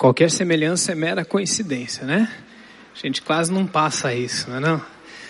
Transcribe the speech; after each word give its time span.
Qualquer 0.00 0.30
semelhança 0.30 0.92
é 0.92 0.94
mera 0.94 1.26
coincidência, 1.26 2.06
né? 2.06 2.26
A 2.94 2.98
gente 2.98 3.20
quase 3.20 3.52
não 3.52 3.66
passa 3.66 4.14
isso, 4.14 4.48
não 4.48 4.56
é 4.56 4.60
não? 4.60 4.82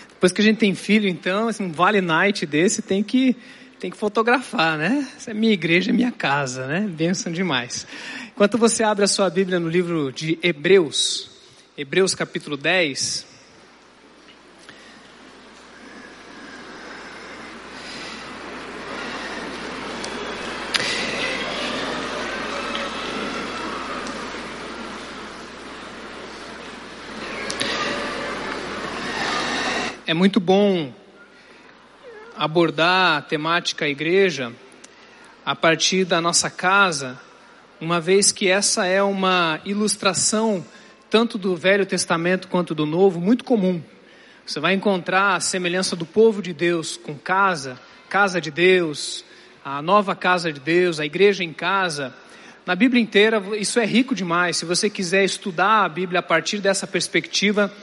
Depois 0.07 0.31
que 0.31 0.39
a 0.39 0.43
gente 0.45 0.59
tem 0.59 0.73
filho, 0.73 1.09
então, 1.09 1.49
um 1.59 1.69
vale 1.73 1.99
night 1.99 2.45
desse 2.45 2.81
tem 2.81 3.03
que, 3.03 3.35
tem 3.81 3.91
que 3.91 3.97
fotografar, 3.97 4.77
né? 4.77 5.05
Essa 5.17 5.31
é 5.31 5.33
minha 5.33 5.51
igreja, 5.51 5.91
minha 5.91 6.09
casa, 6.09 6.67
né? 6.67 6.87
Benção 6.89 7.33
demais. 7.33 7.85
Enquanto 8.29 8.57
você 8.57 8.81
abre 8.81 9.03
a 9.03 9.09
sua 9.09 9.29
Bíblia 9.29 9.59
no 9.59 9.67
livro 9.67 10.09
de 10.09 10.39
Hebreus, 10.41 11.29
Hebreus 11.77 12.15
capítulo 12.15 12.55
10, 12.55 13.25
É 30.11 30.13
muito 30.13 30.41
bom 30.41 30.93
abordar 32.35 33.17
a 33.17 33.21
temática 33.21 33.87
igreja 33.87 34.51
a 35.45 35.55
partir 35.55 36.03
da 36.03 36.19
nossa 36.19 36.49
casa, 36.49 37.17
uma 37.79 38.01
vez 38.01 38.29
que 38.29 38.49
essa 38.49 38.85
é 38.85 39.01
uma 39.01 39.61
ilustração 39.63 40.65
tanto 41.09 41.37
do 41.37 41.55
Velho 41.55 41.85
Testamento 41.85 42.49
quanto 42.49 42.75
do 42.75 42.85
Novo, 42.85 43.21
muito 43.21 43.45
comum. 43.45 43.81
Você 44.45 44.59
vai 44.59 44.73
encontrar 44.73 45.37
a 45.37 45.39
semelhança 45.39 45.95
do 45.95 46.05
povo 46.05 46.41
de 46.41 46.51
Deus 46.51 46.97
com 46.97 47.15
casa, 47.15 47.79
casa 48.09 48.41
de 48.41 48.51
Deus, 48.51 49.23
a 49.63 49.81
nova 49.81 50.13
casa 50.13 50.51
de 50.51 50.59
Deus, 50.59 50.99
a 50.99 51.05
igreja 51.05 51.41
em 51.41 51.53
casa. 51.53 52.13
Na 52.65 52.75
Bíblia 52.75 53.01
inteira, 53.01 53.41
isso 53.57 53.79
é 53.79 53.85
rico 53.85 54.13
demais. 54.13 54.57
Se 54.57 54.65
você 54.65 54.89
quiser 54.89 55.23
estudar 55.23 55.85
a 55.85 55.87
Bíblia 55.87 56.19
a 56.19 56.23
partir 56.23 56.57
dessa 56.57 56.85
perspectiva, 56.85 57.73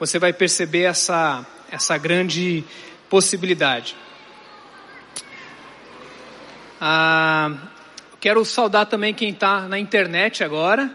você 0.00 0.18
vai 0.18 0.32
perceber 0.32 0.82
essa 0.82 1.46
essa 1.70 1.96
grande 1.98 2.64
possibilidade. 3.08 3.96
Ah, 6.80 7.52
quero 8.20 8.44
saudar 8.44 8.86
também 8.86 9.12
quem 9.12 9.30
está 9.30 9.68
na 9.68 9.78
internet 9.78 10.44
agora. 10.44 10.90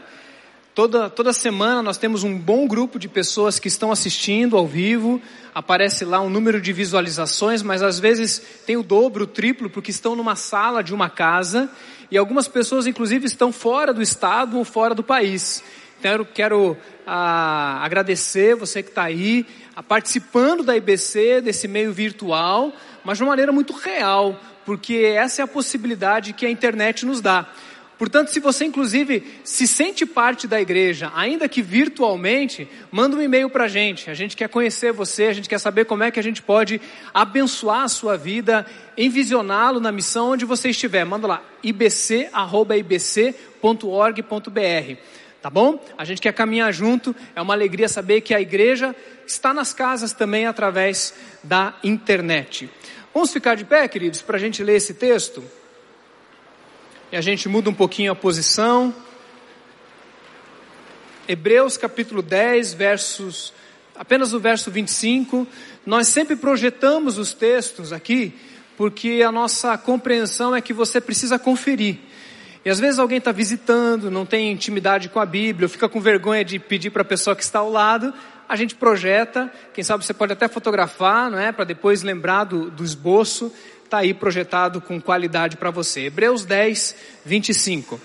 Toda, 0.76 1.08
toda 1.08 1.32
semana 1.34 1.84
nós 1.84 1.98
temos 1.98 2.24
um 2.24 2.36
bom 2.36 2.68
grupo 2.68 2.98
de 2.98 3.08
pessoas 3.08 3.60
que 3.60 3.68
estão 3.68 3.92
assistindo 3.92 4.58
ao 4.58 4.66
vivo. 4.66 5.22
Aparece 5.54 6.04
lá 6.04 6.20
um 6.20 6.30
número 6.30 6.60
de 6.60 6.74
visualizações, 6.74 7.62
mas 7.62 7.84
às 7.84 8.00
vezes 8.00 8.42
tem 8.66 8.76
o 8.76 8.82
dobro, 8.82 9.26
o 9.26 9.28
triplo, 9.28 9.70
porque 9.70 9.92
estão 9.92 10.16
numa 10.16 10.36
sala 10.36 10.84
de 10.84 10.94
uma 10.94 11.12
casa. 11.12 11.70
E 12.10 12.18
algumas 12.18 12.48
pessoas, 12.48 12.88
inclusive, 12.88 13.26
estão 13.28 13.52
fora 13.52 13.94
do 13.94 14.02
estado 14.02 14.58
ou 14.58 14.66
fora 14.66 14.96
do 14.96 15.04
país. 15.04 15.64
Então, 16.06 16.28
quero 16.34 16.76
ah, 17.08 17.80
agradecer 17.82 18.56
você 18.56 18.84
que 18.84 18.90
está 18.90 19.04
aí 19.04 19.46
participando 19.88 20.62
da 20.62 20.76
IBC, 20.76 21.40
desse 21.40 21.66
meio 21.66 21.94
virtual, 21.94 22.74
mas 23.06 23.18
de 23.18 23.24
uma 23.24 23.30
maneira 23.30 23.54
muito 23.54 23.72
real, 23.72 24.38
porque 24.66 24.96
essa 25.16 25.42
é 25.42 25.46
a 25.46 25.48
possibilidade 25.48 26.34
que 26.34 26.46
a 26.46 26.50
internet 26.50 27.06
nos 27.06 27.22
dá. 27.22 27.48
Portanto, 27.98 28.32
se 28.32 28.42
você 28.42 28.66
inclusive 28.66 29.24
se 29.46 29.66
sente 29.66 30.06
parte 30.06 30.46
da 30.46 30.60
igreja, 30.60 31.10
ainda 31.16 31.48
que 31.48 31.62
virtualmente, 31.62 32.68
manda 32.92 33.16
um 33.16 33.22
e-mail 33.22 33.50
para 33.50 33.64
a 33.64 33.70
gente. 33.70 34.10
A 34.10 34.14
gente 34.14 34.36
quer 34.36 34.50
conhecer 34.50 34.92
você, 34.92 35.28
a 35.28 35.34
gente 35.34 35.48
quer 35.48 35.58
saber 35.60 35.86
como 35.86 36.04
é 36.04 36.12
que 36.12 36.20
a 36.20 36.24
gente 36.24 36.42
pode 36.42 36.82
abençoar 37.14 37.84
a 37.84 37.88
sua 37.88 38.18
vida, 38.18 38.66
envisioná-lo 38.98 39.80
na 39.80 39.90
missão 39.90 40.32
onde 40.32 40.44
você 40.44 40.72
estiver. 40.72 41.06
Manda 41.06 41.28
lá, 41.28 41.42
ibc.ibc.org.br. 41.64 42.34
Tá 45.44 45.50
bom? 45.50 45.78
A 45.98 46.06
gente 46.06 46.22
quer 46.22 46.32
caminhar 46.32 46.72
junto, 46.72 47.14
é 47.36 47.42
uma 47.42 47.54
alegria 47.54 47.90
saber 47.90 48.22
que 48.22 48.34
a 48.34 48.40
igreja 48.40 48.96
está 49.28 49.54
nas 49.54 49.74
casas 49.74 50.14
também 50.14 50.46
através 50.46 51.14
da 51.44 51.78
internet. 51.84 52.70
Vamos 53.14 53.34
ficar 53.34 53.56
de 53.56 53.66
pé, 53.66 53.86
queridos, 53.90 54.22
para 54.22 54.38
a 54.38 54.40
gente 54.40 54.64
ler 54.64 54.78
esse 54.78 54.94
texto? 54.94 55.44
E 57.12 57.18
a 57.18 57.20
gente 57.20 57.50
muda 57.50 57.70
um 57.70 57.74
pouquinho 57.74 58.14
a 58.14 58.16
posição. 58.16 58.96
Hebreus 61.28 61.76
capítulo 61.76 62.22
10, 62.22 62.74
versos, 62.76 63.54
apenas 63.98 64.32
o 64.32 64.40
verso 64.40 64.72
25. 64.72 65.46
Nós 65.86 66.08
sempre 66.08 66.38
projetamos 66.38 67.18
os 67.18 67.34
textos 67.34 67.92
aqui, 67.92 68.34
porque 68.78 69.22
a 69.28 69.30
nossa 69.30 69.78
compreensão 69.78 70.56
é 70.56 70.62
que 70.62 70.72
você 70.72 71.02
precisa 71.02 71.38
conferir. 71.38 72.00
E 72.66 72.70
às 72.70 72.80
vezes 72.80 72.98
alguém 72.98 73.18
está 73.18 73.32
visitando, 73.32 74.10
não 74.10 74.26
tem 74.26 74.52
intimidade 74.52 75.10
com 75.10 75.20
a 75.20 75.26
Bíblia, 75.26 75.66
ou 75.66 75.70
fica 75.70 75.90
com 75.90 76.00
vergonha 76.00 76.46
de 76.46 76.58
pedir 76.60 76.92
para 76.92 77.02
a 77.02 77.06
pessoa 77.06 77.36
que 77.36 77.44
está 77.44 77.60
ao 77.60 77.70
lado, 77.70 78.14
a 78.48 78.56
gente 78.56 78.76
projeta, 78.76 79.52
quem 79.74 79.84
sabe 79.84 80.06
você 80.06 80.14
pode 80.14 80.34
até 80.34 80.48
fotografar, 80.48 81.30
não 81.30 81.40
é? 81.40 81.52
Para 81.52 81.66
depois 81.66 82.04
lembrar 82.04 82.46
do, 82.46 82.70
do 82.70 82.84
esboço, 82.84 83.52
está 83.84 84.00
aí 84.00 84.14
projetado 84.14 84.80
com 84.80 85.02
qualidade 85.02 85.58
para 85.58 85.72
você. 85.72 86.06
Hebreus 86.06 86.46
10, 86.46 86.96
25. 87.26 88.00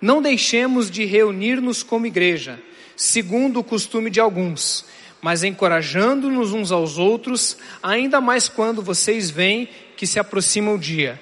Não 0.00 0.20
deixemos 0.22 0.90
de 0.90 1.04
reunir-nos 1.04 1.82
como 1.82 2.06
igreja, 2.06 2.60
segundo 2.96 3.60
o 3.60 3.64
costume 3.64 4.10
de 4.10 4.20
alguns, 4.20 4.84
mas 5.20 5.42
encorajando-nos 5.42 6.52
uns 6.52 6.70
aos 6.70 6.98
outros, 6.98 7.56
ainda 7.82 8.20
mais 8.20 8.48
quando 8.48 8.82
vocês 8.82 9.30
veem 9.30 9.68
que 9.96 10.06
se 10.06 10.18
aproxima 10.18 10.72
o 10.72 10.78
dia. 10.78 11.18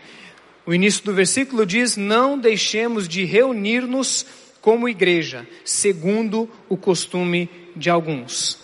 O 0.65 0.73
início 0.73 1.05
do 1.05 1.13
versículo 1.13 1.67
diz: 1.67 1.97
Não 1.97 2.39
deixemos 2.39 3.09
de 3.09 3.25
reunir-nos 3.25 4.25
como 4.61 4.89
igreja, 4.89 5.47
segundo 5.65 6.49
o 6.69 6.77
costume 6.77 7.51
de 7.75 7.91
alguns. 7.91 8.59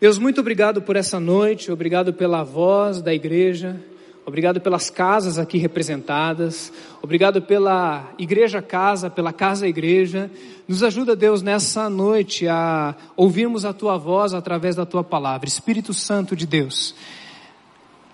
Deus, 0.00 0.18
muito 0.18 0.40
obrigado 0.40 0.82
por 0.82 0.96
essa 0.96 1.18
noite, 1.18 1.72
obrigado 1.72 2.12
pela 2.12 2.44
voz 2.44 3.00
da 3.00 3.12
igreja, 3.12 3.80
obrigado 4.24 4.60
pelas 4.60 4.90
casas 4.90 5.38
aqui 5.38 5.56
representadas, 5.56 6.70
obrigado 7.02 7.40
pela 7.40 8.12
igreja 8.18 8.60
casa, 8.60 9.08
pela 9.08 9.32
casa 9.32 9.66
igreja. 9.66 10.30
Nos 10.68 10.82
ajuda, 10.82 11.16
Deus, 11.16 11.40
nessa 11.40 11.88
noite 11.88 12.46
a 12.46 12.94
ouvirmos 13.16 13.64
a 13.64 13.72
tua 13.72 13.96
voz 13.96 14.34
através 14.34 14.76
da 14.76 14.84
tua 14.84 15.02
palavra. 15.02 15.48
Espírito 15.48 15.94
Santo 15.94 16.36
de 16.36 16.46
Deus, 16.46 16.94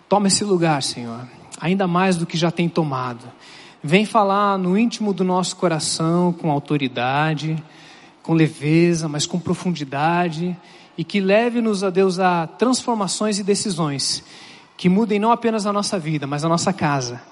toma 0.09 0.29
esse 0.29 0.45
lugar, 0.45 0.81
Senhor 0.81 1.27
ainda 1.61 1.87
mais 1.87 2.17
do 2.17 2.27
que 2.27 2.37
já 2.37 2.51
tem 2.51 2.69
tomado. 2.69 3.25
Vem 3.83 4.05
falar 4.05 4.59
no 4.59 4.79
íntimo 4.79 5.13
do 5.13 5.25
nosso 5.25 5.57
coração 5.57 6.33
com 6.33 6.51
autoridade, 6.51 7.63
com 8.23 8.33
leveza, 8.33 9.09
mas 9.09 9.27
com 9.27 9.39
profundidade, 9.39 10.57
e 10.97 11.05
que 11.05 11.21
leve-nos 11.21 11.85
a 11.85 11.91
Deus 11.91 12.19
a 12.19 12.47
transformações 12.47 13.39
e 13.39 13.43
decisões 13.43 14.25
que 14.77 14.89
mudem 14.89 15.19
não 15.19 15.31
apenas 15.31 15.67
a 15.67 15.73
nossa 15.73 15.99
vida, 15.99 16.27
mas 16.27 16.45
a 16.45 16.49
nossa 16.49 16.73
casa, 16.73 17.23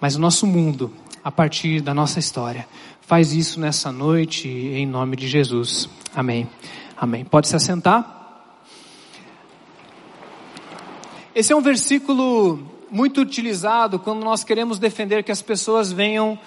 mas 0.00 0.16
o 0.16 0.20
nosso 0.20 0.46
mundo, 0.46 0.92
a 1.22 1.30
partir 1.30 1.80
da 1.80 1.94
nossa 1.94 2.18
história. 2.18 2.66
Faz 3.00 3.32
isso 3.32 3.60
nessa 3.60 3.92
noite, 3.92 4.48
em 4.48 4.86
nome 4.86 5.16
de 5.16 5.28
Jesus. 5.28 5.88
Amém. 6.14 6.48
Amém. 6.96 7.24
Pode 7.24 7.48
se 7.48 7.56
assentar. 7.56 8.22
Esse 11.34 11.52
é 11.52 11.56
um 11.56 11.60
versículo 11.60 12.58
muito 12.94 13.20
utilizado 13.20 13.98
quando 13.98 14.22
nós 14.22 14.44
queremos 14.44 14.78
defender 14.78 15.24
que 15.24 15.32
as 15.32 15.42
pessoas 15.42 15.90
venham 15.90 16.38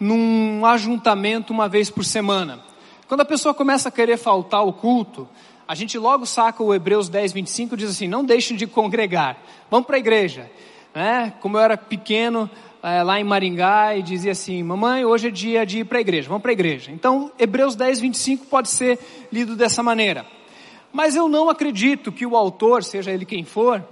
num 0.00 0.64
ajuntamento 0.64 1.52
uma 1.52 1.68
vez 1.68 1.90
por 1.90 2.02
semana. 2.02 2.60
Quando 3.06 3.20
a 3.20 3.26
pessoa 3.26 3.52
começa 3.52 3.90
a 3.90 3.92
querer 3.92 4.16
faltar 4.16 4.66
o 4.66 4.72
culto, 4.72 5.28
a 5.68 5.74
gente 5.74 5.98
logo 5.98 6.24
saca 6.24 6.62
o 6.62 6.74
Hebreus 6.74 7.10
10, 7.10 7.34
25 7.34 7.74
e 7.74 7.76
diz 7.76 7.90
assim: 7.90 8.08
não 8.08 8.24
deixem 8.24 8.56
de 8.56 8.66
congregar, 8.66 9.36
vamos 9.70 9.86
para 9.86 9.96
a 9.96 9.98
igreja. 9.98 10.50
Né? 10.94 11.34
Como 11.42 11.58
eu 11.58 11.60
era 11.60 11.76
pequeno, 11.76 12.48
é, 12.82 13.02
lá 13.02 13.20
em 13.20 13.24
Maringá, 13.24 13.94
e 13.94 14.02
dizia 14.02 14.32
assim: 14.32 14.62
mamãe, 14.62 15.04
hoje 15.04 15.28
é 15.28 15.30
dia 15.30 15.66
de 15.66 15.80
ir 15.80 15.84
para 15.84 15.98
a 15.98 16.00
igreja, 16.00 16.26
vamos 16.26 16.40
para 16.40 16.52
a 16.52 16.54
igreja. 16.54 16.90
Então, 16.90 17.30
Hebreus 17.38 17.76
10, 17.76 18.00
25 18.00 18.46
pode 18.46 18.70
ser 18.70 18.98
lido 19.30 19.54
dessa 19.54 19.82
maneira. 19.82 20.24
Mas 20.90 21.14
eu 21.14 21.28
não 21.28 21.50
acredito 21.50 22.10
que 22.10 22.24
o 22.24 22.34
autor, 22.34 22.82
seja 22.82 23.10
ele 23.10 23.26
quem 23.26 23.44
for, 23.44 23.84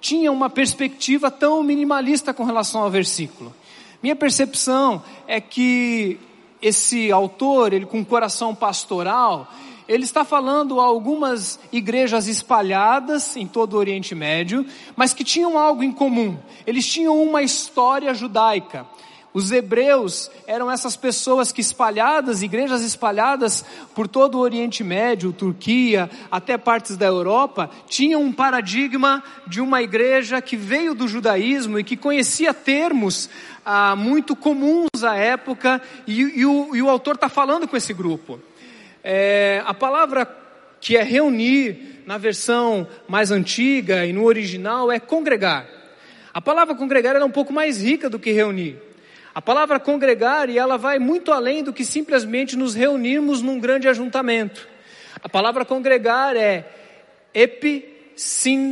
tinha 0.00 0.32
uma 0.32 0.48
perspectiva 0.48 1.30
tão 1.30 1.62
minimalista 1.62 2.32
com 2.32 2.44
relação 2.44 2.82
ao 2.82 2.90
versículo. 2.90 3.54
Minha 4.02 4.16
percepção 4.16 5.02
é 5.26 5.40
que 5.40 6.18
esse 6.62 7.10
autor, 7.10 7.72
ele 7.72 7.86
com 7.86 8.04
coração 8.04 8.54
pastoral, 8.54 9.48
ele 9.90 10.04
está 10.04 10.24
falando 10.24 10.80
a 10.80 10.84
algumas 10.84 11.58
igrejas 11.72 12.28
espalhadas 12.28 13.36
em 13.36 13.46
todo 13.46 13.74
o 13.74 13.76
Oriente 13.76 14.14
Médio, 14.14 14.64
mas 14.94 15.12
que 15.12 15.24
tinham 15.24 15.58
algo 15.58 15.82
em 15.82 15.90
comum. 15.90 16.38
Eles 16.66 16.86
tinham 16.86 17.20
uma 17.20 17.42
história 17.42 18.14
judaica. 18.14 18.86
Os 19.32 19.52
hebreus 19.52 20.28
eram 20.44 20.68
essas 20.68 20.96
pessoas 20.96 21.52
que 21.52 21.60
espalhadas, 21.60 22.42
igrejas 22.42 22.82
espalhadas 22.82 23.64
por 23.94 24.08
todo 24.08 24.34
o 24.34 24.40
Oriente 24.40 24.82
Médio, 24.82 25.32
Turquia, 25.32 26.10
até 26.28 26.58
partes 26.58 26.96
da 26.96 27.06
Europa, 27.06 27.70
tinham 27.88 28.22
um 28.22 28.32
paradigma 28.32 29.22
de 29.46 29.60
uma 29.60 29.82
igreja 29.82 30.40
que 30.42 30.56
veio 30.56 30.96
do 30.96 31.06
judaísmo 31.06 31.78
e 31.78 31.84
que 31.84 31.96
conhecia 31.96 32.52
termos 32.52 33.30
ah, 33.64 33.94
muito 33.94 34.34
comuns 34.34 35.04
à 35.04 35.14
época, 35.14 35.80
e, 36.08 36.40
e, 36.40 36.44
o, 36.44 36.74
e 36.74 36.82
o, 36.82 36.88
autor 36.88 37.14
está 37.14 37.28
falando 37.28 37.68
com 37.68 37.76
esse 37.76 37.94
grupo. 37.94 38.40
É, 39.04 39.62
a 39.64 39.72
palavra 39.72 40.26
que 40.80 40.96
é 40.96 41.02
reunir 41.04 42.02
na 42.04 42.18
versão 42.18 42.88
mais 43.06 43.30
antiga 43.30 44.04
e 44.04 44.12
no 44.12 44.24
original 44.24 44.90
é 44.90 44.98
congregar. 44.98 45.68
A 46.34 46.40
palavra 46.40 46.74
congregar 46.74 47.14
é 47.14 47.24
um 47.24 47.30
pouco 47.30 47.52
mais 47.52 47.80
rica 47.80 48.10
do 48.10 48.18
que 48.18 48.32
reunir. 48.32 48.89
A 49.34 49.40
palavra 49.40 49.80
congregar, 49.80 50.50
e 50.50 50.58
ela 50.58 50.76
vai 50.76 50.98
muito 50.98 51.32
além 51.32 51.62
do 51.62 51.72
que 51.72 51.84
simplesmente 51.84 52.56
nos 52.56 52.74
reunirmos 52.74 53.40
num 53.42 53.58
grande 53.58 53.88
ajuntamento. 53.88 54.68
A 55.22 55.28
palavra 55.28 55.64
congregar 55.64 56.36
é 56.36 56.68
episinagog. 57.32 58.64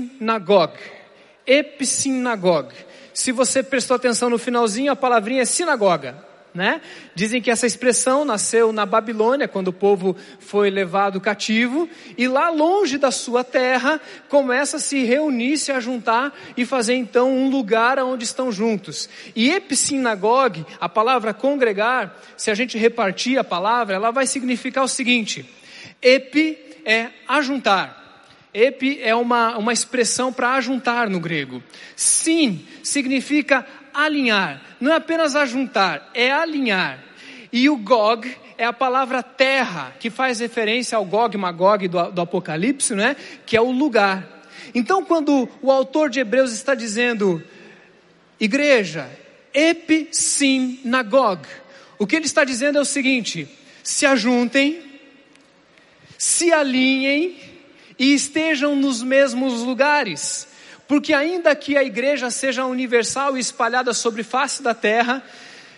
Episinagog. 1.47 2.75
Se 3.15 3.33
você 3.33 3.63
prestou 3.63 3.95
atenção 3.97 4.29
no 4.29 4.39
finalzinho, 4.39 4.93
a 4.93 4.97
palavrinha 4.97 5.43
é 5.43 5.45
sinagoga 5.45 6.28
né? 6.55 6.81
Dizem 7.15 7.41
que 7.41 7.51
essa 7.51 7.67
expressão 7.67 8.25
nasceu 8.25 8.73
na 8.73 8.87
Babilônia, 8.87 9.47
quando 9.47 9.69
o 9.69 9.73
povo 9.73 10.17
foi 10.39 10.71
levado 10.71 11.21
cativo, 11.21 11.89
e 12.17 12.27
lá 12.27 12.51
longe 12.51 12.99
da 12.99 13.11
sua 13.11 13.45
terra 13.45 14.01
começa 14.29 14.77
a 14.79 14.81
se 14.81 15.05
reunir, 15.05 15.59
se 15.59 15.71
a 15.71 15.81
juntar 15.81 16.37
e 16.57 16.65
fazer 16.65 16.95
então 16.95 17.31
um 17.31 17.49
lugar 17.49 17.99
onde 17.99 18.25
estão 18.25 18.51
juntos. 18.51 19.09
E 19.37 19.51
epissinagogue, 19.51 20.67
a 20.81 20.89
palavra 20.89 21.35
congregar, 21.35 22.17
se 22.37 22.51
a 22.51 22.55
gente 22.55 22.79
repartir 22.79 23.39
a 23.39 23.45
palavra, 23.45 23.95
ela 23.97 24.11
vai 24.11 24.27
significar 24.27 24.85
o 24.85 24.89
seguinte: 24.89 25.49
epi 26.03 26.59
é 26.85 27.09
ajuntar. 27.29 27.99
Epi 28.53 28.99
é 29.03 29.15
uma, 29.15 29.57
uma 29.59 29.73
expressão 29.73 30.33
para 30.33 30.55
ajuntar 30.55 31.09
no 31.11 31.21
grego. 31.21 31.63
Sim 31.95 32.67
significa 32.83 33.67
alinhar. 33.93 34.61
Não 34.81 34.93
é 34.93 34.97
apenas 34.97 35.35
ajuntar, 35.35 36.11
é 36.15 36.31
alinhar. 36.31 37.03
E 37.53 37.69
o 37.69 37.77
Gog 37.77 38.31
é 38.57 38.65
a 38.65 38.73
palavra 38.73 39.23
terra, 39.23 39.95
que 39.99 40.11
faz 40.11 40.41
referência 40.41 40.97
ao 40.97 41.05
Gog 41.05 41.37
Magog 41.37 41.87
do, 41.89 42.11
do 42.11 42.21
Apocalipse, 42.21 42.95
né? 42.95 43.17
que 43.47 43.57
é 43.57 43.61
o 43.61 43.71
lugar. 43.71 44.39
Então, 44.75 45.05
quando 45.05 45.49
o 45.63 45.71
autor 45.71 46.11
de 46.11 46.21
Hebreus 46.21 46.53
está 46.53 46.75
dizendo, 46.75 47.43
igreja, 48.39 49.09
episinagog, 49.55 51.47
o 51.99 52.07
que 52.07 52.17
ele 52.17 52.27
está 52.27 52.45
dizendo 52.45 52.79
é 52.79 52.81
o 52.81 52.85
seguinte: 52.85 53.49
se 53.83 54.05
ajuntem, 54.07 54.83
se 56.17 56.53
alinhem 56.53 57.37
e 57.99 58.13
estejam 58.15 58.77
nos 58.77 59.03
mesmos 59.03 59.63
lugares. 59.63 60.47
Porque 60.89 61.13
ainda 61.13 61.55
que 61.55 61.77
a 61.77 61.85
igreja 61.85 62.31
seja 62.31 62.65
universal 62.65 63.37
e 63.37 63.41
espalhada 63.41 63.93
sobre 63.93 64.23
face 64.23 64.63
da 64.63 64.73
terra, 64.73 65.23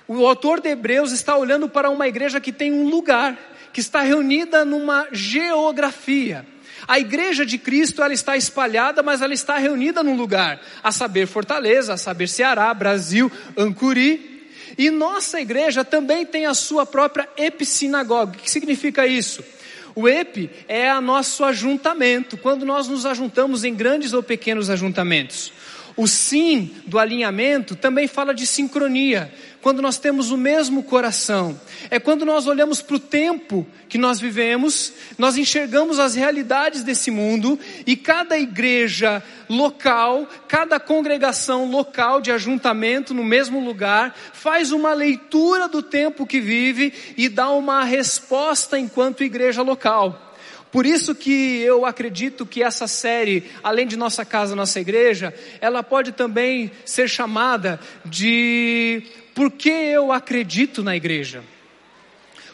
o 0.06 0.24
autor 0.24 0.60
de 0.60 0.68
Hebreus 0.68 1.10
está 1.10 1.36
olhando 1.36 1.68
para 1.68 1.90
uma 1.90 2.06
igreja 2.06 2.40
que 2.40 2.52
tem 2.52 2.72
um 2.72 2.88
lugar, 2.88 3.36
que 3.72 3.80
está 3.80 4.02
reunida 4.02 4.64
numa 4.64 5.08
geografia. 5.10 6.46
A 6.86 6.98
igreja 6.98 7.44
de 7.44 7.58
Cristo 7.58 8.02
ela 8.02 8.14
está 8.14 8.36
espalhada, 8.36 9.02
mas 9.02 9.20
ela 9.20 9.34
está 9.34 9.58
reunida 9.58 10.02
num 10.02 10.16
lugar, 10.16 10.60
a 10.82 10.92
saber 10.92 11.26
Fortaleza, 11.26 11.94
a 11.94 11.96
saber 11.96 12.28
Ceará, 12.28 12.72
Brasil, 12.72 13.30
Ancuri. 13.56 14.48
E 14.78 14.90
nossa 14.90 15.40
igreja 15.40 15.84
também 15.84 16.24
tem 16.24 16.46
a 16.46 16.54
sua 16.54 16.86
própria 16.86 17.28
epissinagoga. 17.36 18.32
O 18.32 18.40
que 18.40 18.50
significa 18.50 19.06
isso? 19.06 19.44
O 19.94 20.08
EP 20.08 20.50
é 20.68 20.92
o 20.94 21.00
nosso 21.00 21.44
ajuntamento, 21.44 22.36
quando 22.36 22.64
nós 22.64 22.88
nos 22.88 23.04
ajuntamos 23.06 23.64
em 23.64 23.74
grandes 23.74 24.12
ou 24.12 24.22
pequenos 24.22 24.70
ajuntamentos. 24.70 25.52
O 25.96 26.06
sim 26.06 26.70
do 26.86 26.98
alinhamento 26.98 27.74
também 27.74 28.06
fala 28.06 28.32
de 28.32 28.46
sincronia, 28.46 29.32
quando 29.62 29.82
nós 29.82 29.98
temos 29.98 30.30
o 30.30 30.36
mesmo 30.36 30.82
coração. 30.82 31.58
É 31.90 31.98
quando 31.98 32.24
nós 32.24 32.46
olhamos 32.46 32.80
para 32.80 32.96
o 32.96 33.00
tempo 33.00 33.66
que 33.88 33.98
nós 33.98 34.20
vivemos, 34.20 34.92
nós 35.18 35.36
enxergamos 35.36 35.98
as 35.98 36.14
realidades 36.14 36.82
desse 36.82 37.10
mundo 37.10 37.58
e 37.86 37.96
cada 37.96 38.38
igreja 38.38 39.22
local, 39.48 40.28
cada 40.48 40.78
congregação 40.78 41.70
local 41.70 42.20
de 42.20 42.30
ajuntamento 42.30 43.12
no 43.12 43.24
mesmo 43.24 43.62
lugar, 43.62 44.14
faz 44.32 44.72
uma 44.72 44.92
leitura 44.92 45.68
do 45.68 45.82
tempo 45.82 46.26
que 46.26 46.40
vive 46.40 46.92
e 47.16 47.28
dá 47.28 47.50
uma 47.50 47.84
resposta 47.84 48.78
enquanto 48.78 49.24
igreja 49.24 49.62
local. 49.62 50.30
Por 50.70 50.86
isso 50.86 51.16
que 51.16 51.60
eu 51.62 51.84
acredito 51.84 52.46
que 52.46 52.62
essa 52.62 52.86
série, 52.86 53.50
além 53.62 53.88
de 53.88 53.96
nossa 53.96 54.24
casa, 54.24 54.54
nossa 54.54 54.78
igreja, 54.78 55.34
ela 55.60 55.82
pode 55.82 56.12
também 56.12 56.70
ser 56.84 57.08
chamada 57.08 57.80
de 58.04 59.02
por 59.40 59.50
que 59.50 59.70
eu 59.70 60.12
acredito 60.12 60.82
na 60.82 60.94
igreja? 60.94 61.42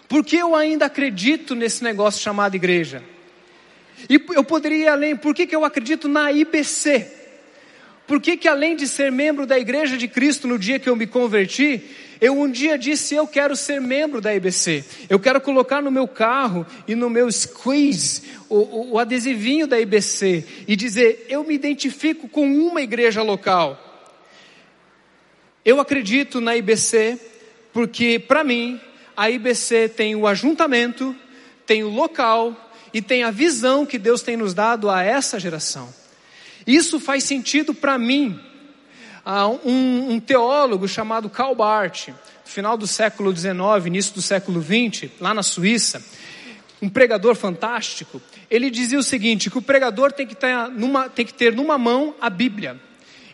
Por 0.09 0.25
que 0.25 0.37
eu 0.37 0.55
ainda 0.55 0.87
acredito 0.87 1.53
nesse 1.57 1.83
negócio 1.83 2.23
chamado 2.23 2.55
igreja? 2.55 3.03
E 4.09 4.25
eu 4.33 4.45
poderia 4.45 4.85
ir 4.85 4.87
além, 4.87 5.17
por 5.17 5.35
que, 5.35 5.49
que 5.49 5.57
eu 5.57 5.65
acredito 5.65 6.07
na 6.07 6.31
IBC? 6.31 7.11
Por 8.07 8.21
que, 8.21 8.37
que 8.37 8.47
além 8.47 8.77
de 8.77 8.87
ser 8.87 9.11
membro 9.11 9.45
da 9.47 9.59
Igreja 9.59 9.97
de 9.97 10.07
Cristo 10.07 10.47
no 10.47 10.57
dia 10.57 10.79
que 10.79 10.89
eu 10.89 10.95
me 10.95 11.09
converti, 11.09 11.83
eu 12.21 12.41
um 12.41 12.49
dia 12.49 12.79
disse: 12.79 13.17
Eu 13.17 13.27
quero 13.27 13.57
ser 13.57 13.81
membro 13.81 14.21
da 14.21 14.33
IBC. 14.33 14.85
Eu 15.11 15.19
quero 15.19 15.41
colocar 15.41 15.83
no 15.83 15.91
meu 15.91 16.07
carro 16.07 16.65
e 16.87 16.95
no 16.95 17.11
meu 17.11 17.29
squeeze 17.33 18.23
o, 18.49 18.59
o, 18.59 18.93
o 18.93 18.99
adesivinho 19.01 19.67
da 19.67 19.81
IBC 19.81 20.45
e 20.69 20.77
dizer: 20.77 21.27
Eu 21.29 21.43
me 21.43 21.53
identifico 21.53 22.29
com 22.29 22.47
uma 22.47 22.81
igreja 22.81 23.25
local. 23.25 23.86
Eu 25.67 25.81
acredito 25.81 26.41
na 26.41 26.57
IBC 26.57 27.19
porque, 27.73 28.21
para 28.21 28.45
mim, 28.45 28.81
a 29.17 29.29
IBC 29.29 29.89
tem 29.89 30.15
o 30.15 30.25
ajuntamento, 30.25 31.13
tem 31.67 31.83
o 31.83 31.89
local 31.89 32.71
e 32.95 33.03
tem 33.03 33.25
a 33.25 33.33
visão 33.33 33.85
que 33.85 33.99
Deus 33.99 34.23
tem 34.23 34.37
nos 34.37 34.55
dado 34.55 34.89
a 34.89 35.03
essa 35.03 35.41
geração. 35.41 35.93
Isso 36.65 37.01
faz 37.01 37.25
sentido 37.25 37.75
para 37.75 37.99
mim 37.99 38.39
um, 39.65 40.13
um, 40.13 40.21
teólogo 40.21 40.87
chamado 40.87 41.29
Karl 41.29 41.57
Barth, 41.57 42.11
final 42.45 42.77
do 42.77 42.87
século 42.87 43.35
XIX, 43.37 43.87
início 43.87 44.15
do 44.15 44.23
século 44.23 44.63
XX, 44.63 45.11
lá 45.21 45.35
na 45.35 45.43
Suíça, 45.43 46.01
um 46.81 46.89
pregador 46.89 47.35
fantástico, 47.35 48.23
ele 48.49 48.71
dizia 48.71 49.01
o 49.01 49.03
seguinte, 49.03 49.51
que 49.51 49.59
o 49.59 49.63
pregador 49.63 50.13
tem 50.13 50.29
que, 50.29 50.37
ter 50.37 50.55
numa, 50.69 51.09
tem 51.09 51.27
que 51.27 51.35
ter 51.35 51.53
numa 51.53 51.77
mão 51.77 52.15
a 52.21 52.31
Bíblia, 52.31 52.81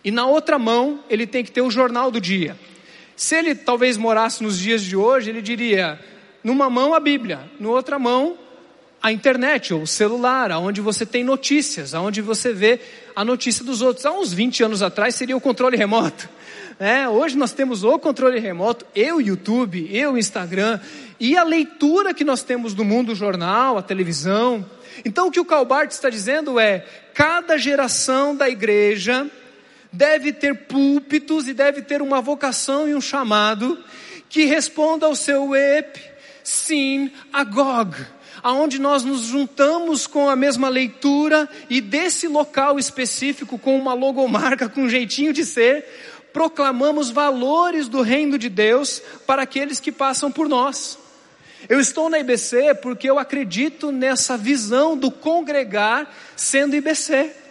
e 0.04 0.10
na 0.10 0.26
outra 0.26 0.58
mão 0.58 1.00
ele 1.08 1.26
tem 1.26 1.44
que 1.44 1.50
ter 1.52 1.60
o 1.60 1.70
jornal 1.70 2.10
do 2.10 2.20
dia. 2.20 2.56
Se 3.16 3.36
ele 3.36 3.54
talvez 3.54 3.96
morasse 3.96 4.42
nos 4.42 4.58
dias 4.58 4.82
de 4.82 4.96
hoje, 4.96 5.30
ele 5.30 5.42
diria, 5.42 6.00
numa 6.42 6.68
mão 6.68 6.94
a 6.94 7.00
Bíblia, 7.00 7.40
na 7.60 7.68
outra 7.68 7.98
mão 7.98 8.36
a 9.02 9.10
internet 9.10 9.74
ou 9.74 9.82
o 9.82 9.86
celular, 9.86 10.52
aonde 10.52 10.80
você 10.80 11.04
tem 11.04 11.24
notícias, 11.24 11.92
aonde 11.92 12.20
você 12.22 12.52
vê 12.52 12.78
a 13.16 13.24
notícia 13.24 13.64
dos 13.64 13.82
outros. 13.82 14.06
Há 14.06 14.12
uns 14.12 14.32
20 14.32 14.62
anos 14.62 14.80
atrás 14.82 15.16
seria 15.16 15.36
o 15.36 15.40
controle 15.40 15.76
remoto. 15.76 16.28
Né? 16.80 17.08
Hoje 17.08 17.36
nós 17.36 17.52
temos 17.52 17.84
o 17.84 17.96
controle 17.96 18.40
remoto, 18.40 18.84
eu 18.96 19.20
YouTube, 19.20 19.88
eu 19.92 20.18
Instagram 20.18 20.80
e 21.20 21.36
a 21.36 21.44
leitura 21.44 22.12
que 22.12 22.24
nós 22.24 22.42
temos 22.42 22.74
do 22.74 22.84
mundo, 22.84 23.12
o 23.12 23.14
jornal, 23.14 23.78
a 23.78 23.82
televisão. 23.82 24.64
Então 25.04 25.28
o 25.28 25.30
que 25.30 25.38
o 25.38 25.44
Calbart 25.44 25.92
está 25.92 26.10
dizendo 26.10 26.58
é: 26.58 26.84
cada 27.14 27.56
geração 27.56 28.34
da 28.34 28.48
igreja 28.48 29.30
deve 29.92 30.32
ter 30.32 30.66
púlpitos 30.66 31.46
e 31.46 31.52
deve 31.52 31.82
ter 31.82 32.00
uma 32.00 32.20
vocação 32.20 32.88
e 32.88 32.94
um 32.94 33.00
chamado 33.00 33.82
que 34.28 34.44
responda 34.44 35.06
ao 35.06 35.14
seu 35.14 35.54
ep, 35.54 36.00
sim, 36.42 37.10
agog 37.32 37.94
aonde 38.42 38.78
nós 38.78 39.04
nos 39.04 39.22
juntamos 39.22 40.06
com 40.06 40.28
a 40.28 40.34
mesma 40.34 40.68
leitura 40.68 41.48
e 41.70 41.80
desse 41.80 42.26
local 42.26 42.78
específico 42.78 43.56
com 43.56 43.78
uma 43.78 43.94
logomarca, 43.94 44.68
com 44.68 44.82
um 44.82 44.88
jeitinho 44.88 45.32
de 45.32 45.44
ser, 45.44 45.84
proclamamos 46.32 47.10
valores 47.10 47.88
do 47.88 48.02
reino 48.02 48.36
de 48.36 48.48
Deus 48.48 49.00
para 49.26 49.42
aqueles 49.42 49.78
que 49.78 49.92
passam 49.92 50.32
por 50.32 50.48
nós. 50.48 50.98
Eu 51.68 51.78
estou 51.78 52.10
na 52.10 52.18
IBC 52.18 52.74
porque 52.82 53.08
eu 53.08 53.18
acredito 53.18 53.92
nessa 53.92 54.36
visão 54.36 54.96
do 54.96 55.10
congregar 55.10 56.12
sendo 56.34 56.74
IBC. 56.74 57.41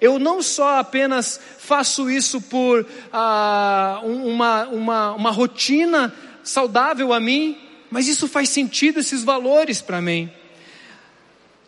Eu 0.00 0.18
não 0.18 0.42
só 0.42 0.78
apenas 0.78 1.38
faço 1.58 2.10
isso 2.10 2.40
por 2.40 2.86
ah, 3.12 4.00
uma, 4.02 4.66
uma, 4.68 5.12
uma 5.12 5.30
rotina 5.30 6.12
saudável 6.42 7.12
a 7.12 7.20
mim, 7.20 7.58
mas 7.90 8.08
isso 8.08 8.26
faz 8.26 8.48
sentido, 8.48 9.00
esses 9.00 9.22
valores 9.22 9.82
para 9.82 10.00
mim. 10.00 10.30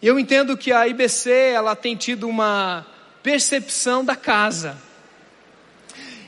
Eu 0.01 0.19
entendo 0.19 0.57
que 0.57 0.73
a 0.73 0.89
IBC 0.89 1.31
ela 1.31 1.77
tem 1.77 1.95
tido 1.95 2.29
uma 2.29 2.87
percepção 3.23 4.05
da 4.05 4.17
casa. 4.17 4.77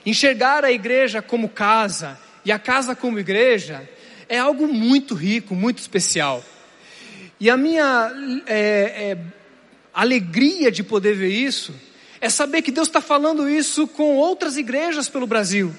Enxergar 0.05 0.65
a 0.65 0.71
igreja 0.71 1.23
como 1.23 1.49
casa, 1.49 2.19
e 2.45 2.53
a 2.53 2.59
casa 2.59 2.95
como 2.95 3.19
igreja 3.19 3.89
é 4.29 4.39
algo 4.39 4.69
muito 4.69 5.15
rico, 5.15 5.55
muito 5.55 5.79
especial. 5.79 6.45
E 7.41 7.49
a 7.49 7.57
minha 7.57 8.13
é, 8.47 8.57
é, 8.57 9.19
alegria 9.93 10.71
de 10.71 10.83
poder 10.83 11.15
ver 11.15 11.31
isso 11.31 11.75
é 12.25 12.31
saber 12.31 12.63
que 12.63 12.71
Deus 12.71 12.89
está 12.89 13.03
falando 13.03 13.47
isso 13.47 13.87
com 13.87 14.17
outras 14.17 14.57
igrejas 14.57 15.11
pelo 15.11 15.27
Brasil. 15.27 15.75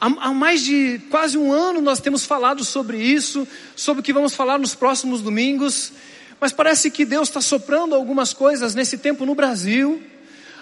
Há, 0.00 0.32
mais 0.32 0.62
de 0.62 1.00
quase 1.10 1.36
um 1.36 1.52
ano 1.52 1.80
nós 1.80 1.98
temos 1.98 2.24
falado 2.24 2.64
sobre 2.64 2.98
isso, 2.98 3.48
sobre 3.74 3.98
o 3.98 4.02
que 4.04 4.12
vamos 4.12 4.32
falar 4.32 4.60
nos 4.60 4.76
próximos 4.76 5.22
domingos, 5.22 5.92
mas 6.40 6.52
parece 6.52 6.88
que 6.88 7.04
Deus 7.04 7.26
está 7.26 7.40
soprando 7.40 7.96
algumas 7.96 8.32
coisas 8.32 8.76
nesse 8.76 8.96
tempo 8.96 9.26
no 9.26 9.34
Brasil, 9.34 10.00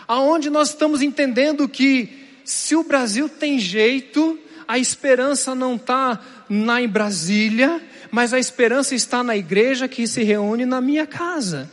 aonde 0.08 0.48
nós 0.48 0.70
estamos 0.70 1.02
entendendo 1.02 1.68
que 1.68 2.26
se 2.42 2.74
o 2.74 2.82
Brasil 2.82 3.28
tem 3.28 3.58
jeito, 3.58 4.38
a 4.66 4.78
esperança 4.78 5.54
não 5.54 5.76
está 5.76 6.18
na 6.48 6.80
em 6.80 6.88
Brasília, 6.88 7.78
mas 8.10 8.32
a 8.32 8.38
esperança 8.38 8.94
está 8.94 9.22
na 9.22 9.36
igreja 9.36 9.86
que 9.86 10.06
se 10.06 10.22
reúne 10.22 10.64
na 10.64 10.80
minha 10.80 11.06
casa. 11.06 11.70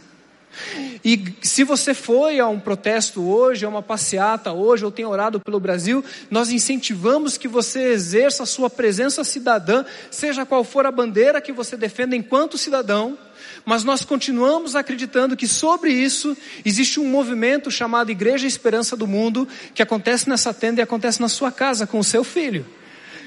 E 1.03 1.33
se 1.41 1.63
você 1.63 1.93
foi 1.93 2.39
a 2.39 2.47
um 2.47 2.59
protesto 2.59 3.21
hoje, 3.21 3.65
a 3.65 3.69
uma 3.69 3.81
passeata 3.81 4.51
hoje, 4.51 4.85
ou 4.85 4.91
tem 4.91 5.05
orado 5.05 5.39
pelo 5.39 5.59
Brasil, 5.59 6.03
nós 6.29 6.51
incentivamos 6.51 7.38
que 7.38 7.47
você 7.47 7.91
exerça 7.91 8.43
a 8.43 8.45
sua 8.45 8.69
presença 8.69 9.24
cidadã, 9.24 9.85
seja 10.09 10.45
qual 10.45 10.63
for 10.63 10.85
a 10.85 10.91
bandeira 10.91 11.41
que 11.41 11.51
você 11.51 11.77
defenda 11.77 12.15
enquanto 12.15 12.57
cidadão, 12.57 13.17
mas 13.65 13.83
nós 13.83 14.03
continuamos 14.03 14.75
acreditando 14.75 15.35
que 15.35 15.47
sobre 15.47 15.91
isso 15.91 16.35
existe 16.63 17.00
um 17.00 17.07
movimento 17.07 17.71
chamado 17.71 18.12
Igreja 18.12 18.47
Esperança 18.47 18.95
do 18.95 19.07
Mundo, 19.07 19.47
que 19.74 19.81
acontece 19.81 20.29
nessa 20.29 20.53
tenda 20.53 20.81
e 20.81 20.83
acontece 20.83 21.21
na 21.21 21.27
sua 21.27 21.51
casa 21.51 21.88
com 21.88 22.00
o 22.00 22.03
seu 22.03 22.24
filho. 22.24 22.65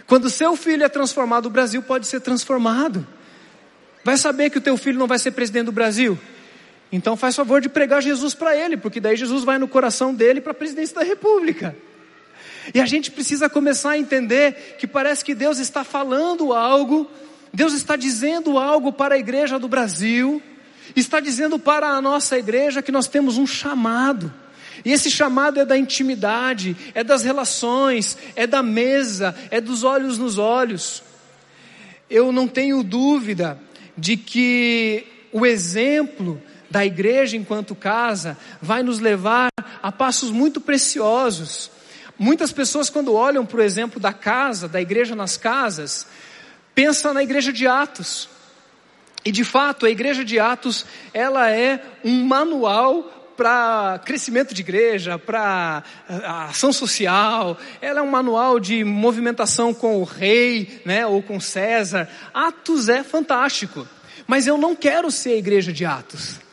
Quando 0.07 0.25
o 0.25 0.31
seu 0.31 0.57
filho 0.57 0.85
é 0.85 0.89
transformado, 0.89 1.47
o 1.47 1.51
Brasil 1.51 1.83
pode 1.83 2.07
ser 2.07 2.21
transformado. 2.21 3.07
Vai 4.05 4.17
saber 4.17 4.49
que 4.49 4.59
o 4.59 4.61
teu 4.61 4.77
filho 4.77 4.99
não 4.99 5.07
vai 5.07 5.19
ser 5.19 5.33
presidente 5.33 5.67
do 5.67 5.73
Brasil? 5.73 6.19
Então 6.91 7.17
faz 7.17 7.37
favor 7.37 7.61
de 7.61 7.69
pregar 7.69 8.03
Jesus 8.03 8.35
para 8.35 8.57
ele, 8.57 8.77
porque 8.77 9.01
daí 9.01 9.17
Jesus 9.17 9.45
vai 9.45 9.59
no 9.59 9.69
coração 9.69 10.15
dele 10.15 10.41
para 10.41 10.53
a 10.53 10.55
presidência 10.55 10.95
da 10.95 11.03
República. 11.03 11.77
E 12.75 12.81
a 12.81 12.87
gente 12.87 13.11
precisa 13.11 13.49
começar 13.49 13.91
a 13.91 13.99
entender 13.99 14.77
que 14.79 14.87
parece 14.87 15.25
que 15.25 15.35
Deus 15.35 15.59
está 15.59 15.85
falando 15.85 16.53
algo, 16.53 17.11
Deus 17.53 17.73
está 17.73 17.97
dizendo 17.97 18.59
algo 18.59 18.93
para 18.93 19.15
a 19.15 19.19
igreja 19.19 19.59
do 19.59 19.69
Brasil, 19.69 20.43
está 20.95 21.21
dizendo 21.21 21.59
para 21.59 21.89
a 21.89 22.01
nossa 22.01 22.39
igreja 22.39 22.83
que 22.83 22.93
nós 22.93 23.07
temos 23.07 23.37
um 23.37 23.47
chamado. 23.47 24.33
E 24.85 24.93
esse 24.93 25.11
chamado 25.11 25.61
é 25.61 25.65
da 25.65 25.77
intimidade, 25.77 26.77
é 26.95 27.03
das 27.03 27.25
relações, 27.25 28.17
é 28.37 28.47
da 28.47 28.63
mesa, 28.63 29.35
é 29.51 29.61
dos 29.61 29.83
olhos 29.83 30.19
nos 30.19 30.39
olhos. 30.39 31.03
Eu 32.09 32.33
não 32.33 32.47
tenho 32.47 32.83
dúvida 32.83 33.59
de 33.97 34.17
que 34.17 35.05
o 35.33 35.45
exemplo 35.45 36.41
da 36.71 36.85
igreja 36.85 37.37
enquanto 37.37 37.75
casa 37.75 38.37
vai 38.61 38.83
nos 38.83 38.99
levar 38.99 39.49
a 39.83 39.91
passos 39.93 40.31
muito 40.31 40.61
preciosos. 40.61 41.71
Muitas 42.19 42.53
pessoas, 42.53 42.91
quando 42.91 43.15
olham 43.15 43.47
para 43.47 43.59
o 43.59 43.63
exemplo 43.63 44.01
da 44.01 44.13
casa, 44.13 44.69
da 44.69 44.81
igreja 44.81 45.15
nas 45.15 45.37
casas, 45.37 46.07
pensam 46.75 47.15
na 47.15 47.23
igreja 47.23 47.53
de 47.53 47.67
Atos. 47.67 48.29
E 49.25 49.33
de 49.33 49.45
fato, 49.45 49.87
a 49.87 49.91
igreja 49.91 50.25
de 50.25 50.39
Atos, 50.39 50.85
ela 51.13 51.51
é 51.51 51.83
um 52.05 52.25
manual 52.25 53.15
para 53.37 54.01
crescimento 54.05 54.53
de 54.53 54.63
igreja, 54.63 55.17
para 55.17 55.85
ação 56.49 56.73
social, 56.73 57.57
ela 57.81 58.01
é 58.01 58.03
um 58.03 58.11
manual 58.11 58.59
de 58.59 58.83
movimentação 58.83 59.73
com 59.73 60.01
o 60.01 60.05
rei, 60.05 60.83
né, 60.85 61.07
ou 61.07 61.23
com 61.23 61.39
César. 61.39 62.09
Atos 62.35 62.89
é 62.89 63.05
fantástico, 63.05 63.87
mas 64.27 64.49
eu 64.49 64.59
não 64.59 64.75
quero 64.75 65.09
ser 65.09 65.35
a 65.35 65.37
igreja 65.37 65.73
de 65.73 65.85
Atos. 65.85 66.48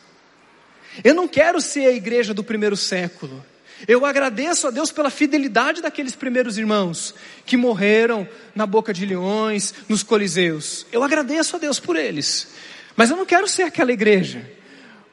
Eu 1.02 1.14
não 1.14 1.28
quero 1.28 1.60
ser 1.60 1.86
a 1.86 1.92
igreja 1.92 2.32
do 2.32 2.44
primeiro 2.44 2.76
século. 2.76 3.44
Eu 3.86 4.06
agradeço 4.06 4.66
a 4.66 4.70
Deus 4.70 4.90
pela 4.90 5.10
fidelidade 5.10 5.82
daqueles 5.82 6.16
primeiros 6.16 6.56
irmãos 6.56 7.14
que 7.44 7.56
morreram 7.56 8.26
na 8.54 8.64
boca 8.64 8.92
de 8.92 9.04
leões, 9.04 9.74
nos 9.88 10.02
coliseus. 10.02 10.86
Eu 10.90 11.02
agradeço 11.02 11.56
a 11.56 11.58
Deus 11.58 11.78
por 11.78 11.96
eles. 11.96 12.48
Mas 12.96 13.10
eu 13.10 13.16
não 13.16 13.26
quero 13.26 13.46
ser 13.46 13.64
aquela 13.64 13.92
igreja, 13.92 14.50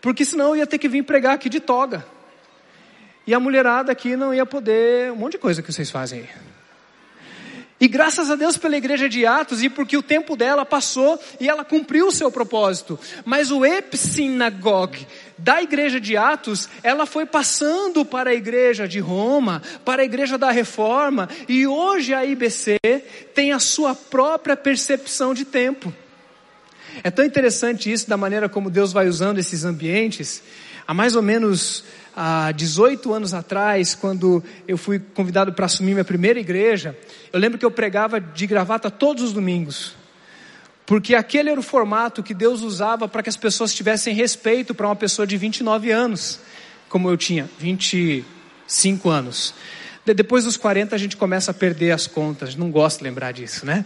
porque 0.02 0.24
senão 0.24 0.50
eu 0.50 0.58
ia 0.58 0.68
ter 0.68 0.78
que 0.78 0.88
vir 0.88 1.04
pregar 1.04 1.34
aqui 1.34 1.50
de 1.50 1.60
toga. 1.60 2.06
E 3.28 3.34
a 3.34 3.40
mulherada 3.40 3.92
aqui 3.92 4.16
não 4.16 4.34
ia 4.34 4.46
poder, 4.46 5.12
um 5.12 5.18
monte 5.18 5.34
de 5.34 5.38
coisa 5.38 5.62
que 5.62 5.72
vocês 5.72 5.92
fazem 5.92 6.22
aí. 6.22 6.30
E 7.84 7.88
graças 7.90 8.32
a 8.32 8.36
Deus 8.36 8.56
pela 8.56 8.78
igreja 8.78 9.10
de 9.10 9.26
Atos 9.26 9.62
e 9.62 9.70
porque 9.70 9.98
o 9.98 10.02
tempo 10.02 10.38
dela 10.38 10.66
passou 10.66 11.20
e 11.38 11.50
ela 11.50 11.66
cumpriu 11.66 12.08
o 12.08 12.12
seu 12.14 12.32
propósito. 12.32 12.98
Mas 13.26 13.52
o 13.52 13.66
epsinagogue 13.66 15.06
da 15.38 15.62
igreja 15.62 16.00
de 16.00 16.16
Atos, 16.16 16.70
ela 16.82 17.06
foi 17.06 17.26
passando 17.26 18.06
para 18.06 18.30
a 18.30 18.34
igreja 18.34 18.88
de 18.88 19.00
Roma, 19.00 19.62
para 19.84 20.02
a 20.02 20.06
igreja 20.06 20.38
da 20.38 20.52
Reforma, 20.52 21.30
e 21.48 21.66
hoje 21.66 22.14
a 22.14 22.26
IBC 22.26 22.78
tem 23.34 23.52
a 23.52 23.60
sua 23.60 23.96
própria 23.96 24.56
percepção 24.56 25.34
de 25.34 25.46
tempo. 25.46 25.94
É 27.04 27.10
tão 27.10 27.26
interessante 27.26 27.92
isso 27.92 28.08
da 28.08 28.18
maneira 28.18 28.48
como 28.48 28.70
Deus 28.70 28.94
vai 28.94 29.08
usando 29.08 29.40
esses 29.40 29.64
ambientes. 29.64 30.44
Há 30.86 30.94
mais 30.94 31.16
ou 31.16 31.22
menos 31.22 31.84
há 32.16 32.52
18 32.52 33.12
anos 33.14 33.34
atrás, 33.34 33.96
quando 33.96 34.44
eu 34.68 34.78
fui 34.78 35.00
convidado 35.00 35.54
para 35.54 35.66
assumir 35.66 35.94
minha 35.94 36.06
primeira 36.06 36.40
igreja, 36.40 36.98
eu 37.32 37.40
lembro 37.40 37.58
que 37.58 37.66
eu 37.66 37.72
pregava 37.72 38.20
de 38.20 38.46
gravata 38.46 38.92
todos 38.92 39.24
os 39.24 39.34
domingos. 39.34 39.96
Porque 40.86 41.16
aquele 41.16 41.50
era 41.50 41.60
o 41.60 41.64
formato 41.64 42.22
que 42.22 42.34
Deus 42.34 42.62
usava 42.62 43.08
para 43.08 43.24
que 43.24 43.30
as 43.30 43.38
pessoas 43.38 43.74
tivessem 43.74 44.14
respeito 44.14 44.76
para 44.76 44.88
uma 44.88 44.96
pessoa 44.96 45.26
de 45.26 45.38
29 45.38 45.92
anos, 45.92 46.40
como 46.90 47.10
eu 47.10 47.16
tinha, 47.16 47.50
25 47.58 49.10
anos. 49.10 49.54
Depois 50.06 50.44
dos 50.44 50.58
40 50.58 50.94
a 50.94 51.00
gente 51.00 51.16
começa 51.16 51.52
a 51.52 51.54
perder 51.54 51.92
as 51.92 52.06
contas, 52.08 52.56
não 52.56 52.70
gosto 52.70 52.98
de 52.98 53.06
lembrar 53.06 53.32
disso, 53.32 53.66
né? 53.66 53.86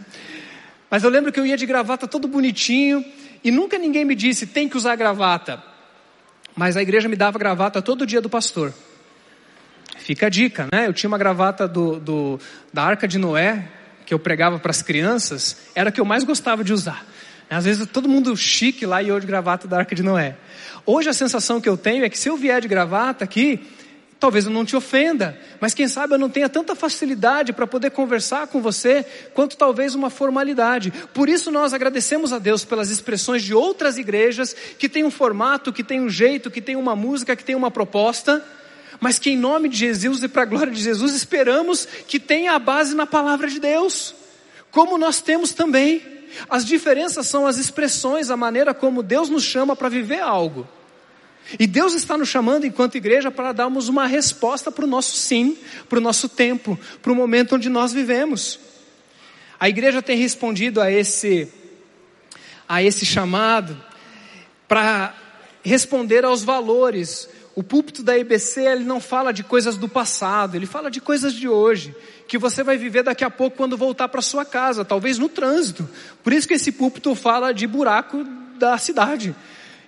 Mas 0.89 1.03
eu 1.03 1.09
lembro 1.09 1.31
que 1.31 1.39
eu 1.39 1.45
ia 1.45 1.55
de 1.55 1.65
gravata 1.65 2.07
todo 2.07 2.27
bonitinho 2.27 3.05
e 3.43 3.51
nunca 3.51 3.77
ninguém 3.77 4.03
me 4.03 4.15
disse 4.15 4.47
tem 4.47 4.67
que 4.67 4.77
usar 4.77 4.95
gravata. 4.95 5.61
Mas 6.55 6.75
a 6.75 6.81
igreja 6.81 7.07
me 7.07 7.15
dava 7.15 7.37
gravata 7.37 7.81
todo 7.83 8.05
dia 8.05 8.19
do 8.19 8.29
pastor. 8.29 8.73
Fica 9.97 10.25
a 10.25 10.29
dica, 10.29 10.67
né? 10.71 10.87
Eu 10.87 10.93
tinha 10.93 11.07
uma 11.07 11.17
gravata 11.17 11.67
do, 11.67 11.99
do 11.99 12.39
da 12.73 12.83
Arca 12.83 13.07
de 13.07 13.19
Noé, 13.19 13.67
que 14.07 14.13
eu 14.13 14.17
pregava 14.19 14.57
para 14.57 14.71
as 14.71 14.81
crianças, 14.81 15.57
era 15.75 15.89
a 15.89 15.91
que 15.91 15.99
eu 15.99 16.05
mais 16.05 16.23
gostava 16.23 16.63
de 16.63 16.71
usar. 16.71 17.05
Às 17.49 17.65
vezes 17.65 17.85
todo 17.87 18.07
mundo 18.07 18.35
chique 18.37 18.85
lá 18.85 19.03
e 19.03 19.09
eu 19.09 19.19
de 19.19 19.27
gravata 19.27 19.67
da 19.67 19.79
Arca 19.79 19.93
de 19.93 20.01
Noé. 20.01 20.37
Hoje 20.85 21.09
a 21.09 21.13
sensação 21.13 21.59
que 21.59 21.67
eu 21.67 21.75
tenho 21.75 22.05
é 22.05 22.09
que 22.09 22.17
se 22.17 22.29
eu 22.29 22.37
vier 22.37 22.61
de 22.61 22.69
gravata 22.69 23.25
aqui, 23.25 23.59
talvez 24.17 24.45
eu 24.45 24.51
não 24.51 24.63
te 24.63 24.77
ofenda, 24.77 25.37
mas 25.59 25.73
quem 25.73 25.89
sabe 25.89 26.13
eu 26.13 26.17
não 26.17 26.29
tenha 26.29 26.47
tanta 26.47 26.73
facilidade 26.73 27.51
para 27.51 27.67
poder 27.67 27.91
conversar 27.91 28.47
com 28.47 28.61
você, 28.61 29.05
quanto 29.33 29.57
talvez 29.57 29.93
uma 29.93 30.09
formalidade. 30.09 30.89
Por 31.13 31.27
isso 31.27 31.51
nós 31.51 31.73
agradecemos 31.73 32.31
a 32.31 32.39
Deus 32.39 32.63
pelas 32.63 32.89
expressões 32.89 33.43
de 33.43 33.53
outras 33.53 33.97
igrejas 33.97 34.55
que 34.79 34.87
têm 34.87 35.03
um 35.03 35.11
formato, 35.11 35.73
que 35.73 35.83
têm 35.83 35.99
um 35.99 36.09
jeito, 36.09 36.49
que 36.49 36.61
têm 36.61 36.77
uma 36.77 36.95
música, 36.95 37.35
que 37.35 37.43
têm 37.43 37.55
uma 37.55 37.69
proposta 37.69 38.41
mas 38.99 39.19
que 39.19 39.31
em 39.31 39.37
nome 39.37 39.69
de 39.69 39.77
Jesus 39.77 40.23
e 40.23 40.27
para 40.27 40.43
a 40.43 40.45
glória 40.45 40.71
de 40.71 40.81
Jesus 40.81 41.13
esperamos 41.13 41.87
que 42.07 42.19
tenha 42.19 42.53
a 42.53 42.59
base 42.59 42.95
na 42.95 43.05
palavra 43.05 43.47
de 43.47 43.59
Deus, 43.59 44.15
como 44.71 44.97
nós 44.97 45.21
temos 45.21 45.53
também. 45.53 46.01
As 46.49 46.65
diferenças 46.65 47.27
são 47.27 47.47
as 47.47 47.57
expressões, 47.57 48.29
a 48.29 48.37
maneira 48.37 48.73
como 48.73 49.01
Deus 49.01 49.29
nos 49.29 49.43
chama 49.43 49.75
para 49.75 49.89
viver 49.89 50.19
algo. 50.19 50.67
E 51.57 51.65
Deus 51.65 51.93
está 51.93 52.17
nos 52.17 52.27
chamando 52.27 52.65
enquanto 52.65 52.95
igreja 52.95 53.31
para 53.31 53.53
darmos 53.53 53.87
uma 53.87 54.05
resposta 54.05 54.69
para 54.69 54.83
o 54.83 54.87
nosso 54.87 55.15
sim, 55.15 55.57
para 55.87 55.97
o 55.97 56.01
nosso 56.01 56.27
tempo, 56.27 56.77
para 57.01 57.11
o 57.11 57.15
momento 57.15 57.55
onde 57.55 57.69
nós 57.69 57.93
vivemos. 57.93 58.59
A 59.59 59.69
igreja 59.69 60.01
tem 60.01 60.17
respondido 60.17 60.81
a 60.81 60.91
esse, 60.91 61.47
a 62.67 62.83
esse 62.83 63.05
chamado 63.05 63.81
para 64.67 65.15
responder 65.63 66.25
aos 66.25 66.43
valores 66.43 67.29
o 67.57 67.63
púlpito 67.63 68.03
da 68.03 68.15
IBC, 68.15 68.61
ele 68.61 68.83
não 68.83 68.99
fala 68.99 69.33
de 69.33 69.43
coisas 69.43 69.77
do 69.77 69.89
passado, 69.89 70.53
ele 70.53 70.67
fala 70.67 70.91
de 70.91 71.01
coisas 71.01 71.33
de 71.33 71.49
hoje, 71.49 71.91
que 72.27 72.37
você 72.37 72.61
vai 72.61 72.77
viver 72.77 73.01
daqui 73.01 73.23
a 73.23 73.31
pouco 73.31 73.57
quando 73.57 73.75
voltar 73.75 74.09
para 74.09 74.21
sua 74.21 74.45
casa, 74.45 74.85
talvez 74.85 75.17
no 75.17 75.27
trânsito. 75.27 75.89
Por 76.23 76.33
isso 76.33 76.47
que 76.47 76.53
esse 76.53 76.71
púlpito 76.71 77.15
fala 77.15 77.51
de 77.51 77.65
buraco 77.65 78.23
da 78.59 78.77
cidade. 78.77 79.35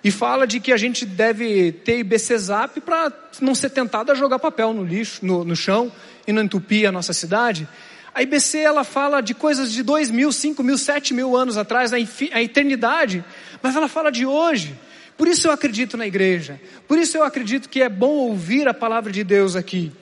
E 0.02 0.10
fala 0.10 0.48
de 0.48 0.58
que 0.58 0.72
a 0.72 0.76
gente 0.76 1.06
deve 1.06 1.70
ter 1.70 2.00
IBC 2.00 2.38
Zap 2.38 2.80
para 2.80 3.12
não 3.40 3.54
ser 3.54 3.70
tentado 3.70 4.10
a 4.10 4.16
jogar 4.16 4.40
papel 4.40 4.74
no 4.74 4.82
lixo, 4.82 5.24
no, 5.24 5.44
no 5.44 5.54
chão 5.54 5.92
e 6.26 6.32
não 6.32 6.42
entupir 6.42 6.88
a 6.88 6.90
nossa 6.90 7.12
cidade. 7.12 7.68
A 8.12 8.20
IBC 8.20 8.58
ela 8.58 8.82
fala 8.82 9.20
de 9.20 9.32
coisas 9.32 9.70
de 9.70 9.84
dois 9.84 10.10
mil, 10.10 10.32
cinco 10.32 10.64
mil, 10.64 10.76
sete 10.76 11.14
mil 11.14 11.36
anos 11.36 11.56
atrás, 11.56 11.92
a, 11.92 12.00
eternidade, 12.00 13.24
mas 13.62 13.76
ela 13.76 13.86
fala 13.86 14.10
de 14.10 14.26
hoje. 14.26 14.74
Por 15.20 15.28
isso 15.28 15.48
eu 15.48 15.52
acredito 15.52 15.98
na 15.98 16.06
igreja. 16.06 16.58
Por 16.88 16.96
isso 16.96 17.14
eu 17.14 17.22
acredito 17.22 17.68
que 17.68 17.82
é 17.82 17.90
bom 17.90 18.08
ouvir 18.08 18.66
a 18.66 18.72
palavra 18.72 19.12
de 19.12 19.22
Deus 19.22 19.54
aqui. 19.54 19.92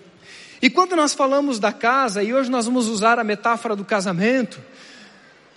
E 0.62 0.70
quando 0.70 0.94
nós 0.94 1.12
falamos 1.12 1.58
da 1.58 1.72
casa, 1.72 2.22
e 2.22 2.32
hoje 2.32 2.48
nós 2.48 2.66
vamos 2.66 2.86
usar 2.86 3.18
a 3.18 3.24
metáfora 3.24 3.74
do 3.74 3.84
casamento, 3.84 4.60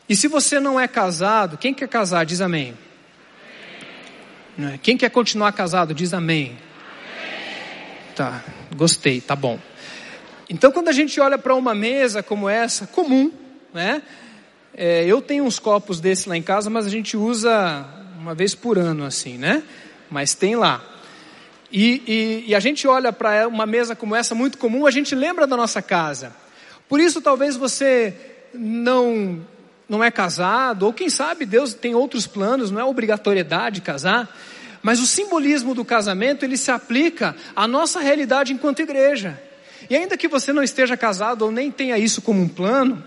e 0.10 0.16
se 0.16 0.28
você 0.28 0.60
não 0.60 0.80
é 0.80 0.88
casado, 0.88 1.60
quem 1.60 1.76
quer 1.76 1.88
casar, 1.88 2.26
diz 2.26 2.42
amém. 2.42 2.74
amém. 4.58 4.80
Quem 4.82 4.98
quer 4.98 5.12
continuar 5.12 5.52
casado, 5.52 5.94
diz 5.94 6.12
amém. 6.12 6.46
amém. 6.48 8.16
Tá, 8.16 8.44
gostei, 8.76 9.22
tá 9.22 9.36
bom. 9.36 9.60
Então, 10.50 10.72
quando 10.72 10.88
a 10.88 10.92
gente 10.92 11.22
olha 11.22 11.38
para 11.38 11.54
uma 11.54 11.76
mesa 11.76 12.24
como 12.24 12.50
essa, 12.50 12.88
comum, 12.88 13.32
né? 13.72 14.02
É, 14.74 15.06
eu 15.06 15.22
tenho 15.22 15.44
uns 15.44 15.60
copos 15.60 16.00
desse 16.00 16.28
lá 16.28 16.36
em 16.36 16.42
casa, 16.42 16.68
mas 16.68 16.88
a 16.88 16.90
gente 16.90 17.16
usa 17.16 18.01
uma 18.22 18.36
vez 18.36 18.54
por 18.54 18.78
ano, 18.78 19.04
assim, 19.04 19.36
né? 19.36 19.64
Mas 20.08 20.36
tem 20.36 20.56
lá. 20.56 20.80
E, 21.72 22.04
e, 22.46 22.52
e 22.52 22.56
a 22.56 22.60
gente 22.60 22.88
olha 22.88 23.12
para 23.12 23.48
uma 23.48 23.66
mesa 23.66 23.96
como 23.96 24.16
essa, 24.16 24.36
muito 24.36 24.60
comum, 24.60 24.86
a 24.86 24.92
gente 24.92 25.16
lembra 25.16 25.48
da 25.48 25.58
nossa 25.58 25.82
casa. 25.82 26.32
Por 26.88 27.00
isso, 27.00 27.20
talvez 27.20 27.56
você 27.56 28.14
não, 28.54 29.44
não 29.90 30.04
é 30.04 30.12
casado, 30.12 30.84
ou 30.84 30.94
quem 30.94 31.10
sabe 31.10 31.48
Deus 31.48 31.74
tem 31.74 31.96
outros 31.96 32.28
planos, 32.28 32.70
não 32.70 32.80
é 32.80 32.84
obrigatoriedade 32.84 33.82
casar. 33.82 34.30
Mas 34.84 35.00
o 35.00 35.08
simbolismo 35.08 35.74
do 35.74 35.84
casamento, 35.84 36.46
ele 36.46 36.58
se 36.58 36.70
aplica 36.70 37.36
à 37.56 37.68
nossa 37.68 38.00
realidade 38.00 38.54
enquanto 38.54 38.84
igreja. 38.84 39.42
E 39.90 39.96
ainda 39.96 40.16
que 40.16 40.28
você 40.28 40.54
não 40.54 40.62
esteja 40.62 40.96
casado 40.96 41.42
ou 41.42 41.52
nem 41.52 41.72
tenha 41.72 41.98
isso 41.98 42.22
como 42.22 42.40
um 42.40 42.48
plano, 42.48 43.04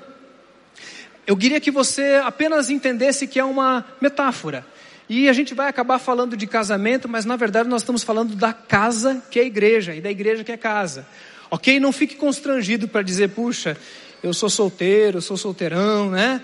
eu 1.25 1.37
queria 1.37 1.61
que 1.61 1.71
você 1.71 2.21
apenas 2.25 2.69
entendesse 2.69 3.29
que 3.29 3.39
é 3.39 3.45
uma 3.45 3.85
metáfora. 4.01 4.74
E 5.09 5.29
a 5.29 5.33
gente 5.33 5.53
vai 5.55 5.69
acabar 5.69 5.99
falando 5.99 6.37
de 6.37 6.47
casamento, 6.47 7.09
mas 7.09 7.25
na 7.25 7.37
verdade 7.37 7.69
nós 7.69 7.83
estamos 7.83 8.03
falando 8.03 8.35
da 8.35 8.53
casa 8.53 9.23
que 9.31 9.39
é 9.39 9.43
a 9.43 9.47
igreja 9.47 9.95
e 9.95 10.01
da 10.01 10.11
igreja 10.11 10.43
que 10.43 10.53
é 10.53 10.57
casa. 10.57 11.07
Ok? 11.51 11.79
Não 11.79 11.93
fique 11.93 12.17
constrangido 12.17 12.89
para 12.89 13.03
dizer, 13.03 13.31
puxa, 13.31 13.77
eu 14.23 14.33
sou 14.33 14.49
solteiro, 14.49 15.21
sou 15.21 15.37
solteirão, 15.37 16.11
né? 16.11 16.41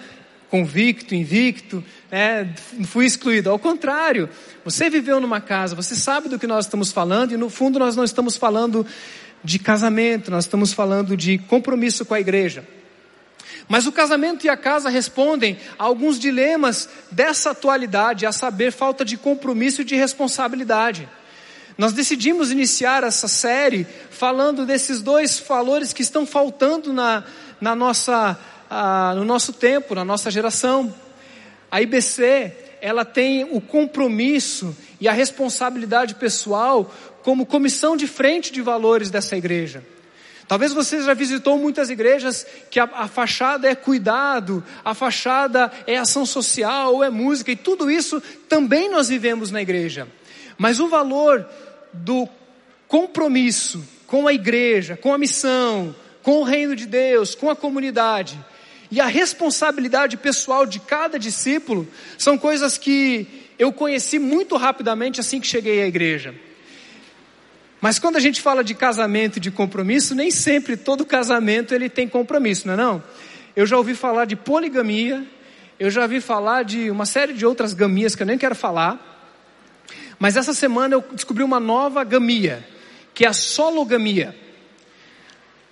Convicto, 0.51 1.15
invicto, 1.15 1.83
né? 2.11 2.55
Fui 2.85 3.07
excluído. 3.07 3.49
Ao 3.51 3.59
contrário, 3.59 4.29
você 4.65 4.91
viveu 4.91 5.21
numa 5.21 5.41
casa, 5.41 5.75
você 5.75 5.95
sabe 5.95 6.29
do 6.29 6.39
que 6.39 6.47
nós 6.47 6.67
estamos 6.67 6.93
falando 6.93 7.33
e 7.33 7.39
no 7.39 7.49
fundo 7.49 7.79
nós 7.79 7.97
não 7.97 8.05
estamos 8.05 8.37
falando 8.37 8.87
de 9.43 9.59
casamento, 9.59 10.31
nós 10.31 10.45
estamos 10.45 10.73
falando 10.73 11.17
de 11.17 11.39
compromisso 11.39 12.05
com 12.05 12.13
a 12.13 12.21
igreja. 12.21 12.63
Mas 13.71 13.87
o 13.87 13.93
casamento 13.93 14.45
e 14.45 14.49
a 14.49 14.57
casa 14.57 14.89
respondem 14.89 15.57
a 15.79 15.85
alguns 15.85 16.19
dilemas 16.19 16.89
dessa 17.09 17.53
atualidade, 17.53 18.27
a 18.27 18.33
saber, 18.33 18.73
falta 18.73 19.05
de 19.05 19.17
compromisso 19.17 19.83
e 19.83 19.85
de 19.85 19.95
responsabilidade. 19.95 21.09
Nós 21.79 21.93
decidimos 21.93 22.51
iniciar 22.51 23.05
essa 23.05 23.29
série 23.29 23.87
falando 24.11 24.67
desses 24.67 25.01
dois 25.01 25.39
valores 25.39 25.93
que 25.93 26.03
estão 26.03 26.27
faltando 26.27 26.93
na, 26.93 27.23
na 27.61 27.77
nossa, 27.77 28.37
no 29.15 29.25
nosso 29.25 29.53
tempo, 29.53 29.95
na 29.95 30.05
nossa 30.05 30.33
geração. 30.33 30.93
A 31.71 31.81
IBC, 31.81 32.53
ela 32.81 33.05
tem 33.05 33.45
o 33.45 33.61
compromisso 33.61 34.77
e 35.01 35.07
a 35.07 35.13
responsabilidade 35.13 36.17
pessoal 36.17 36.93
como 37.23 37.47
comissão 37.47 37.97
de 37.97 38.09
frente 38.09 38.53
de 38.53 38.63
valores 38.63 39.11
dessa 39.11 39.37
igreja. 39.37 39.85
Talvez 40.51 40.73
você 40.73 41.01
já 41.01 41.15
visitou 41.15 41.57
muitas 41.57 41.91
igrejas 41.91 42.45
que 42.73 42.81
a, 42.81 42.91
a, 42.93 43.07
fachada 43.07 43.69
é 43.69 43.75
cuidado, 43.77 44.65
a 44.85 44.95
fachada 44.95 45.71
é 45.87 45.97
ação 45.97 46.27
social, 46.27 46.95
ou 46.95 47.05
é 47.05 47.09
música, 47.09 47.53
e 47.53 47.57
tudo 47.57 47.89
isso 47.89 48.21
também 48.49 48.91
nós 48.91 49.09
vivemos 49.09 49.53
na 49.53 49.63
igreja. 49.63 50.09
Mas 50.59 50.81
o 50.81 50.89
valor 50.89 51.49
do 51.93 52.29
compromisso 52.89 53.81
com 54.09 54.27
a 54.27 54.35
igreja, 54.35 54.97
com 54.97 55.15
a 55.15 55.19
missão, 55.19 55.95
com 56.21 56.41
o 56.41 56.43
reino 56.43 56.75
de 56.75 56.85
Deus, 56.85 57.33
com 57.37 57.49
a 57.49 57.55
comunidade, 57.55 58.37
e 58.91 59.01
a 59.01 59.07
responsabilidade 59.07 60.17
pessoal 60.17 60.67
de 60.67 60.81
cada 60.81 61.17
discípulo, 61.17 61.87
são 62.19 62.37
coisas 62.37 62.77
que 62.77 63.47
eu 63.57 63.73
conheci 63.73 64.19
muito 64.19 64.57
rapidamente 64.57 65.21
assim 65.21 65.39
que 65.39 65.47
cheguei 65.47 65.81
à 65.81 65.87
igreja. 65.87 66.35
Mas 67.81 67.99
quando 67.99 68.17
a 68.17 68.21
gente 68.21 68.43
fala 68.43 68.63
de 68.63 68.75
casamento 68.75 69.39
e 69.39 69.41
de 69.41 69.51
compromisso, 69.51 70.15
nem 70.15 70.31
sempre 70.31 70.77
todo 70.77 71.05
casamento 71.07 71.75
ele 71.75 71.89
tem 71.89 72.07
compromisso, 72.07 72.67
não 72.67 72.75
é 72.75 72.77
não? 72.77 73.03
Eu 73.57 73.65
já 73.65 73.77
ouvi 73.77 73.95
falar 73.95 74.27
de 74.27 74.37
poligamia, 74.37 75.27
eu 75.79 75.91
já 75.91 76.03
ouvi 76.03 76.21
falar 76.21 76.63
de 76.63 76.91
uma 76.91 77.07
série 77.07 77.33
de 77.33 77.47
outras 77.47 77.73
gamias 77.73 78.15
que 78.15 78.23
eu 78.23 78.27
nem 78.27 78.37
quero 78.37 78.55
falar. 78.55 79.07
Mas 80.19 80.37
essa 80.37 80.53
semana 80.53 80.95
eu 80.95 81.05
descobri 81.13 81.43
uma 81.43 81.59
nova 81.59 82.05
gamia, 82.05 82.63
que 83.15 83.25
é 83.25 83.29
a 83.29 83.33
sologamia. 83.33 84.37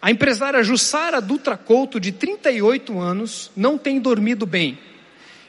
A 0.01 0.11
empresária 0.11 0.63
Jussara 0.63 1.21
Dutra 1.21 1.59
Couto, 1.59 2.01
de 2.01 2.13
38 2.13 2.99
anos, 2.99 3.51
não 3.55 3.77
tem 3.77 4.01
dormido 4.01 4.47
bem. 4.47 4.79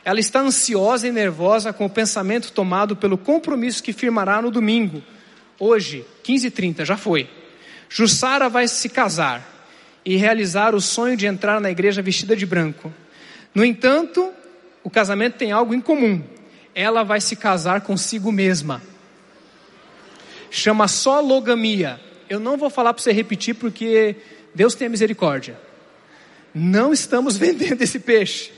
Ela 0.04 0.20
está 0.20 0.42
ansiosa 0.42 1.08
e 1.08 1.12
nervosa 1.12 1.72
com 1.72 1.86
o 1.86 1.90
pensamento 1.90 2.52
tomado 2.52 2.98
pelo 2.98 3.18
compromisso 3.18 3.82
que 3.82 3.94
firmará 3.94 4.42
no 4.42 4.52
domingo 4.52 5.02
hoje, 5.60 6.06
15h30, 6.24 6.86
já 6.86 6.98
foi. 6.98 7.30
Jussara 7.90 8.48
vai 8.48 8.68
se 8.68 8.88
casar 8.88 9.60
e 10.06 10.16
realizar 10.16 10.74
o 10.74 10.82
sonho 10.82 11.18
de 11.18 11.26
entrar 11.26 11.60
na 11.60 11.70
igreja 11.70 12.02
vestida 12.02 12.36
de 12.36 12.46
branco. 12.46 12.94
No 13.54 13.66
entanto, 13.66 14.32
o 14.84 14.90
casamento 14.90 15.38
tem 15.38 15.52
algo 15.52 15.74
em 15.74 15.82
comum. 15.82 16.24
Ela 16.74 17.04
vai 17.04 17.20
se 17.20 17.36
casar 17.36 17.82
consigo 17.82 18.32
mesma. 18.32 18.82
Chama 20.50 20.88
sologamia. 20.88 22.00
Eu 22.30 22.40
não 22.40 22.58
vou 22.58 22.70
falar 22.70 22.94
para 22.94 23.02
você 23.02 23.12
repetir 23.12 23.56
porque 23.56 24.16
Deus 24.54 24.76
tem 24.76 24.88
misericórdia. 24.88 25.60
Não 26.54 26.94
estamos 26.94 27.36
vendendo 27.38 27.82
esse 27.82 28.00
peixe. 28.00 28.52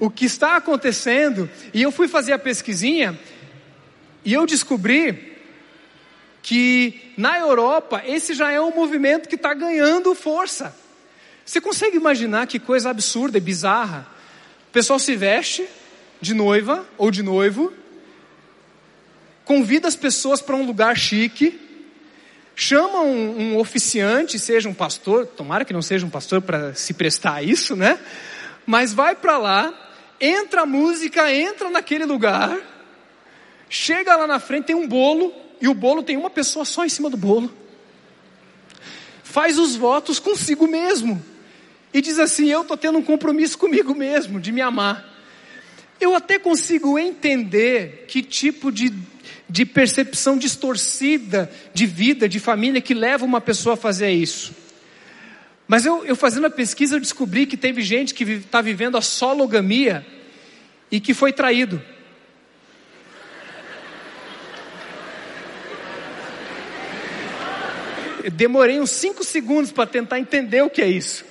O 0.00 0.10
que 0.10 0.24
está 0.24 0.56
acontecendo, 0.56 1.48
e 1.72 1.82
eu 1.82 1.92
fui 1.92 2.08
fazer 2.08 2.32
a 2.32 2.38
pesquisinha, 2.38 3.18
e 4.24 4.32
eu 4.32 4.44
descobri 4.44 5.33
que 6.44 7.14
na 7.16 7.38
Europa 7.38 8.02
esse 8.04 8.34
já 8.34 8.52
é 8.52 8.60
um 8.60 8.70
movimento 8.70 9.30
que 9.30 9.34
está 9.34 9.54
ganhando 9.54 10.14
força. 10.14 10.76
Você 11.42 11.58
consegue 11.58 11.96
imaginar 11.96 12.46
que 12.46 12.58
coisa 12.58 12.90
absurda 12.90 13.38
e 13.38 13.40
bizarra? 13.40 14.06
O 14.68 14.70
pessoal 14.70 14.98
se 14.98 15.16
veste 15.16 15.66
de 16.20 16.34
noiva 16.34 16.86
ou 16.98 17.10
de 17.10 17.22
noivo, 17.22 17.72
convida 19.42 19.88
as 19.88 19.96
pessoas 19.96 20.42
para 20.42 20.54
um 20.54 20.66
lugar 20.66 20.94
chique, 20.98 21.58
chama 22.54 23.00
um, 23.00 23.40
um, 23.40 23.58
oficiante, 23.58 24.38
seja 24.38 24.68
um 24.68 24.74
pastor, 24.74 25.26
tomara 25.26 25.64
que 25.64 25.72
não 25.72 25.80
seja 25.80 26.04
um 26.04 26.10
pastor 26.10 26.42
para 26.42 26.74
se 26.74 26.92
prestar 26.92 27.36
a 27.36 27.42
isso, 27.42 27.74
né? 27.74 27.98
Mas 28.66 28.92
vai 28.92 29.16
para 29.16 29.38
lá, 29.38 29.72
entra 30.20 30.62
a 30.62 30.66
música, 30.66 31.32
entra 31.32 31.70
naquele 31.70 32.04
lugar, 32.04 32.54
chega 33.66 34.14
lá 34.14 34.26
na 34.26 34.38
frente, 34.38 34.66
tem 34.66 34.76
um 34.76 34.86
bolo, 34.86 35.43
e 35.60 35.68
o 35.68 35.74
bolo 35.74 36.02
tem 36.02 36.16
uma 36.16 36.30
pessoa 36.30 36.64
só 36.64 36.84
em 36.84 36.88
cima 36.88 37.08
do 37.08 37.16
bolo. 37.16 37.52
Faz 39.22 39.58
os 39.58 39.74
votos 39.74 40.18
consigo 40.18 40.66
mesmo. 40.66 41.22
E 41.92 42.00
diz 42.00 42.18
assim: 42.18 42.48
Eu 42.48 42.62
estou 42.62 42.76
tendo 42.76 42.98
um 42.98 43.02
compromisso 43.02 43.58
comigo 43.58 43.94
mesmo, 43.94 44.40
de 44.40 44.52
me 44.52 44.60
amar. 44.60 45.12
Eu 46.00 46.14
até 46.14 46.38
consigo 46.38 46.98
entender 46.98 48.04
que 48.08 48.22
tipo 48.22 48.70
de, 48.70 48.92
de 49.48 49.64
percepção 49.64 50.36
distorcida 50.36 51.50
de 51.72 51.86
vida, 51.86 52.28
de 52.28 52.40
família, 52.40 52.80
que 52.80 52.94
leva 52.94 53.24
uma 53.24 53.40
pessoa 53.40 53.74
a 53.74 53.76
fazer 53.76 54.10
isso. 54.10 54.54
Mas 55.66 55.86
eu, 55.86 56.04
eu 56.04 56.14
fazendo 56.14 56.46
a 56.46 56.50
pesquisa, 56.50 56.96
eu 56.96 57.00
descobri 57.00 57.46
que 57.46 57.56
teve 57.56 57.80
gente 57.80 58.12
que 58.12 58.24
está 58.24 58.60
vivendo 58.60 58.96
a 58.96 59.00
sologamia 59.00 60.04
e 60.90 61.00
que 61.00 61.14
foi 61.14 61.32
traído. 61.32 61.82
Demorei 68.32 68.80
uns 68.80 68.90
cinco 68.90 69.22
segundos 69.22 69.70
para 69.70 69.86
tentar 69.86 70.18
entender 70.18 70.62
o 70.62 70.70
que 70.70 70.82
é 70.82 70.88
isso. 70.88 71.24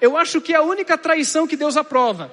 Eu 0.00 0.16
acho 0.16 0.40
que 0.40 0.52
é 0.52 0.56
a 0.56 0.62
única 0.62 0.96
traição 0.96 1.46
que 1.46 1.56
Deus 1.56 1.76
aprova. 1.76 2.30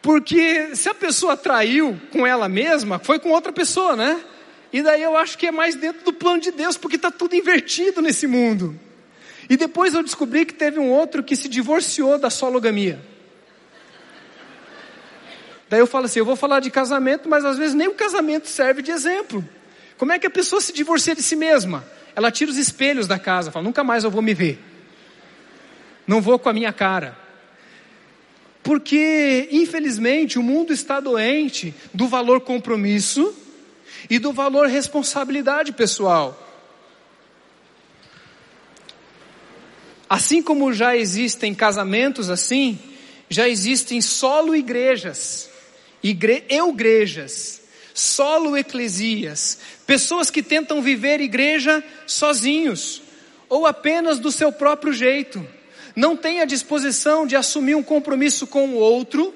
Porque 0.00 0.74
se 0.76 0.88
a 0.88 0.94
pessoa 0.94 1.36
traiu 1.36 1.98
com 2.12 2.26
ela 2.26 2.48
mesma, 2.48 2.98
foi 2.98 3.18
com 3.18 3.30
outra 3.30 3.52
pessoa, 3.52 3.96
né? 3.96 4.20
E 4.72 4.82
daí 4.82 5.02
eu 5.02 5.16
acho 5.16 5.38
que 5.38 5.46
é 5.46 5.52
mais 5.52 5.74
dentro 5.76 6.04
do 6.04 6.12
plano 6.12 6.40
de 6.40 6.50
Deus, 6.50 6.76
porque 6.76 6.96
está 6.96 7.10
tudo 7.10 7.34
invertido 7.34 8.02
nesse 8.02 8.26
mundo. 8.26 8.78
E 9.48 9.56
depois 9.56 9.94
eu 9.94 10.02
descobri 10.02 10.44
que 10.44 10.54
teve 10.54 10.78
um 10.78 10.90
outro 10.90 11.22
que 11.22 11.36
se 11.36 11.48
divorciou 11.48 12.18
da 12.18 12.28
sologamia. 12.28 13.00
Daí 15.68 15.80
eu 15.80 15.86
falo 15.86 16.06
assim: 16.06 16.18
eu 16.18 16.24
vou 16.24 16.36
falar 16.36 16.60
de 16.60 16.70
casamento, 16.70 17.28
mas 17.28 17.44
às 17.44 17.56
vezes 17.56 17.74
nem 17.74 17.88
o 17.88 17.94
casamento 17.94 18.48
serve 18.48 18.82
de 18.82 18.90
exemplo. 18.90 19.44
Como 19.96 20.12
é 20.12 20.18
que 20.18 20.26
a 20.26 20.30
pessoa 20.30 20.60
se 20.60 20.72
divorcia 20.72 21.14
de 21.14 21.22
si 21.22 21.36
mesma? 21.36 21.84
Ela 22.16 22.30
tira 22.30 22.50
os 22.50 22.58
espelhos 22.58 23.06
da 23.06 23.18
casa, 23.18 23.50
fala: 23.50 23.64
nunca 23.64 23.84
mais 23.84 24.04
eu 24.04 24.10
vou 24.10 24.22
me 24.22 24.34
ver. 24.34 24.58
Não 26.06 26.20
vou 26.20 26.38
com 26.38 26.48
a 26.48 26.52
minha 26.52 26.72
cara. 26.72 27.16
Porque, 28.62 29.48
infelizmente, 29.52 30.38
o 30.38 30.42
mundo 30.42 30.72
está 30.72 30.98
doente 30.98 31.74
do 31.92 32.08
valor 32.08 32.40
compromisso 32.40 33.34
e 34.08 34.18
do 34.18 34.32
valor 34.32 34.68
responsabilidade 34.68 35.72
pessoal. 35.72 36.40
Assim 40.08 40.42
como 40.42 40.72
já 40.72 40.96
existem 40.96 41.54
casamentos 41.54 42.30
assim, 42.30 42.78
já 43.28 43.48
existem 43.48 44.00
solo 44.00 44.54
igrejas, 44.54 45.50
igre, 46.02 46.44
igrejas, 46.48 47.62
solo 47.94 48.56
eclesias, 48.56 49.58
pessoas 49.86 50.28
que 50.28 50.42
tentam 50.42 50.82
viver 50.82 51.20
igreja 51.20 51.82
sozinhos 52.06 53.00
ou 53.48 53.66
apenas 53.66 54.18
do 54.18 54.32
seu 54.32 54.50
próprio 54.50 54.92
jeito, 54.92 55.46
não 55.94 56.16
têm 56.16 56.40
a 56.40 56.44
disposição 56.44 57.24
de 57.24 57.36
assumir 57.36 57.76
um 57.76 57.82
compromisso 57.82 58.48
com 58.48 58.70
o 58.70 58.74
outro, 58.74 59.32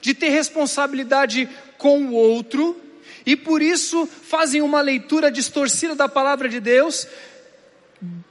de 0.00 0.14
ter 0.14 0.30
responsabilidade 0.30 1.46
com 1.76 2.06
o 2.06 2.12
outro, 2.14 2.80
e 3.26 3.36
por 3.36 3.60
isso 3.60 4.06
fazem 4.06 4.62
uma 4.62 4.80
leitura 4.80 5.30
distorcida 5.30 5.94
da 5.94 6.08
palavra 6.08 6.48
de 6.48 6.58
Deus, 6.58 7.06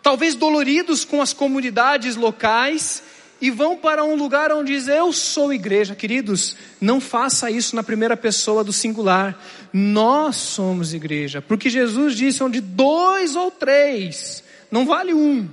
talvez 0.01 0.33
doloridos 0.33 1.05
com 1.05 1.21
as 1.21 1.31
comunidades 1.31 2.15
locais, 2.15 3.03
e 3.41 3.49
vão 3.49 3.77
para 3.77 4.03
um 4.03 4.15
lugar 4.15 4.51
onde 4.51 4.73
diz: 4.73 4.87
Eu 4.87 5.13
sou 5.13 5.53
igreja. 5.53 5.95
Queridos, 5.95 6.57
não 6.81 6.99
faça 6.99 7.49
isso 7.49 7.75
na 7.75 7.83
primeira 7.83 8.17
pessoa 8.17 8.63
do 8.63 8.73
singular. 8.73 9.39
Nós 9.71 10.35
somos 10.35 10.93
igreja, 10.93 11.41
porque 11.41 11.69
Jesus 11.69 12.15
disse: 12.15 12.43
onde 12.43 12.59
dois 12.59 13.35
ou 13.35 13.51
três, 13.51 14.43
não 14.71 14.85
vale 14.85 15.13
um, 15.13 15.47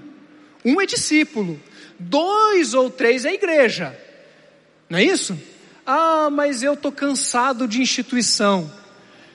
um 0.65 0.81
é 0.81 0.87
discípulo, 0.87 1.61
dois 1.99 2.75
ou 2.75 2.91
três 2.91 3.25
é 3.25 3.35
igreja, 3.35 3.99
não 4.89 4.99
é 4.99 5.05
isso? 5.05 5.39
Ah, 5.85 6.29
mas 6.31 6.63
eu 6.63 6.75
estou 6.75 6.91
cansado 6.91 7.69
de 7.69 7.81
instituição. 7.81 8.71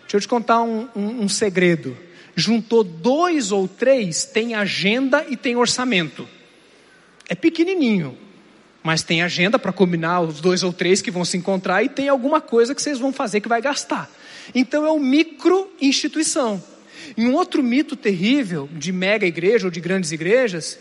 Deixa 0.02 0.18
eu 0.18 0.22
te 0.22 0.28
contar 0.28 0.62
um, 0.62 0.90
um, 0.94 1.24
um 1.24 1.30
segredo. 1.30 1.98
Juntou 2.36 2.84
dois 2.84 3.52
ou 3.52 3.68
três, 3.68 4.26
tem 4.26 4.56
agenda 4.56 5.26
e 5.30 5.38
tem 5.38 5.56
orçamento. 5.56 6.28
É 7.30 7.36
pequenininho, 7.36 8.18
mas 8.84 9.04
tem 9.04 9.22
agenda 9.22 9.58
para 9.58 9.72
combinar 9.72 10.20
os 10.22 10.42
dois 10.42 10.64
ou 10.64 10.74
três 10.74 11.02
que 11.02 11.12
vão 11.12 11.24
se 11.24 11.38
encontrar 11.38 11.84
e 11.84 11.90
tem 11.90 12.10
alguma 12.10 12.42
coisa 12.42 12.76
que 12.76 12.82
vocês 12.82 13.00
vão 13.00 13.14
fazer 13.14 13.40
que 13.40 13.48
vai 13.48 13.62
gastar. 13.62 14.12
Então 14.54 14.86
é 14.86 14.92
uma 14.92 15.00
micro 15.00 15.72
instituição. 15.80 16.62
E 17.18 17.26
um 17.26 17.34
outro 17.34 17.64
mito 17.64 17.96
terrível 17.96 18.70
de 18.72 18.92
mega 18.92 19.26
igreja 19.26 19.68
ou 19.68 19.72
de 19.72 19.80
grandes 19.80 20.12
igrejas 20.12 20.80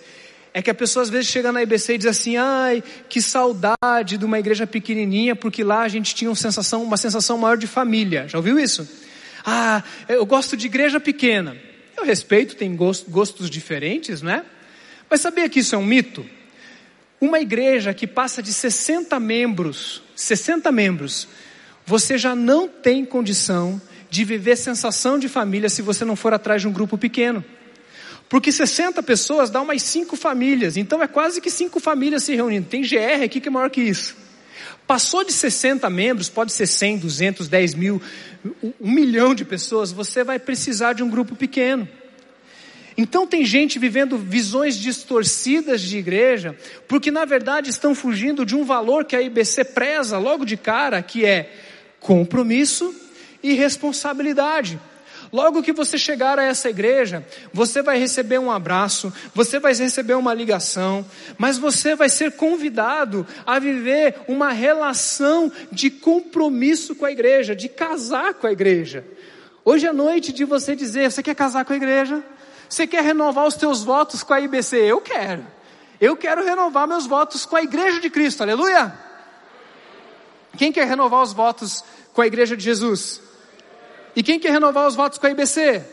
é 0.53 0.61
que 0.61 0.71
a 0.71 0.75
pessoa 0.75 1.03
às 1.03 1.11
vezes 1.11 1.29
chega 1.29 1.53
na 1.53 1.63
IBC 1.63 1.95
e 1.95 1.99
diz 1.99 2.07
assim: 2.07 2.37
"Ai, 2.37 2.83
que 3.09 3.23
saudade 3.23 4.19
de 4.19 4.25
uma 4.25 4.39
igreja 4.39 4.67
pequenininha, 4.67 5.37
porque 5.37 5.63
lá 5.63 5.83
a 5.83 5.89
gente 5.89 6.15
tinha 6.15 6.31
uma 6.31 6.37
sensação, 6.37 6.83
uma 6.83 6.97
sensação 6.97 7.39
maior 7.39 7.57
de 7.57 7.67
família". 7.67 8.27
Já 8.29 8.39
ouviu 8.39 8.59
isso? 8.59 8.89
Ah, 9.45 9.83
eu 10.09 10.27
gosto 10.27 10.57
de 10.57 10.67
igreja 10.67 11.01
pequena. 11.01 11.57
Eu 11.97 12.05
respeito, 12.05 12.57
tem 12.57 12.75
gostos 12.77 13.51
diferentes, 13.51 14.23
não 14.23 14.33
é? 14.33 14.45
Mas 15.09 15.21
sabia 15.21 15.49
que 15.49 15.61
isso 15.61 15.75
é 15.75 15.79
um 15.79 15.85
mito? 15.85 16.25
Uma 17.21 17.41
igreja 17.41 17.93
que 17.93 18.07
passa 18.07 18.43
de 18.43 18.53
60 18.53 19.21
membros, 19.21 20.03
60 20.17 20.73
membros, 20.73 21.29
você 21.91 22.17
já 22.17 22.37
não 22.37 22.69
tem 22.69 23.05
condição 23.05 23.83
de 24.09 24.25
viver 24.25 24.55
sensação 24.55 25.19
de 25.19 25.29
família 25.29 25.69
se 25.69 25.83
você 25.83 26.05
não 26.05 26.15
for 26.15 26.33
atrás 26.33 26.63
de 26.63 26.69
um 26.69 26.73
grupo 26.73 26.97
pequeno. 26.97 27.45
Porque 28.29 28.53
60 28.53 29.03
pessoas 29.03 29.51
dá 29.51 29.61
umas 29.61 29.83
5 29.83 30.17
famílias, 30.17 30.77
então 30.77 31.03
é 31.03 31.09
quase 31.09 31.41
que 31.41 31.51
5 31.51 31.81
famílias 31.81 32.23
se 32.23 32.33
reunindo. 32.33 32.69
Tem 32.69 32.83
GR 32.83 33.25
aqui 33.25 33.41
que 33.41 33.49
é 33.49 33.51
maior 33.51 33.69
que 33.71 33.81
isso. 33.81 34.15
Passou 34.87 35.25
de 35.25 35.33
60 35.33 35.91
membros, 35.91 36.29
pode 36.29 36.53
ser 36.53 36.69
100, 36.69 36.99
200, 36.99 37.49
10 37.49 37.75
mil, 37.75 38.01
um 38.81 38.93
milhão 38.93 39.35
de 39.35 39.45
pessoas, 39.45 39.91
você 39.91 40.23
vai 40.23 40.39
precisar 40.39 40.93
de 40.93 41.03
um 41.03 41.11
grupo 41.11 41.35
pequeno. 41.35 41.89
Então 42.97 43.27
tem 43.27 43.45
gente 43.45 43.81
vivendo 43.81 44.17
visões 44.17 44.77
distorcidas 44.77 45.81
de 45.81 45.99
igreja, 45.99 46.57
porque 46.87 47.11
na 47.11 47.25
verdade 47.25 47.69
estão 47.69 47.97
fugindo 47.97 48.47
de 48.47 48.55
um 48.55 48.65
valor 48.65 49.05
que 49.05 49.17
a 49.17 49.21
IBC 49.21 49.65
preza 49.65 50.19
logo 50.19 50.45
de 50.45 50.57
cara, 50.57 51.03
que 51.03 51.25
é 51.25 51.51
compromisso 52.01 52.95
e 53.43 53.53
responsabilidade. 53.53 54.81
Logo 55.33 55.63
que 55.63 55.73
você 55.73 55.97
chegar 55.97 56.39
a 56.41 56.43
essa 56.43 56.69
igreja, 56.69 57.25
você 57.53 57.83
vai 57.83 57.99
receber 57.99 58.39
um 58.39 58.51
abraço, 58.51 59.13
você 59.33 59.61
vai 59.61 59.73
receber 59.73 60.15
uma 60.15 60.35
ligação, 60.35 61.07
mas 61.39 61.57
você 61.57 61.95
vai 61.95 62.09
ser 62.09 62.33
convidado 62.33 63.25
a 63.47 63.59
viver 63.61 64.17
uma 64.27 64.51
relação 64.51 65.53
de 65.71 65.89
compromisso 65.89 66.97
com 66.97 67.07
a 67.07 67.13
igreja, 67.13 67.55
de 67.55 67.69
casar 67.69 68.35
com 68.35 68.47
a 68.49 68.53
igreja. 68.53 69.05
Hoje 69.65 69.87
é 69.87 69.93
noite 69.93 70.33
de 70.33 70.45
você 70.45 70.75
dizer: 70.75 71.13
você 71.13 71.23
quer 71.23 71.35
casar 71.37 71.65
com 71.65 71.73
a 71.73 71.77
igreja? 71.77 72.25
Você 72.69 72.87
quer 72.87 73.05
renovar 73.05 73.47
os 73.47 73.55
teus 73.55 73.85
votos 73.85 74.25
com 74.25 74.35
a 74.35 74.41
IBC? 74.41 74.77
Eu 74.77 75.01
quero. 75.01 75.45
Eu 76.01 76.17
quero 76.17 76.45
renovar 76.45 76.89
meus 76.89 77.07
votos 77.07 77.45
com 77.45 77.57
a 77.57 77.63
Igreja 77.63 78.01
de 78.01 78.09
Cristo. 78.09 78.43
Aleluia! 78.43 79.10
Quem 80.57 80.73
quer 80.73 80.87
renovar 80.87 81.23
os 81.23 81.33
votos 81.33 81.85
com 82.13 82.23
a 82.23 82.27
Igreja 82.27 82.57
de 82.57 82.63
Jesus? 82.63 83.21
E 84.15 84.23
quem 84.23 84.39
quer 84.39 84.51
renovar 84.51 84.87
os 84.87 84.95
votos 84.95 85.19
com 85.19 85.27
a 85.27 85.31
IBC? 85.31 85.85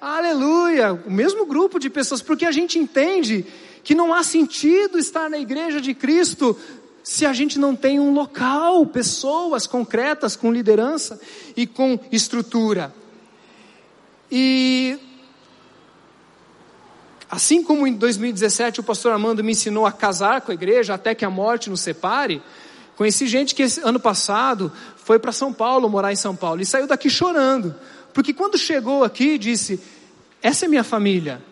Aleluia! 0.00 0.94
O 1.06 1.10
mesmo 1.10 1.44
grupo 1.44 1.78
de 1.78 1.90
pessoas, 1.90 2.22
porque 2.22 2.46
a 2.46 2.52
gente 2.52 2.78
entende 2.78 3.44
que 3.84 3.94
não 3.94 4.14
há 4.14 4.22
sentido 4.22 4.98
estar 4.98 5.28
na 5.28 5.38
Igreja 5.38 5.80
de 5.80 5.94
Cristo 5.94 6.56
se 7.02 7.24
a 7.24 7.32
gente 7.32 7.58
não 7.58 7.74
tem 7.74 7.98
um 7.98 8.12
local, 8.12 8.84
pessoas 8.86 9.66
concretas 9.66 10.36
com 10.36 10.52
liderança 10.52 11.20
e 11.56 11.66
com 11.66 11.98
estrutura. 12.10 12.94
E 14.30 14.98
Assim 17.30 17.62
como 17.62 17.86
em 17.86 17.92
2017 17.92 18.80
o 18.80 18.82
pastor 18.82 19.12
Armando 19.12 19.44
me 19.44 19.52
ensinou 19.52 19.86
a 19.86 19.92
casar 19.92 20.40
com 20.40 20.50
a 20.50 20.54
igreja 20.54 20.94
até 20.94 21.14
que 21.14 21.24
a 21.24 21.30
morte 21.30 21.70
nos 21.70 21.80
separe, 21.80 22.42
conheci 23.00 23.26
gente 23.26 23.54
que 23.54 23.64
ano 23.82 23.98
passado 23.98 24.70
foi 24.94 25.18
para 25.18 25.32
São 25.32 25.54
Paulo, 25.54 25.88
morar 25.88 26.12
em 26.12 26.16
São 26.16 26.36
Paulo, 26.36 26.60
e 26.60 26.66
saiu 26.66 26.86
daqui 26.86 27.08
chorando, 27.08 27.74
porque 28.12 28.34
quando 28.34 28.58
chegou 28.58 29.02
aqui 29.04 29.38
disse: 29.38 29.80
Essa 30.42 30.66
é 30.66 30.68
minha 30.68 30.84
família, 30.84 31.42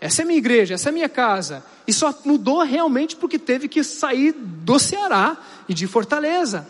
essa 0.00 0.22
é 0.22 0.24
minha 0.24 0.38
igreja, 0.38 0.74
essa 0.74 0.88
é 0.88 0.92
minha 0.92 1.08
casa, 1.08 1.64
e 1.86 1.92
só 1.92 2.12
mudou 2.24 2.64
realmente 2.64 3.14
porque 3.14 3.38
teve 3.38 3.68
que 3.68 3.84
sair 3.84 4.32
do 4.32 4.76
Ceará 4.76 5.36
e 5.68 5.72
de 5.72 5.86
Fortaleza. 5.86 6.66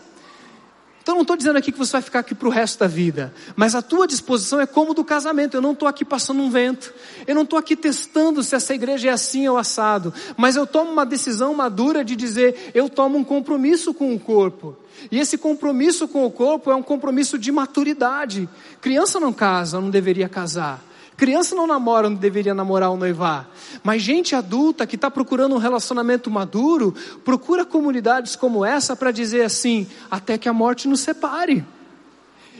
Então 1.09 1.15
não 1.15 1.23
estou 1.23 1.35
dizendo 1.35 1.57
aqui 1.57 1.71
que 1.71 1.77
você 1.79 1.93
vai 1.93 2.03
ficar 2.03 2.19
aqui 2.19 2.35
para 2.35 2.47
o 2.47 2.51
resto 2.51 2.77
da 2.77 2.85
vida, 2.85 3.33
mas 3.55 3.73
a 3.73 3.81
tua 3.81 4.05
disposição 4.05 4.61
é 4.61 4.67
como 4.67 4.93
do 4.93 5.03
casamento. 5.03 5.57
Eu 5.57 5.61
não 5.61 5.71
estou 5.71 5.87
aqui 5.87 6.05
passando 6.05 6.39
um 6.39 6.51
vento, 6.51 6.93
eu 7.25 7.33
não 7.33 7.41
estou 7.41 7.57
aqui 7.57 7.75
testando 7.75 8.43
se 8.43 8.53
essa 8.53 8.75
igreja 8.75 9.09
é 9.09 9.11
assim 9.11 9.47
ou 9.47 9.57
assado, 9.57 10.13
mas 10.37 10.55
eu 10.55 10.67
tomo 10.67 10.91
uma 10.91 11.07
decisão 11.07 11.51
madura 11.55 12.05
de 12.05 12.15
dizer, 12.15 12.69
eu 12.75 12.87
tomo 12.87 13.17
um 13.17 13.23
compromisso 13.23 13.91
com 13.91 14.13
o 14.13 14.19
corpo. 14.19 14.77
E 15.11 15.17
esse 15.17 15.35
compromisso 15.35 16.07
com 16.07 16.27
o 16.27 16.29
corpo 16.29 16.69
é 16.69 16.75
um 16.75 16.83
compromisso 16.83 17.39
de 17.39 17.51
maturidade. 17.51 18.47
Criança 18.79 19.19
não 19.19 19.33
casa, 19.33 19.81
não 19.81 19.89
deveria 19.89 20.29
casar. 20.29 20.79
Criança 21.19 21.53
não 21.53 21.67
namora, 21.67 22.09
não 22.09 22.15
deveria 22.15 22.53
namorar 22.53 22.89
ou 22.89 22.95
noivar. 22.95 23.49
Mas 23.83 24.01
gente 24.01 24.33
adulta 24.35 24.87
que 24.87 24.95
está 24.95 25.11
procurando 25.11 25.53
um 25.53 25.57
relacionamento 25.57 26.31
maduro, 26.31 26.95
procura 27.25 27.65
comunidades 27.65 28.37
como 28.37 28.63
essa 28.63 28.95
para 28.95 29.11
dizer 29.11 29.43
assim: 29.43 29.85
até 30.09 30.37
que 30.37 30.47
a 30.47 30.53
morte 30.53 30.87
nos 30.87 31.01
separe. 31.01 31.65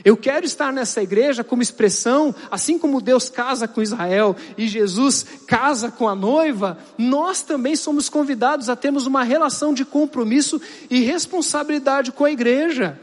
Eu 0.03 0.17
quero 0.17 0.45
estar 0.45 0.73
nessa 0.73 1.01
igreja 1.01 1.41
como 1.41 1.61
expressão, 1.61 2.35
assim 2.51 2.77
como 2.77 2.99
Deus 2.99 3.29
casa 3.29 3.65
com 3.65 3.81
Israel 3.81 4.35
e 4.57 4.67
Jesus 4.67 5.25
casa 5.47 5.89
com 5.89 6.09
a 6.09 6.15
noiva, 6.15 6.77
nós 6.97 7.41
também 7.41 7.77
somos 7.77 8.09
convidados 8.09 8.67
a 8.67 8.75
termos 8.75 9.05
uma 9.05 9.23
relação 9.23 9.73
de 9.73 9.85
compromisso 9.85 10.61
e 10.89 10.99
responsabilidade 10.99 12.11
com 12.11 12.25
a 12.25 12.31
igreja. 12.31 12.99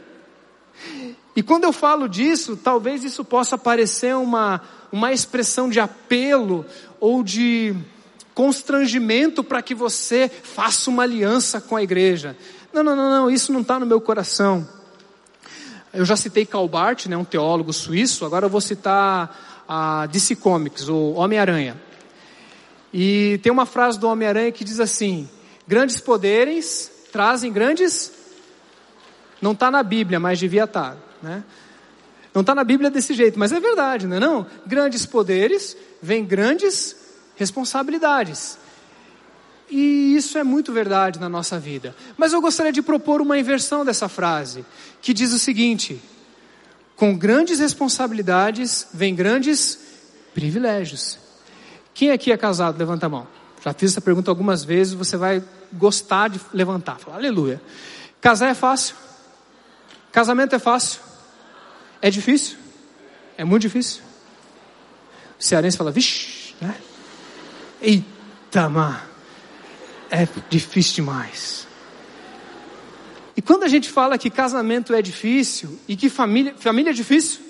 E 1.35 1.43
quando 1.43 1.65
eu 1.65 1.71
falo 1.71 2.07
disso, 2.07 2.57
talvez 2.57 3.03
isso 3.03 3.23
possa 3.23 3.59
parecer 3.59 4.15
uma, 4.15 4.59
uma 4.91 5.11
expressão 5.11 5.69
de 5.69 5.79
apelo 5.79 6.65
ou 6.99 7.23
de 7.23 7.75
constrangimento 8.33 9.43
para 9.43 9.61
que 9.61 9.73
você 9.73 10.29
faça 10.29 10.89
uma 10.89 11.03
aliança 11.03 11.59
com 11.59 11.75
a 11.75 11.83
igreja. 11.83 12.37
Não, 12.71 12.83
não, 12.83 12.95
não, 12.95 13.09
não, 13.09 13.31
isso 13.31 13.51
não 13.51 13.61
está 13.61 13.79
no 13.79 13.85
meu 13.85 13.99
coração. 13.99 14.67
Eu 15.93 16.05
já 16.05 16.15
citei 16.15 16.45
Calbart, 16.45 17.07
né, 17.07 17.17
um 17.17 17.23
teólogo 17.23 17.73
suíço, 17.73 18.25
agora 18.25 18.45
eu 18.45 18.49
vou 18.49 18.61
citar 18.61 19.65
a 19.67 20.05
DC 20.05 20.35
Comics, 20.35 20.87
o 20.87 21.13
Homem-Aranha. 21.13 21.81
E 22.93 23.39
tem 23.41 23.51
uma 23.51 23.65
frase 23.65 23.99
do 23.99 24.07
Homem-Aranha 24.07 24.51
que 24.51 24.63
diz 24.63 24.79
assim: 24.79 25.27
grandes 25.67 25.99
poderes 25.99 26.91
trazem 27.11 27.51
grandes. 27.51 28.11
Não 29.41 29.51
está 29.51 29.69
na 29.69 29.83
Bíblia, 29.83 30.19
mas 30.19 30.39
devia 30.39 30.63
estar. 30.63 30.91
Tá, 30.91 30.97
né? 31.21 31.43
Não 32.37 32.41
está 32.41 32.53
na 32.53 32.63
Bíblia 32.63 32.91
desse 32.91 33.15
jeito, 33.15 33.39
mas 33.39 33.51
é 33.51 33.59
verdade, 33.59 34.05
não 34.05 34.17
é 34.17 34.19
não? 34.19 34.45
Grandes 34.63 35.07
poderes 35.07 35.75
vêm 35.99 36.23
grandes 36.23 36.95
responsabilidades. 37.35 38.59
E 39.67 40.15
isso 40.15 40.37
é 40.37 40.43
muito 40.43 40.71
verdade 40.71 41.19
na 41.19 41.27
nossa 41.27 41.57
vida. 41.57 41.95
Mas 42.15 42.33
eu 42.33 42.39
gostaria 42.39 42.71
de 42.71 42.83
propor 42.83 43.21
uma 43.21 43.39
inversão 43.39 43.83
dessa 43.83 44.07
frase, 44.07 44.63
que 45.01 45.15
diz 45.15 45.33
o 45.33 45.39
seguinte: 45.39 45.99
com 46.95 47.17
grandes 47.17 47.57
responsabilidades 47.57 48.87
vem 48.93 49.15
grandes 49.15 49.79
privilégios. 50.31 51.17
Quem 51.91 52.11
aqui 52.11 52.31
é 52.31 52.37
casado? 52.37 52.77
Levanta 52.77 53.07
a 53.07 53.09
mão. 53.09 53.27
Já 53.65 53.73
fiz 53.73 53.93
essa 53.93 54.01
pergunta 54.01 54.29
algumas 54.29 54.63
vezes, 54.63 54.93
você 54.93 55.17
vai 55.17 55.43
gostar 55.73 56.27
de 56.27 56.39
levantar. 56.53 56.99
Fala, 56.99 57.17
aleluia. 57.17 57.59
Casar 58.21 58.49
é 58.49 58.53
fácil? 58.53 58.95
Casamento 60.11 60.53
é 60.53 60.59
fácil? 60.59 61.06
É 62.01 62.09
difícil? 62.09 62.57
É 63.37 63.43
muito 63.43 63.63
difícil? 63.63 64.01
O 65.39 65.43
cearense 65.43 65.77
fala, 65.77 65.91
vixe, 65.91 66.55
né? 66.59 66.75
Eita, 67.81 68.69
mano, 68.69 68.99
é 70.09 70.27
difícil 70.49 70.95
demais. 70.95 71.67
E 73.35 73.41
quando 73.41 73.63
a 73.63 73.67
gente 73.67 73.89
fala 73.89 74.17
que 74.17 74.31
casamento 74.31 74.93
é 74.93 75.01
difícil 75.01 75.77
e 75.87 75.95
que 75.95 76.09
família, 76.09 76.55
família 76.57 76.89
é 76.89 76.93
difícil, 76.93 77.41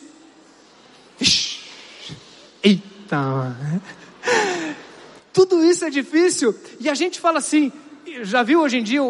vixe, 1.18 1.62
eita, 2.62 3.18
mano. 3.18 3.82
Tudo 5.32 5.64
isso 5.64 5.86
é 5.86 5.90
difícil 5.90 6.54
e 6.80 6.90
a 6.90 6.94
gente 6.94 7.20
fala 7.22 7.38
assim, 7.38 7.72
já 8.24 8.44
viu 8.44 8.60
hoje 8.62 8.80
em 8.80 8.84
dia 8.84 9.02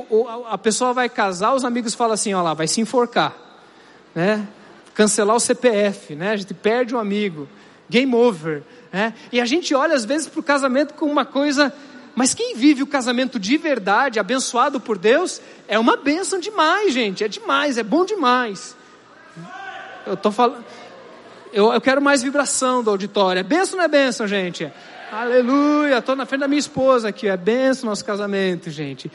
a 0.49 0.57
pessoa 0.57 0.93
vai 0.93 1.09
casar, 1.09 1.55
os 1.55 1.63
amigos 1.63 1.95
falam 1.95 2.13
assim, 2.13 2.33
ó 2.33 2.43
lá, 2.43 2.53
vai 2.53 2.67
se 2.67 2.79
enforcar, 2.79 3.35
né? 4.13 4.47
Cancelar 4.97 5.35
o 5.35 5.39
CPF, 5.39 6.15
né? 6.15 6.31
A 6.31 6.35
gente 6.35 6.55
perde 6.55 6.95
um 6.95 6.97
amigo, 6.97 7.47
game 7.87 8.15
over, 8.15 8.63
né? 8.91 9.13
E 9.31 9.39
a 9.39 9.45
gente 9.45 9.75
olha 9.75 9.93
às 9.93 10.03
vezes 10.03 10.27
para 10.27 10.39
o 10.39 10.43
casamento 10.43 10.95
como 10.95 11.11
uma 11.11 11.23
coisa, 11.23 11.71
mas 12.15 12.33
quem 12.33 12.55
vive 12.55 12.81
o 12.81 12.87
casamento 12.87 13.39
de 13.39 13.57
verdade, 13.57 14.19
abençoado 14.19 14.79
por 14.79 14.97
Deus, 14.97 15.39
é 15.67 15.77
uma 15.77 15.95
bênção 15.95 16.39
demais, 16.39 16.95
gente, 16.95 17.23
é 17.23 17.27
demais, 17.27 17.77
é 17.77 17.83
bom 17.83 18.05
demais. 18.05 18.75
Eu 20.03 20.17
tô 20.17 20.31
falando, 20.31 20.65
eu, 21.53 21.71
eu 21.71 21.79
quero 21.79 22.01
mais 22.01 22.23
vibração 22.23 22.81
do 22.81 22.89
auditório. 22.89 23.39
É 23.39 23.43
benção 23.43 23.73
ou 23.73 23.77
não 23.77 23.85
é 23.85 23.87
benção, 23.87 24.27
gente? 24.27 24.67
Aleluia, 25.11 25.99
estou 25.99 26.15
na 26.15 26.25
frente 26.25 26.41
da 26.41 26.47
minha 26.47 26.57
esposa 26.57 27.09
aqui, 27.09 27.27
é 27.27 27.37
benção 27.37 27.87
nosso 27.87 28.03
casamento, 28.03 28.71
gente. 28.71 29.11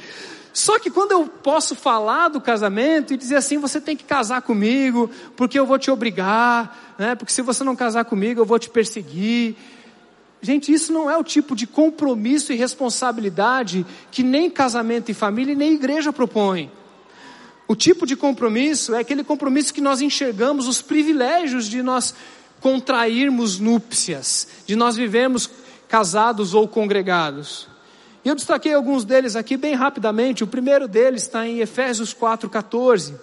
Só 0.53 0.79
que 0.79 0.91
quando 0.91 1.13
eu 1.13 1.27
posso 1.27 1.75
falar 1.75 2.29
do 2.29 2.41
casamento 2.41 3.15
e 3.15 3.17
dizer 3.17 3.37
assim, 3.37 3.59
você 3.59 3.81
tem 3.81 3.97
que 3.97 4.05
casar 4.05 4.43
comigo, 4.43 5.11
porque 5.35 5.59
eu 5.59 5.65
vou 5.65 5.79
te 5.79 5.91
obrigar, 5.91 6.95
né? 6.99 7.15
porque 7.15 7.33
se 7.33 7.41
você 7.41 7.65
não 7.65 7.75
casar 7.75 8.05
comigo, 8.05 8.41
eu 8.41 8.45
vou 8.45 8.59
te 8.59 8.69
perseguir. 8.69 9.57
Gente, 10.43 10.73
isso 10.73 10.93
não 10.93 11.11
é 11.11 11.17
o 11.17 11.25
tipo 11.25 11.57
de 11.57 11.67
compromisso 11.67 12.53
e 12.53 12.57
responsabilidade 12.57 13.87
que 14.11 14.23
nem 14.23 14.51
casamento 14.51 15.11
e 15.11 15.15
família 15.15 15.55
nem 15.55 15.73
igreja 15.73 16.13
propõe. 16.13 16.71
O 17.67 17.75
tipo 17.75 18.05
de 18.05 18.17
compromisso 18.17 18.95
é 18.95 18.99
aquele 18.99 19.25
compromisso 19.25 19.73
que 19.73 19.81
nós 19.81 20.03
enxergamos 20.03 20.69
os 20.69 20.83
privilégios 20.83 21.67
de 21.67 21.83
nós 21.83 22.15
contrairmos 22.61 23.59
núpcias, 23.59 24.47
de 24.67 24.77
nós 24.77 24.97
vivermos 24.97 25.49
casados 25.89 26.53
ou 26.53 26.69
congregados. 26.69 27.72
E 28.25 28.29
eu 28.29 28.35
destaquei 28.37 28.73
alguns 28.73 29.05
deles 29.05 29.35
aqui 29.35 29.57
bem 29.57 29.75
rapidamente. 29.75 30.45
O 30.45 30.47
primeiro 30.47 30.87
deles 30.87 31.23
está 31.23 31.47
em 31.47 31.59
Efésios 31.59 32.15
4,14. 32.15 33.15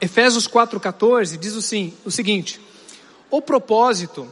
Efésios 0.00 0.48
4,14 0.48 1.36
diz 1.36 1.56
assim, 1.56 1.94
o 2.04 2.10
seguinte: 2.10 2.60
O 3.30 3.42
propósito 3.42 4.28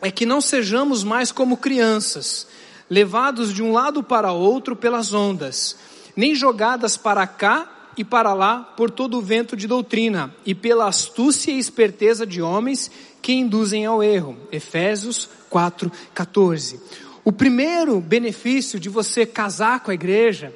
é 0.00 0.10
que 0.10 0.24
não 0.24 0.40
sejamos 0.40 1.02
mais 1.04 1.32
como 1.32 1.56
crianças, 1.56 2.46
levados 2.88 3.52
de 3.52 3.62
um 3.62 3.72
lado 3.72 4.02
para 4.02 4.32
outro 4.32 4.76
pelas 4.76 5.12
ondas, 5.12 5.76
nem 6.16 6.34
jogadas 6.34 6.96
para 6.96 7.26
cá 7.26 7.77
e 7.98 8.04
para 8.04 8.32
lá 8.32 8.60
por 8.76 8.90
todo 8.90 9.18
o 9.18 9.22
vento 9.22 9.56
de 9.56 9.66
doutrina 9.66 10.34
e 10.46 10.54
pela 10.54 10.86
astúcia 10.86 11.50
e 11.50 11.58
esperteza 11.58 12.26
de 12.26 12.40
homens 12.40 12.90
que 13.20 13.32
induzem 13.32 13.84
ao 13.86 14.02
erro. 14.02 14.36
Efésios 14.52 15.28
4:14. 15.50 16.80
O 17.24 17.32
primeiro 17.32 18.00
benefício 18.00 18.78
de 18.78 18.88
você 18.88 19.26
casar 19.26 19.80
com 19.80 19.90
a 19.90 19.94
igreja 19.94 20.54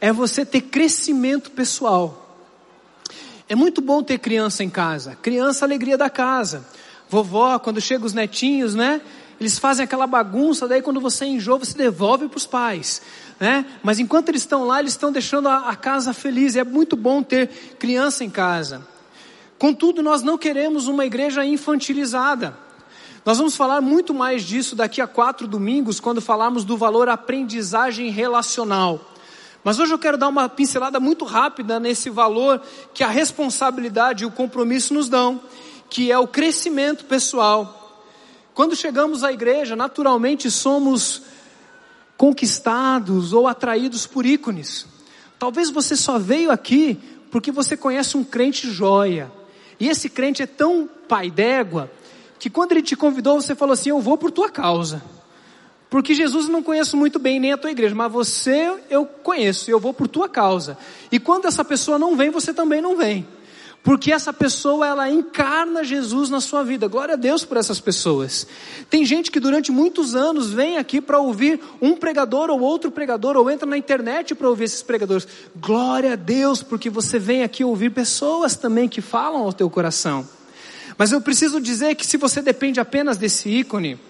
é 0.00 0.12
você 0.12 0.44
ter 0.44 0.62
crescimento 0.62 1.50
pessoal. 1.50 2.20
É 3.48 3.54
muito 3.54 3.80
bom 3.80 4.02
ter 4.02 4.18
criança 4.18 4.64
em 4.64 4.70
casa. 4.70 5.16
Criança, 5.22 5.64
alegria 5.64 5.96
da 5.96 6.10
casa. 6.10 6.66
Vovó, 7.08 7.58
quando 7.58 7.80
chega 7.80 8.04
os 8.04 8.12
netinhos, 8.12 8.74
né? 8.74 9.00
Eles 9.40 9.58
fazem 9.58 9.84
aquela 9.84 10.06
bagunça, 10.06 10.68
daí 10.68 10.80
quando 10.80 11.00
você 11.00 11.24
enjoa, 11.24 11.58
você 11.58 11.76
devolve 11.76 12.28
para 12.28 12.36
os 12.36 12.46
pais 12.46 13.02
né? 13.38 13.64
Mas 13.82 13.98
enquanto 13.98 14.28
eles 14.28 14.42
estão 14.42 14.64
lá, 14.64 14.80
eles 14.80 14.92
estão 14.92 15.10
deixando 15.10 15.48
a, 15.48 15.68
a 15.68 15.76
casa 15.76 16.12
feliz. 16.12 16.56
É 16.56 16.64
muito 16.64 16.96
bom 16.96 17.22
ter 17.22 17.48
criança 17.78 18.24
em 18.24 18.30
casa. 18.30 18.86
Contudo, 19.58 20.02
nós 20.02 20.22
não 20.22 20.36
queremos 20.36 20.88
uma 20.88 21.04
igreja 21.04 21.44
infantilizada. 21.44 22.56
Nós 23.24 23.38
vamos 23.38 23.56
falar 23.56 23.80
muito 23.80 24.12
mais 24.12 24.42
disso 24.42 24.76
daqui 24.76 25.00
a 25.00 25.06
quatro 25.06 25.46
domingos, 25.46 25.98
quando 25.98 26.20
falarmos 26.20 26.64
do 26.64 26.76
valor 26.76 27.08
aprendizagem 27.08 28.10
relacional. 28.10 29.12
Mas 29.62 29.78
hoje 29.78 29.94
eu 29.94 29.98
quero 29.98 30.18
dar 30.18 30.28
uma 30.28 30.46
pincelada 30.46 31.00
muito 31.00 31.24
rápida 31.24 31.80
nesse 31.80 32.10
valor 32.10 32.60
que 32.92 33.02
a 33.02 33.08
responsabilidade 33.08 34.24
e 34.24 34.26
o 34.26 34.30
compromisso 34.30 34.92
nos 34.92 35.08
dão, 35.08 35.40
que 35.88 36.12
é 36.12 36.18
o 36.18 36.28
crescimento 36.28 37.06
pessoal. 37.06 37.83
Quando 38.54 38.76
chegamos 38.76 39.24
à 39.24 39.32
igreja, 39.32 39.74
naturalmente 39.74 40.48
somos 40.48 41.22
conquistados 42.16 43.32
ou 43.32 43.48
atraídos 43.48 44.06
por 44.06 44.24
ícones. 44.24 44.86
Talvez 45.38 45.70
você 45.70 45.96
só 45.96 46.18
veio 46.18 46.52
aqui 46.52 46.98
porque 47.32 47.50
você 47.50 47.76
conhece 47.76 48.16
um 48.16 48.22
crente 48.22 48.70
joia. 48.70 49.30
E 49.80 49.88
esse 49.88 50.08
crente 50.08 50.40
é 50.40 50.46
tão 50.46 50.88
pai 51.08 51.30
d'égua 51.32 51.90
que 52.38 52.48
quando 52.48 52.72
ele 52.72 52.82
te 52.82 52.94
convidou, 52.94 53.40
você 53.40 53.56
falou 53.56 53.72
assim: 53.72 53.90
Eu 53.90 54.00
vou 54.00 54.16
por 54.16 54.30
tua 54.30 54.48
causa. 54.48 55.02
Porque 55.90 56.14
Jesus 56.14 56.48
não 56.48 56.62
conheço 56.62 56.96
muito 56.96 57.18
bem 57.18 57.40
nem 57.40 57.52
a 57.52 57.56
tua 57.56 57.70
igreja, 57.70 57.94
mas 57.94 58.10
você 58.10 58.72
eu 58.88 59.04
conheço, 59.04 59.70
eu 59.70 59.80
vou 59.80 59.92
por 59.92 60.06
tua 60.08 60.28
causa. 60.28 60.78
E 61.10 61.18
quando 61.18 61.46
essa 61.46 61.64
pessoa 61.64 61.98
não 61.98 62.16
vem, 62.16 62.30
você 62.30 62.54
também 62.54 62.80
não 62.80 62.96
vem 62.96 63.26
porque 63.84 64.10
essa 64.10 64.32
pessoa 64.32 64.86
ela 64.86 65.10
encarna 65.10 65.84
Jesus 65.84 66.30
na 66.30 66.40
sua 66.40 66.64
vida. 66.64 66.88
Glória 66.88 67.12
a 67.12 67.18
Deus 67.18 67.44
por 67.44 67.58
essas 67.58 67.78
pessoas. 67.78 68.46
Tem 68.88 69.04
gente 69.04 69.30
que 69.30 69.38
durante 69.38 69.70
muitos 69.70 70.14
anos 70.14 70.50
vem 70.50 70.78
aqui 70.78 71.02
para 71.02 71.18
ouvir 71.18 71.60
um 71.82 71.94
pregador 71.94 72.48
ou 72.48 72.60
outro 72.60 72.90
pregador, 72.90 73.36
ou 73.36 73.50
entra 73.50 73.68
na 73.68 73.76
internet 73.76 74.34
para 74.34 74.48
ouvir 74.48 74.64
esses 74.64 74.82
pregadores. 74.82 75.28
Glória 75.54 76.14
a 76.14 76.16
Deus, 76.16 76.62
porque 76.62 76.88
você 76.88 77.18
vem 77.18 77.42
aqui 77.42 77.62
ouvir 77.62 77.90
pessoas 77.90 78.56
também 78.56 78.88
que 78.88 79.02
falam 79.02 79.42
ao 79.42 79.52
teu 79.52 79.68
coração. 79.68 80.26
Mas 80.96 81.12
eu 81.12 81.20
preciso 81.20 81.60
dizer 81.60 81.94
que 81.94 82.06
se 82.06 82.16
você 82.16 82.40
depende 82.40 82.80
apenas 82.80 83.18
desse 83.18 83.50
ícone, 83.50 84.00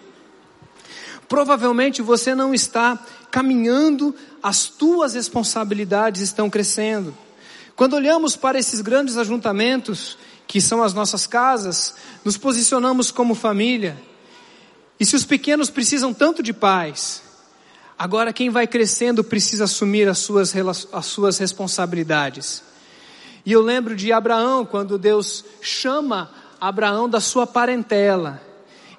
provavelmente 1.28 2.00
você 2.00 2.32
não 2.32 2.54
está 2.54 2.96
caminhando, 3.28 4.14
as 4.40 4.68
tuas 4.68 5.14
responsabilidades 5.14 6.22
estão 6.22 6.48
crescendo. 6.48 7.23
Quando 7.76 7.94
olhamos 7.94 8.36
para 8.36 8.58
esses 8.58 8.80
grandes 8.80 9.16
ajuntamentos, 9.16 10.16
que 10.46 10.60
são 10.60 10.82
as 10.82 10.94
nossas 10.94 11.26
casas, 11.26 11.96
nos 12.24 12.36
posicionamos 12.36 13.10
como 13.10 13.34
família. 13.34 14.00
E 14.98 15.04
se 15.04 15.16
os 15.16 15.24
pequenos 15.24 15.70
precisam 15.70 16.14
tanto 16.14 16.42
de 16.42 16.52
paz, 16.52 17.22
agora 17.98 18.32
quem 18.32 18.50
vai 18.50 18.66
crescendo 18.66 19.24
precisa 19.24 19.64
assumir 19.64 20.08
as 20.08 20.18
suas, 20.18 20.54
as 20.92 21.06
suas 21.06 21.38
responsabilidades. 21.38 22.62
E 23.44 23.52
eu 23.52 23.60
lembro 23.60 23.96
de 23.96 24.12
Abraão, 24.12 24.64
quando 24.64 24.96
Deus 24.96 25.44
chama 25.60 26.30
Abraão 26.60 27.08
da 27.08 27.20
sua 27.20 27.46
parentela, 27.46 28.40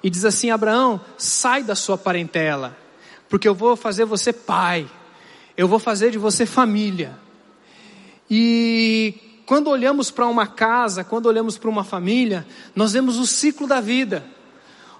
e 0.02 0.10
diz 0.10 0.24
assim: 0.24 0.50
Abraão, 0.50 1.00
sai 1.16 1.64
da 1.64 1.74
sua 1.74 1.96
parentela, 1.96 2.76
porque 3.28 3.48
eu 3.48 3.54
vou 3.54 3.74
fazer 3.74 4.04
você 4.04 4.32
pai, 4.32 4.88
eu 5.56 5.66
vou 5.66 5.78
fazer 5.78 6.10
de 6.10 6.18
você 6.18 6.44
família. 6.44 7.25
E 8.30 9.14
quando 9.46 9.68
olhamos 9.68 10.10
para 10.10 10.26
uma 10.26 10.46
casa, 10.46 11.04
quando 11.04 11.26
olhamos 11.26 11.56
para 11.56 11.70
uma 11.70 11.84
família, 11.84 12.46
nós 12.74 12.92
vemos 12.92 13.18
o 13.18 13.26
ciclo 13.26 13.66
da 13.66 13.80
vida. 13.80 14.24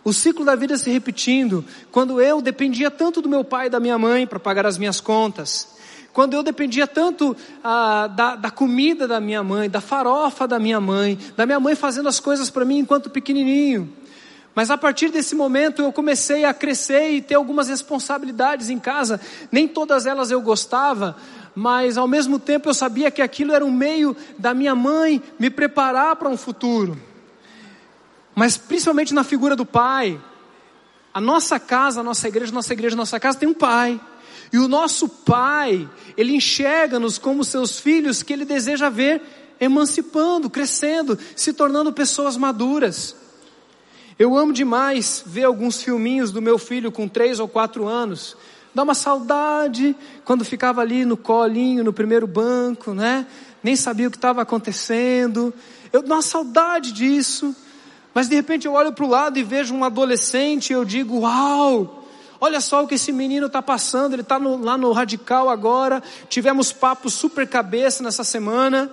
O 0.05 0.12
ciclo 0.12 0.45
da 0.45 0.55
vida 0.55 0.79
se 0.79 0.89
repetindo. 0.89 1.65
Quando 1.91 2.21
eu 2.21 2.41
dependia 2.41 2.91
tanto 2.91 3.21
do 3.21 3.29
meu 3.29 3.43
pai 3.43 3.67
e 3.67 3.71
da 3.71 3.81
minha 3.81 3.99
mãe 3.99 4.27
para 4.27 4.39
pagar 4.39 4.65
as 4.65 4.79
minhas 4.79 5.01
contas. 5.01 5.75
Quando 6.12 6.35
eu 6.35 6.43
dependia 6.43 6.87
tanto 6.87 7.37
ah, 7.62 8.07
da, 8.07 8.37
da 8.37 8.51
comida 8.51 9.07
da 9.07 9.21
minha 9.21 9.43
mãe, 9.43 9.69
da 9.69 9.81
farofa 9.81 10.47
da 10.47 10.59
minha 10.59 10.81
mãe, 10.81 11.19
da 11.37 11.45
minha 11.45 11.61
mãe 11.61 11.75
fazendo 11.75 12.09
as 12.09 12.21
coisas 12.21 12.49
para 12.49 12.65
mim 12.65 12.79
enquanto 12.79 13.11
pequenininho. 13.11 13.93
Mas 14.55 14.71
a 14.71 14.79
partir 14.79 15.11
desse 15.11 15.35
momento 15.35 15.83
eu 15.83 15.93
comecei 15.93 16.47
a 16.47 16.55
crescer 16.55 17.11
e 17.11 17.21
ter 17.21 17.35
algumas 17.35 17.69
responsabilidades 17.69 18.71
em 18.71 18.79
casa. 18.79 19.21
Nem 19.53 19.69
todas 19.69 20.07
elas 20.07 20.31
eu 20.31 20.41
gostava, 20.41 21.15
mas 21.57 21.97
ao 21.97 22.07
mesmo 22.07 22.38
tempo 22.38 22.69
eu 22.69 22.75
sabia 22.75 23.11
que 23.11 23.23
aquilo 23.23 23.55
era 23.55 23.64
um 23.64 23.73
meio 23.73 24.14
da 24.38 24.53
minha 24.53 24.75
mãe 24.75 25.23
me 25.38 25.49
preparar 25.49 26.14
para 26.16 26.29
um 26.29 26.37
futuro. 26.37 27.01
Mas 28.35 28.59
principalmente 28.59 29.14
na 29.14 29.25
figura 29.25 29.57
do 29.57 29.64
pai. 29.64 30.21
A 31.14 31.21
nossa 31.21 31.59
casa, 31.59 32.01
a 32.01 32.05
nossa 32.05 32.29
igreja, 32.29 32.53
a 32.53 32.55
nossa 32.55 32.75
igreja, 32.75 32.95
a 32.95 32.99
nossa 32.99 33.19
casa 33.19 33.38
tem 33.38 33.49
um 33.49 33.55
pai. 33.55 33.99
E 34.53 34.59
o 34.59 34.69
nosso 34.69 35.09
pai, 35.09 35.88
ele 36.14 36.35
enxerga-nos 36.35 37.16
como 37.16 37.42
seus 37.42 37.81
filhos 37.81 38.23
que 38.23 38.35
ele 38.35 38.45
deseja 38.45 38.90
ver 38.90 39.23
emancipando, 39.59 40.51
crescendo, 40.51 41.19
se 41.35 41.55
tornando 41.55 41.90
pessoas 41.90 42.37
maduras. 42.37 43.16
Eu 44.19 44.37
amo 44.37 44.53
demais 44.53 45.23
ver 45.25 45.45
alguns 45.45 45.83
filminhos 45.83 46.31
do 46.31 46.42
meu 46.42 46.59
filho 46.59 46.92
com 46.92 47.09
três 47.09 47.40
ou 47.40 47.49
quatro 47.49 47.87
anos. 47.87 48.37
Dá 48.77 48.83
uma 48.83 48.95
saudade 48.95 49.97
quando 50.23 50.45
ficava 50.45 50.83
ali 50.83 51.07
no 51.07 51.17
colinho, 51.17 51.83
no 51.83 51.95
primeiro 51.95 52.27
banco, 52.27 52.93
né? 52.93 53.27
Nem 53.62 53.75
sabia 53.75 54.07
o 54.07 54.11
que 54.11 54.19
estava 54.19 54.43
acontecendo. 54.43 55.55
Eu 55.91 56.03
dou 56.03 56.15
uma 56.15 56.21
saudade 56.21 56.93
disso. 56.93 57.57
Mas 58.12 58.29
de 58.29 58.35
repente 58.35 58.67
eu 58.67 58.75
olho 58.75 58.93
para 58.93 59.07
o 59.07 59.09
lado 59.09 59.39
e 59.39 59.43
vejo 59.43 59.75
um 59.75 59.83
adolescente 59.83 60.69
e 60.69 60.73
eu 60.75 60.85
digo: 60.85 61.21
Uau! 61.21 62.07
Olha 62.39 62.61
só 62.61 62.85
o 62.85 62.87
que 62.87 62.97
esse 62.97 63.12
menino 63.12 63.47
está 63.47 63.62
passando, 63.62 64.12
ele 64.12 64.21
está 64.21 64.37
lá 64.37 64.77
no 64.77 64.93
radical 64.93 65.49
agora. 65.49 66.03
Tivemos 66.29 66.71
papo 66.71 67.09
super 67.09 67.49
cabeça 67.49 68.03
nessa 68.03 68.25
semana. 68.25 68.91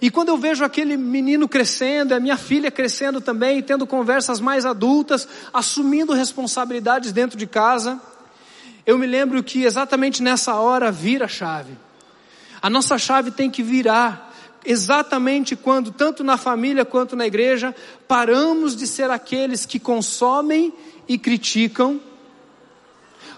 E 0.00 0.10
quando 0.10 0.30
eu 0.30 0.38
vejo 0.38 0.64
aquele 0.64 0.96
menino 0.96 1.46
crescendo, 1.46 2.14
a 2.14 2.20
minha 2.20 2.38
filha 2.38 2.70
crescendo 2.70 3.20
também, 3.20 3.62
tendo 3.62 3.86
conversas 3.86 4.40
mais 4.40 4.64
adultas, 4.64 5.28
assumindo 5.52 6.14
responsabilidades 6.14 7.12
dentro 7.12 7.36
de 7.36 7.46
casa, 7.46 8.00
eu 8.88 8.96
me 8.96 9.06
lembro 9.06 9.42
que 9.42 9.64
exatamente 9.64 10.22
nessa 10.22 10.54
hora 10.54 10.90
vira 10.90 11.26
a 11.26 11.28
chave. 11.28 11.76
A 12.62 12.70
nossa 12.70 12.96
chave 12.96 13.30
tem 13.30 13.50
que 13.50 13.62
virar 13.62 14.34
exatamente 14.64 15.54
quando, 15.54 15.92
tanto 15.92 16.24
na 16.24 16.38
família 16.38 16.86
quanto 16.86 17.14
na 17.14 17.26
igreja, 17.26 17.76
paramos 18.08 18.74
de 18.74 18.86
ser 18.86 19.10
aqueles 19.10 19.66
que 19.66 19.78
consomem 19.78 20.72
e 21.06 21.18
criticam, 21.18 22.00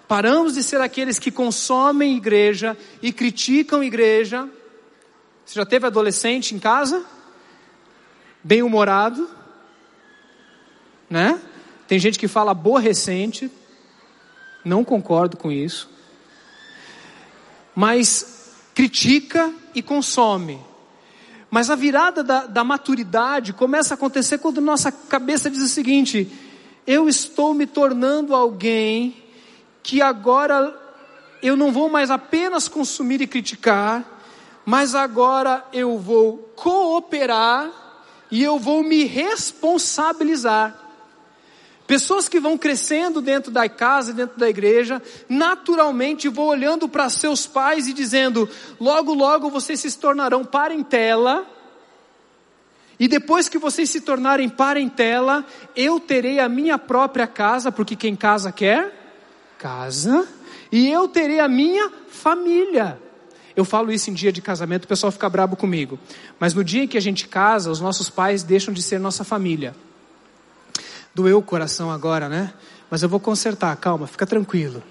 paramos 0.06 0.54
de 0.54 0.62
ser 0.62 0.80
aqueles 0.80 1.18
que 1.18 1.32
consomem 1.32 2.16
igreja 2.16 2.78
e 3.02 3.12
criticam 3.12 3.82
igreja, 3.82 4.48
você 5.44 5.56
já 5.56 5.66
teve 5.66 5.84
adolescente 5.84 6.54
em 6.54 6.60
casa? 6.60 7.04
Bem 8.40 8.62
humorado? 8.62 9.28
Né? 11.10 11.42
Tem 11.88 11.98
gente 11.98 12.20
que 12.20 12.28
fala 12.28 12.52
aborrecente. 12.52 13.50
Não 14.64 14.84
concordo 14.84 15.36
com 15.36 15.50
isso. 15.50 15.88
Mas 17.74 18.52
critica 18.74 19.52
e 19.74 19.82
consome. 19.82 20.60
Mas 21.50 21.68
a 21.68 21.74
virada 21.74 22.22
da, 22.22 22.46
da, 22.46 22.62
maturidade 22.62 23.52
começa 23.52 23.94
a 23.94 23.96
acontecer 23.96 24.38
quando 24.38 24.60
nossa 24.60 24.92
cabeça 24.92 25.50
diz 25.50 25.62
o 25.62 25.68
seguinte: 25.68 26.30
eu 26.86 27.08
estou 27.08 27.52
me 27.52 27.66
tornando 27.66 28.34
alguém 28.34 29.16
que 29.82 30.00
agora 30.00 30.76
eu 31.42 31.56
não 31.56 31.72
vou 31.72 31.88
mais 31.88 32.10
apenas 32.10 32.68
consumir 32.68 33.20
e 33.20 33.26
criticar, 33.26 34.04
mas 34.64 34.94
agora 34.94 35.64
eu 35.72 35.98
vou 35.98 36.52
cooperar 36.54 37.70
e 38.30 38.42
eu 38.42 38.58
vou 38.58 38.84
me 38.84 39.04
responsabilizar. 39.04 40.79
Pessoas 41.90 42.28
que 42.28 42.38
vão 42.38 42.56
crescendo 42.56 43.20
dentro 43.20 43.50
da 43.50 43.68
casa, 43.68 44.12
dentro 44.12 44.38
da 44.38 44.48
igreja, 44.48 45.02
naturalmente 45.28 46.28
vão 46.28 46.44
olhando 46.46 46.88
para 46.88 47.10
seus 47.10 47.48
pais 47.48 47.88
e 47.88 47.92
dizendo: 47.92 48.48
logo, 48.78 49.12
logo 49.12 49.50
vocês 49.50 49.80
se 49.80 49.98
tornarão 49.98 50.44
parentela. 50.44 51.44
E 52.96 53.08
depois 53.08 53.48
que 53.48 53.58
vocês 53.58 53.90
se 53.90 54.02
tornarem 54.02 54.48
parentela, 54.48 55.44
eu 55.74 55.98
terei 55.98 56.38
a 56.38 56.48
minha 56.48 56.78
própria 56.78 57.26
casa, 57.26 57.72
porque 57.72 57.96
quem 57.96 58.14
casa 58.14 58.52
quer 58.52 58.94
casa, 59.58 60.28
e 60.70 60.88
eu 60.88 61.08
terei 61.08 61.40
a 61.40 61.48
minha 61.48 61.90
família. 62.08 63.00
Eu 63.56 63.64
falo 63.64 63.90
isso 63.90 64.10
em 64.10 64.14
dia 64.14 64.30
de 64.30 64.40
casamento, 64.40 64.84
o 64.84 64.88
pessoal 64.88 65.10
fica 65.10 65.28
brabo 65.28 65.56
comigo. 65.56 65.98
Mas 66.38 66.54
no 66.54 66.62
dia 66.62 66.84
em 66.84 66.86
que 66.86 66.96
a 66.96 67.02
gente 67.02 67.26
casa, 67.26 67.68
os 67.68 67.80
nossos 67.80 68.08
pais 68.08 68.44
deixam 68.44 68.72
de 68.72 68.80
ser 68.80 69.00
nossa 69.00 69.24
família. 69.24 69.74
Doeu 71.14 71.38
o 71.38 71.42
coração 71.42 71.90
agora, 71.90 72.28
né? 72.28 72.52
Mas 72.90 73.02
eu 73.02 73.08
vou 73.08 73.20
consertar, 73.20 73.74
calma, 73.76 74.06
fica 74.06 74.26
tranquilo. 74.26 74.82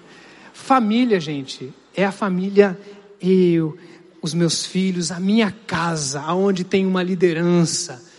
Família, 0.52 1.20
gente, 1.20 1.72
é 1.94 2.04
a 2.04 2.12
família 2.12 2.78
eu, 3.20 3.76
os 4.22 4.34
meus 4.34 4.64
filhos, 4.64 5.10
a 5.10 5.20
minha 5.20 5.50
casa, 5.66 6.20
aonde 6.20 6.64
tem 6.64 6.86
uma 6.86 7.02
liderança 7.02 8.10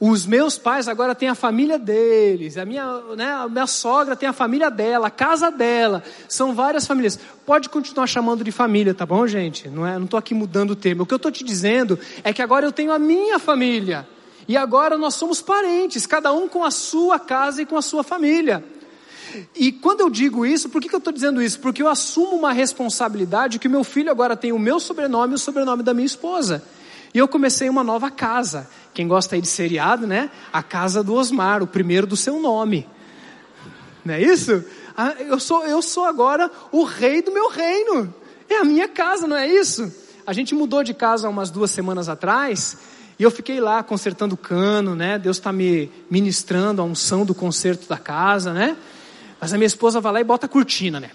os 0.00 0.24
meus 0.24 0.56
pais 0.56 0.88
agora 0.88 1.14
têm 1.14 1.28
a 1.28 1.34
família 1.34 1.78
deles, 1.78 2.56
a 2.56 2.64
minha, 2.64 3.02
né, 3.14 3.30
a 3.32 3.46
minha 3.46 3.66
sogra 3.66 4.16
tem 4.16 4.26
a 4.26 4.32
família 4.32 4.70
dela, 4.70 5.08
a 5.08 5.10
casa 5.10 5.50
dela, 5.50 6.02
são 6.26 6.54
várias 6.54 6.86
famílias. 6.86 7.20
Pode 7.44 7.68
continuar 7.68 8.06
chamando 8.06 8.42
de 8.42 8.50
família, 8.50 8.94
tá 8.94 9.04
bom, 9.04 9.26
gente? 9.26 9.68
Não 9.68 9.86
é, 9.86 9.98
não 9.98 10.06
estou 10.06 10.16
aqui 10.16 10.32
mudando 10.32 10.70
o 10.70 10.76
termo. 10.76 11.02
O 11.02 11.06
que 11.06 11.12
eu 11.12 11.16
estou 11.16 11.30
te 11.30 11.44
dizendo 11.44 11.98
é 12.24 12.32
que 12.32 12.40
agora 12.40 12.64
eu 12.64 12.72
tenho 12.72 12.92
a 12.92 12.98
minha 12.98 13.38
família 13.38 14.08
e 14.50 14.56
agora 14.56 14.98
nós 14.98 15.14
somos 15.14 15.40
parentes, 15.40 16.06
cada 16.06 16.32
um 16.32 16.48
com 16.48 16.64
a 16.64 16.72
sua 16.72 17.20
casa 17.20 17.62
e 17.62 17.64
com 17.64 17.76
a 17.76 17.82
sua 17.82 18.02
família. 18.02 18.64
E 19.54 19.70
quando 19.70 20.00
eu 20.00 20.10
digo 20.10 20.44
isso, 20.44 20.68
por 20.68 20.82
que, 20.82 20.88
que 20.88 20.94
eu 20.96 20.98
estou 20.98 21.12
dizendo 21.12 21.40
isso? 21.40 21.60
Porque 21.60 21.80
eu 21.80 21.86
assumo 21.86 22.34
uma 22.34 22.52
responsabilidade 22.52 23.60
que 23.60 23.68
o 23.68 23.70
meu 23.70 23.84
filho 23.84 24.10
agora 24.10 24.36
tem 24.36 24.50
o 24.50 24.58
meu 24.58 24.80
sobrenome 24.80 25.34
e 25.34 25.36
o 25.36 25.38
sobrenome 25.38 25.84
da 25.84 25.94
minha 25.94 26.04
esposa. 26.04 26.64
E 27.14 27.18
eu 27.18 27.28
comecei 27.28 27.68
uma 27.68 27.84
nova 27.84 28.10
casa. 28.10 28.68
Quem 28.92 29.06
gosta 29.06 29.36
aí 29.36 29.40
de 29.40 29.46
seriado, 29.46 30.04
né? 30.04 30.32
A 30.52 30.64
casa 30.64 31.00
do 31.00 31.14
Osmar, 31.14 31.62
o 31.62 31.66
primeiro 31.68 32.04
do 32.04 32.16
seu 32.16 32.40
nome. 32.40 32.88
Não 34.04 34.14
é 34.14 34.20
isso? 34.20 34.64
Ah, 34.96 35.14
eu 35.20 35.38
sou, 35.38 35.64
eu 35.64 35.80
sou 35.80 36.04
agora 36.06 36.50
o 36.72 36.82
rei 36.82 37.22
do 37.22 37.30
meu 37.30 37.50
reino. 37.50 38.12
É 38.48 38.56
a 38.56 38.64
minha 38.64 38.88
casa, 38.88 39.28
não 39.28 39.36
é 39.36 39.46
isso? 39.46 39.94
A 40.26 40.32
gente 40.32 40.56
mudou 40.56 40.82
de 40.82 40.92
casa 40.92 41.28
umas 41.28 41.52
duas 41.52 41.70
semanas 41.70 42.08
atrás 42.08 42.76
e 43.20 43.22
eu 43.22 43.30
fiquei 43.30 43.60
lá 43.60 43.82
consertando 43.82 44.34
o 44.34 44.38
cano, 44.38 44.94
né? 44.94 45.18
Deus 45.18 45.36
está 45.36 45.52
me 45.52 45.92
ministrando 46.10 46.80
a 46.80 46.84
unção 46.86 47.22
do 47.22 47.34
conserto 47.34 47.86
da 47.86 47.98
casa, 47.98 48.54
né? 48.54 48.74
Mas 49.38 49.52
a 49.52 49.58
minha 49.58 49.66
esposa 49.66 50.00
vai 50.00 50.10
lá 50.10 50.20
e 50.22 50.24
bota 50.24 50.46
a 50.46 50.48
cortina, 50.48 50.98
né? 50.98 51.10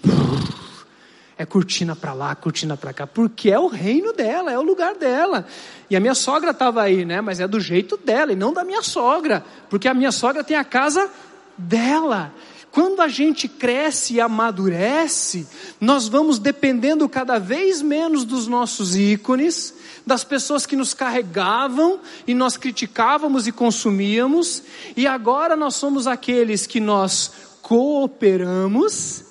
É 1.36 1.44
cortina 1.44 1.96
para 1.96 2.12
lá, 2.12 2.32
cortina 2.36 2.76
para 2.76 2.92
cá, 2.92 3.08
porque 3.08 3.50
é 3.50 3.58
o 3.58 3.66
reino 3.66 4.12
dela, 4.12 4.52
é 4.52 4.58
o 4.58 4.62
lugar 4.62 4.94
dela. 4.94 5.48
E 5.90 5.96
a 5.96 6.00
minha 6.00 6.14
sogra 6.14 6.52
estava 6.52 6.80
aí, 6.80 7.04
né? 7.04 7.20
Mas 7.20 7.40
é 7.40 7.48
do 7.48 7.58
jeito 7.58 7.96
dela 7.96 8.32
e 8.32 8.36
não 8.36 8.52
da 8.52 8.62
minha 8.62 8.82
sogra, 8.82 9.44
porque 9.68 9.88
a 9.88 9.92
minha 9.92 10.12
sogra 10.12 10.44
tem 10.44 10.56
a 10.56 10.62
casa 10.62 11.10
dela. 11.58 12.32
Quando 12.70 13.00
a 13.00 13.08
gente 13.08 13.48
cresce 13.48 14.14
e 14.14 14.20
amadurece, 14.20 15.44
nós 15.80 16.06
vamos 16.06 16.38
dependendo 16.38 17.08
cada 17.08 17.36
vez 17.40 17.82
menos 17.82 18.24
dos 18.24 18.46
nossos 18.46 18.94
ícones, 18.94 19.74
das 20.06 20.22
pessoas 20.22 20.64
que 20.64 20.76
nos 20.76 20.94
carregavam 20.94 22.00
e 22.28 22.32
nós 22.32 22.56
criticávamos 22.56 23.48
e 23.48 23.52
consumíamos, 23.52 24.62
e 24.96 25.04
agora 25.04 25.56
nós 25.56 25.74
somos 25.74 26.06
aqueles 26.06 26.64
que 26.64 26.78
nós 26.78 27.32
cooperamos 27.60 29.24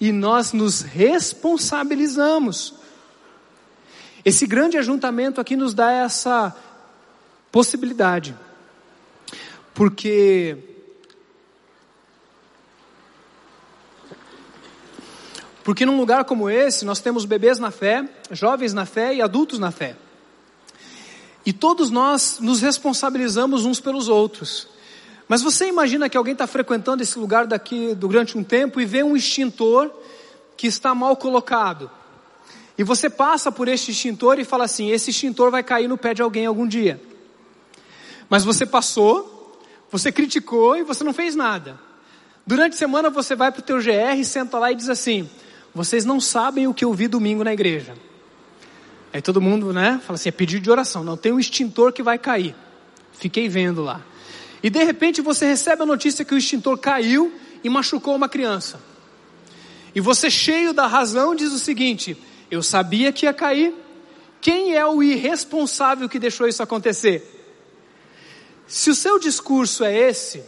e 0.00 0.10
nós 0.10 0.54
nos 0.54 0.80
responsabilizamos. 0.80 2.72
Esse 4.24 4.46
grande 4.46 4.78
ajuntamento 4.78 5.38
aqui 5.38 5.54
nos 5.54 5.74
dá 5.74 5.92
essa 5.92 6.56
possibilidade, 7.50 8.34
porque 9.74 10.56
Porque 15.64 15.86
num 15.86 15.96
lugar 15.96 16.24
como 16.24 16.50
esse, 16.50 16.84
nós 16.84 17.00
temos 17.00 17.24
bebês 17.24 17.60
na 17.60 17.70
fé, 17.70 18.04
jovens 18.32 18.74
na 18.74 18.84
fé 18.84 19.14
e 19.14 19.22
adultos 19.22 19.60
na 19.60 19.70
fé. 19.70 19.94
E 21.44 21.52
todos 21.52 21.90
nós 21.90 22.38
nos 22.40 22.60
responsabilizamos 22.60 23.64
uns 23.64 23.80
pelos 23.80 24.08
outros. 24.08 24.68
Mas 25.28 25.42
você 25.42 25.66
imagina 25.66 26.08
que 26.08 26.16
alguém 26.16 26.32
está 26.32 26.46
frequentando 26.46 27.02
esse 27.02 27.18
lugar 27.18 27.46
daqui 27.46 27.94
durante 27.94 28.36
um 28.36 28.44
tempo 28.44 28.80
e 28.80 28.84
vê 28.84 29.02
um 29.02 29.16
extintor 29.16 29.90
que 30.56 30.66
está 30.66 30.94
mal 30.94 31.16
colocado. 31.16 31.90
E 32.76 32.84
você 32.84 33.10
passa 33.10 33.50
por 33.50 33.68
este 33.68 33.90
extintor 33.90 34.38
e 34.38 34.44
fala 34.44 34.64
assim: 34.64 34.90
esse 34.90 35.10
extintor 35.10 35.50
vai 35.50 35.62
cair 35.62 35.88
no 35.88 35.98
pé 35.98 36.14
de 36.14 36.22
alguém 36.22 36.46
algum 36.46 36.66
dia. 36.66 37.00
Mas 38.28 38.44
você 38.44 38.64
passou, 38.64 39.58
você 39.90 40.10
criticou 40.12 40.76
e 40.76 40.82
você 40.82 41.02
não 41.02 41.12
fez 41.12 41.34
nada. 41.34 41.78
Durante 42.46 42.74
a 42.74 42.76
semana 42.76 43.10
você 43.10 43.34
vai 43.34 43.52
para 43.52 43.60
o 43.60 43.62
teu 43.62 43.78
GR, 43.78 44.24
senta 44.24 44.58
lá 44.58 44.70
e 44.70 44.74
diz 44.74 44.88
assim: 44.88 45.28
vocês 45.74 46.04
não 46.04 46.20
sabem 46.20 46.66
o 46.66 46.74
que 46.74 46.84
eu 46.84 46.92
vi 46.92 47.08
domingo 47.08 47.42
na 47.42 47.52
igreja. 47.52 47.94
Aí 49.12 49.20
todo 49.20 49.40
mundo, 49.40 49.72
né, 49.72 50.00
fala 50.06 50.14
assim: 50.14 50.28
é 50.28 50.32
pedido 50.32 50.62
de 50.62 50.70
oração. 50.70 51.04
Não, 51.04 51.16
tem 51.16 51.32
um 51.32 51.38
extintor 51.38 51.92
que 51.92 52.02
vai 52.02 52.18
cair. 52.18 52.54
Fiquei 53.12 53.48
vendo 53.48 53.82
lá. 53.82 54.00
E 54.62 54.70
de 54.70 54.82
repente 54.82 55.20
você 55.20 55.44
recebe 55.46 55.82
a 55.82 55.86
notícia 55.86 56.24
que 56.24 56.34
o 56.34 56.38
extintor 56.38 56.78
caiu 56.78 57.32
e 57.62 57.68
machucou 57.68 58.14
uma 58.14 58.28
criança. 58.28 58.80
E 59.94 60.00
você, 60.00 60.30
cheio 60.30 60.72
da 60.72 60.86
razão, 60.86 61.34
diz 61.34 61.52
o 61.52 61.58
seguinte: 61.58 62.16
Eu 62.50 62.62
sabia 62.62 63.12
que 63.12 63.26
ia 63.26 63.34
cair. 63.34 63.74
Quem 64.40 64.74
é 64.74 64.84
o 64.84 65.02
irresponsável 65.02 66.08
que 66.08 66.18
deixou 66.18 66.48
isso 66.48 66.62
acontecer? 66.62 67.40
Se 68.66 68.90
o 68.90 68.94
seu 68.94 69.18
discurso 69.18 69.84
é 69.84 69.96
esse, 69.96 70.42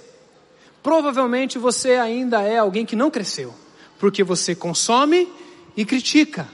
provavelmente 0.82 1.58
você 1.58 1.92
ainda 1.92 2.42
é 2.42 2.58
alguém 2.58 2.86
que 2.86 2.96
não 2.96 3.10
cresceu, 3.10 3.54
porque 3.98 4.24
você 4.24 4.54
consome 4.54 5.28
e 5.76 5.84
critica. 5.84 6.48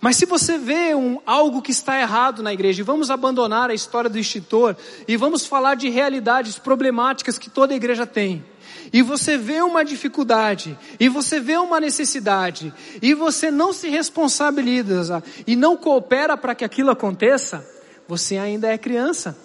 Mas 0.00 0.16
se 0.16 0.24
você 0.24 0.56
vê 0.56 0.94
um, 0.94 1.20
algo 1.26 1.60
que 1.60 1.70
está 1.70 2.00
errado 2.00 2.42
na 2.42 2.52
igreja, 2.52 2.80
e 2.80 2.84
vamos 2.84 3.10
abandonar 3.10 3.68
a 3.68 3.74
história 3.74 4.08
do 4.08 4.18
extintor, 4.18 4.74
e 5.06 5.16
vamos 5.16 5.44
falar 5.44 5.74
de 5.74 5.90
realidades 5.90 6.58
problemáticas 6.58 7.38
que 7.38 7.50
toda 7.50 7.74
igreja 7.74 8.06
tem, 8.06 8.42
e 8.92 9.02
você 9.02 9.36
vê 9.36 9.60
uma 9.60 9.84
dificuldade, 9.84 10.76
e 10.98 11.08
você 11.08 11.38
vê 11.38 11.58
uma 11.58 11.78
necessidade, 11.78 12.72
e 13.02 13.12
você 13.12 13.50
não 13.50 13.74
se 13.74 13.88
responsabiliza 13.90 15.22
e 15.46 15.54
não 15.54 15.76
coopera 15.76 16.34
para 16.34 16.54
que 16.54 16.64
aquilo 16.64 16.90
aconteça, 16.90 17.68
você 18.08 18.38
ainda 18.38 18.68
é 18.68 18.78
criança. 18.78 19.38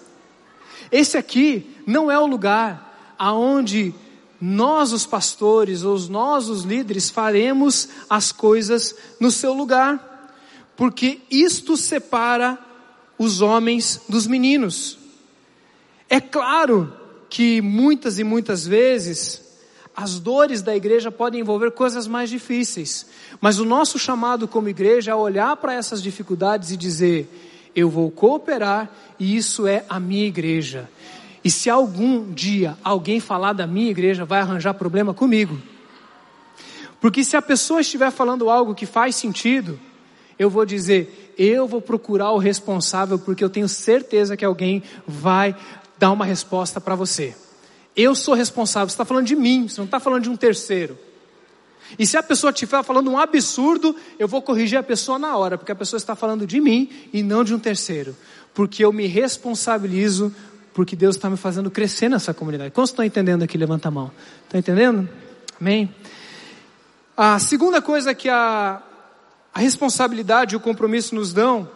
Esse 0.90 1.18
aqui 1.18 1.76
não 1.86 2.10
é 2.10 2.18
o 2.18 2.26
lugar 2.26 3.14
aonde 3.18 3.94
nós, 4.40 4.92
os 4.92 5.06
pastores, 5.06 5.82
ou 5.82 5.98
nós, 6.08 6.48
os 6.48 6.62
líderes, 6.62 7.10
faremos 7.10 7.88
as 8.08 8.32
coisas 8.32 8.94
no 9.20 9.30
seu 9.30 9.52
lugar 9.52 10.15
porque 10.76 11.20
isto 11.30 11.76
separa 11.76 12.58
os 13.18 13.40
homens 13.40 14.02
dos 14.08 14.26
meninos. 14.26 14.98
É 16.08 16.20
claro 16.20 16.92
que 17.28 17.60
muitas 17.60 18.18
e 18.18 18.24
muitas 18.24 18.66
vezes 18.66 19.42
as 19.96 20.20
dores 20.20 20.60
da 20.60 20.76
igreja 20.76 21.10
podem 21.10 21.40
envolver 21.40 21.70
coisas 21.70 22.06
mais 22.06 22.28
difíceis, 22.28 23.06
mas 23.40 23.58
o 23.58 23.64
nosso 23.64 23.98
chamado 23.98 24.46
como 24.46 24.68
igreja 24.68 25.12
é 25.12 25.14
olhar 25.14 25.56
para 25.56 25.72
essas 25.72 26.02
dificuldades 26.02 26.70
e 26.70 26.76
dizer: 26.76 27.28
eu 27.74 27.88
vou 27.88 28.10
cooperar 28.10 28.90
e 29.18 29.36
isso 29.36 29.66
é 29.66 29.84
a 29.88 29.98
minha 29.98 30.26
igreja. 30.26 30.88
E 31.42 31.50
se 31.50 31.70
algum 31.70 32.32
dia 32.32 32.76
alguém 32.82 33.20
falar 33.20 33.52
da 33.52 33.66
minha 33.66 33.90
igreja, 33.90 34.24
vai 34.24 34.40
arranjar 34.40 34.74
problema 34.74 35.14
comigo. 35.14 35.56
Porque 37.00 37.22
se 37.22 37.36
a 37.36 37.42
pessoa 37.42 37.80
estiver 37.80 38.10
falando 38.10 38.50
algo 38.50 38.74
que 38.74 38.84
faz 38.84 39.14
sentido, 39.14 39.78
eu 40.38 40.50
vou 40.50 40.64
dizer, 40.66 41.34
eu 41.38 41.66
vou 41.66 41.80
procurar 41.80 42.32
o 42.32 42.38
responsável 42.38 43.18
porque 43.18 43.42
eu 43.42 43.50
tenho 43.50 43.68
certeza 43.68 44.36
que 44.36 44.44
alguém 44.44 44.82
vai 45.06 45.56
dar 45.98 46.12
uma 46.12 46.24
resposta 46.24 46.80
para 46.80 46.94
você. 46.94 47.34
Eu 47.96 48.14
sou 48.14 48.34
responsável, 48.34 48.88
você 48.88 48.94
está 48.94 49.04
falando 49.04 49.26
de 49.26 49.34
mim, 49.34 49.68
você 49.68 49.80
não 49.80 49.86
está 49.86 49.98
falando 49.98 50.24
de 50.24 50.30
um 50.30 50.36
terceiro. 50.36 50.98
E 51.98 52.06
se 52.06 52.16
a 52.16 52.22
pessoa 52.22 52.50
estiver 52.50 52.82
falando 52.82 53.10
um 53.10 53.18
absurdo, 53.18 53.94
eu 54.18 54.26
vou 54.26 54.42
corrigir 54.42 54.78
a 54.78 54.82
pessoa 54.82 55.18
na 55.18 55.36
hora, 55.36 55.56
porque 55.56 55.72
a 55.72 55.74
pessoa 55.74 55.98
está 55.98 56.14
falando 56.14 56.46
de 56.46 56.60
mim 56.60 56.90
e 57.12 57.22
não 57.22 57.44
de 57.44 57.54
um 57.54 57.58
terceiro. 57.58 58.14
Porque 58.52 58.84
eu 58.84 58.92
me 58.92 59.06
responsabilizo, 59.06 60.34
porque 60.74 60.96
Deus 60.96 61.16
está 61.16 61.30
me 61.30 61.36
fazendo 61.36 61.70
crescer 61.70 62.08
nessa 62.08 62.34
comunidade. 62.34 62.70
Quantos 62.72 62.90
estão 62.90 63.04
entendendo 63.04 63.42
aqui? 63.44 63.56
Levanta 63.56 63.88
a 63.88 63.90
mão. 63.90 64.10
Está 64.44 64.58
entendendo? 64.58 65.08
Amém? 65.60 65.94
A 67.16 67.38
segunda 67.38 67.80
coisa 67.80 68.14
que 68.14 68.28
a, 68.28 68.82
a 69.56 69.58
responsabilidade 69.58 70.54
e 70.54 70.56
o 70.58 70.60
compromisso 70.60 71.14
nos 71.14 71.32
dão 71.32 71.66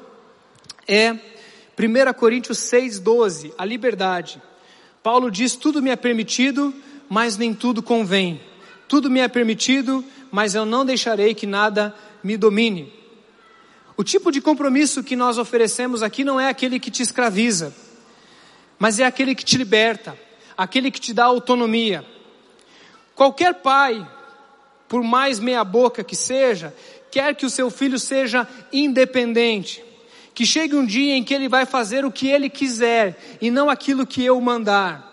é 0.86 1.12
1 1.12 1.18
Coríntios 2.14 2.58
6,12, 2.58 3.54
a 3.56 3.64
liberdade. 3.64 4.38
Paulo 5.02 5.30
diz: 5.30 5.56
Tudo 5.56 5.80
me 5.80 5.88
é 5.88 5.96
permitido, 5.96 6.74
mas 7.08 7.38
nem 7.38 7.54
tudo 7.54 7.82
convém. 7.82 8.38
Tudo 8.86 9.08
me 9.08 9.20
é 9.20 9.28
permitido, 9.28 10.04
mas 10.30 10.54
eu 10.54 10.66
não 10.66 10.84
deixarei 10.84 11.34
que 11.34 11.46
nada 11.46 11.94
me 12.22 12.36
domine. 12.36 12.92
O 13.96 14.04
tipo 14.04 14.30
de 14.30 14.42
compromisso 14.42 15.02
que 15.02 15.16
nós 15.16 15.38
oferecemos 15.38 16.02
aqui 16.02 16.22
não 16.22 16.38
é 16.38 16.50
aquele 16.50 16.78
que 16.78 16.90
te 16.90 17.02
escraviza, 17.02 17.74
mas 18.78 19.00
é 19.00 19.06
aquele 19.06 19.34
que 19.34 19.44
te 19.44 19.56
liberta, 19.56 20.18
aquele 20.54 20.90
que 20.90 21.00
te 21.00 21.14
dá 21.14 21.24
autonomia. 21.24 22.04
Qualquer 23.14 23.54
pai, 23.54 24.06
por 24.86 25.02
mais 25.02 25.38
meia-boca 25.38 26.04
que 26.04 26.14
seja, 26.14 26.74
quer 27.11 27.34
que 27.34 27.46
o 27.46 27.50
seu 27.50 27.70
filho 27.70 27.98
seja 27.98 28.46
independente, 28.72 29.84
que 30.34 30.46
chegue 30.46 30.76
um 30.76 30.86
dia 30.86 31.16
em 31.16 31.24
que 31.24 31.34
ele 31.34 31.48
vai 31.48 31.66
fazer 31.66 32.04
o 32.04 32.12
que 32.12 32.28
ele 32.28 32.48
quiser 32.48 33.38
e 33.40 33.50
não 33.50 33.68
aquilo 33.68 34.06
que 34.06 34.24
eu 34.24 34.40
mandar. 34.40 35.11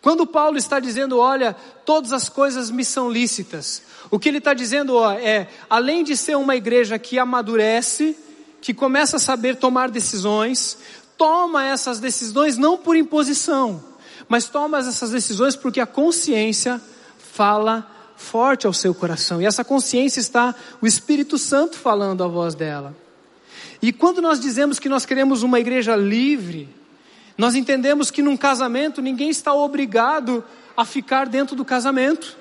Quando 0.00 0.26
Paulo 0.26 0.56
está 0.56 0.80
dizendo, 0.80 1.18
olha, 1.18 1.54
todas 1.84 2.12
as 2.12 2.28
coisas 2.28 2.70
me 2.70 2.84
são 2.84 3.10
lícitas, 3.10 3.82
o 4.10 4.18
que 4.18 4.28
ele 4.28 4.38
está 4.38 4.54
dizendo 4.54 4.94
ó, 4.94 5.12
é, 5.12 5.48
além 5.68 6.02
de 6.02 6.16
ser 6.16 6.36
uma 6.36 6.56
igreja 6.56 6.98
que 6.98 7.18
amadurece, 7.18 8.16
que 8.60 8.72
começa 8.72 9.16
a 9.16 9.20
saber 9.20 9.56
tomar 9.56 9.90
decisões, 9.90 10.78
toma 11.16 11.64
essas 11.66 11.98
decisões 11.98 12.56
não 12.56 12.78
por 12.78 12.96
imposição, 12.96 13.82
mas 14.28 14.48
toma 14.48 14.78
essas 14.78 15.10
decisões 15.10 15.56
porque 15.56 15.80
a 15.80 15.86
consciência 15.86 16.80
fala 17.18 17.97
forte 18.18 18.66
ao 18.66 18.72
seu 18.72 18.92
coração. 18.92 19.40
E 19.40 19.46
essa 19.46 19.64
consciência 19.64 20.18
está 20.20 20.54
o 20.82 20.86
Espírito 20.86 21.38
Santo 21.38 21.78
falando 21.78 22.22
a 22.24 22.26
voz 22.26 22.54
dela. 22.54 22.94
E 23.80 23.92
quando 23.92 24.20
nós 24.20 24.40
dizemos 24.40 24.80
que 24.80 24.88
nós 24.88 25.06
queremos 25.06 25.44
uma 25.44 25.60
igreja 25.60 25.94
livre, 25.94 26.68
nós 27.38 27.54
entendemos 27.54 28.10
que 28.10 28.20
num 28.20 28.36
casamento 28.36 29.00
ninguém 29.00 29.30
está 29.30 29.54
obrigado 29.54 30.44
a 30.76 30.84
ficar 30.84 31.28
dentro 31.28 31.54
do 31.54 31.64
casamento. 31.64 32.36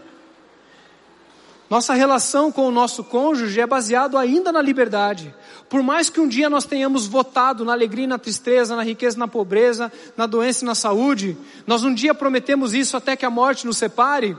Nossa 1.69 1.93
relação 1.93 2.51
com 2.51 2.67
o 2.67 2.71
nosso 2.71 3.03
cônjuge 3.03 3.61
é 3.61 3.67
baseado 3.67 4.17
ainda 4.17 4.51
na 4.51 4.61
liberdade. 4.61 5.33
Por 5.69 5.83
mais 5.83 6.09
que 6.09 6.19
um 6.19 6.27
dia 6.27 6.49
nós 6.49 6.65
tenhamos 6.65 7.05
votado 7.05 7.63
na 7.63 7.73
alegria 7.73 8.05
e 8.05 8.07
na 8.07 8.17
tristeza, 8.17 8.75
na 8.75 8.83
riqueza 8.83 9.15
e 9.15 9.19
na 9.19 9.27
pobreza, 9.27 9.91
na 10.15 10.25
doença 10.25 10.63
e 10.63 10.65
na 10.65 10.73
saúde, 10.73 11.37
nós 11.67 11.83
um 11.83 11.93
dia 11.93 12.15
prometemos 12.15 12.73
isso 12.73 12.97
até 12.97 13.15
que 13.15 13.25
a 13.25 13.29
morte 13.29 13.67
nos 13.67 13.77
separe. 13.77 14.35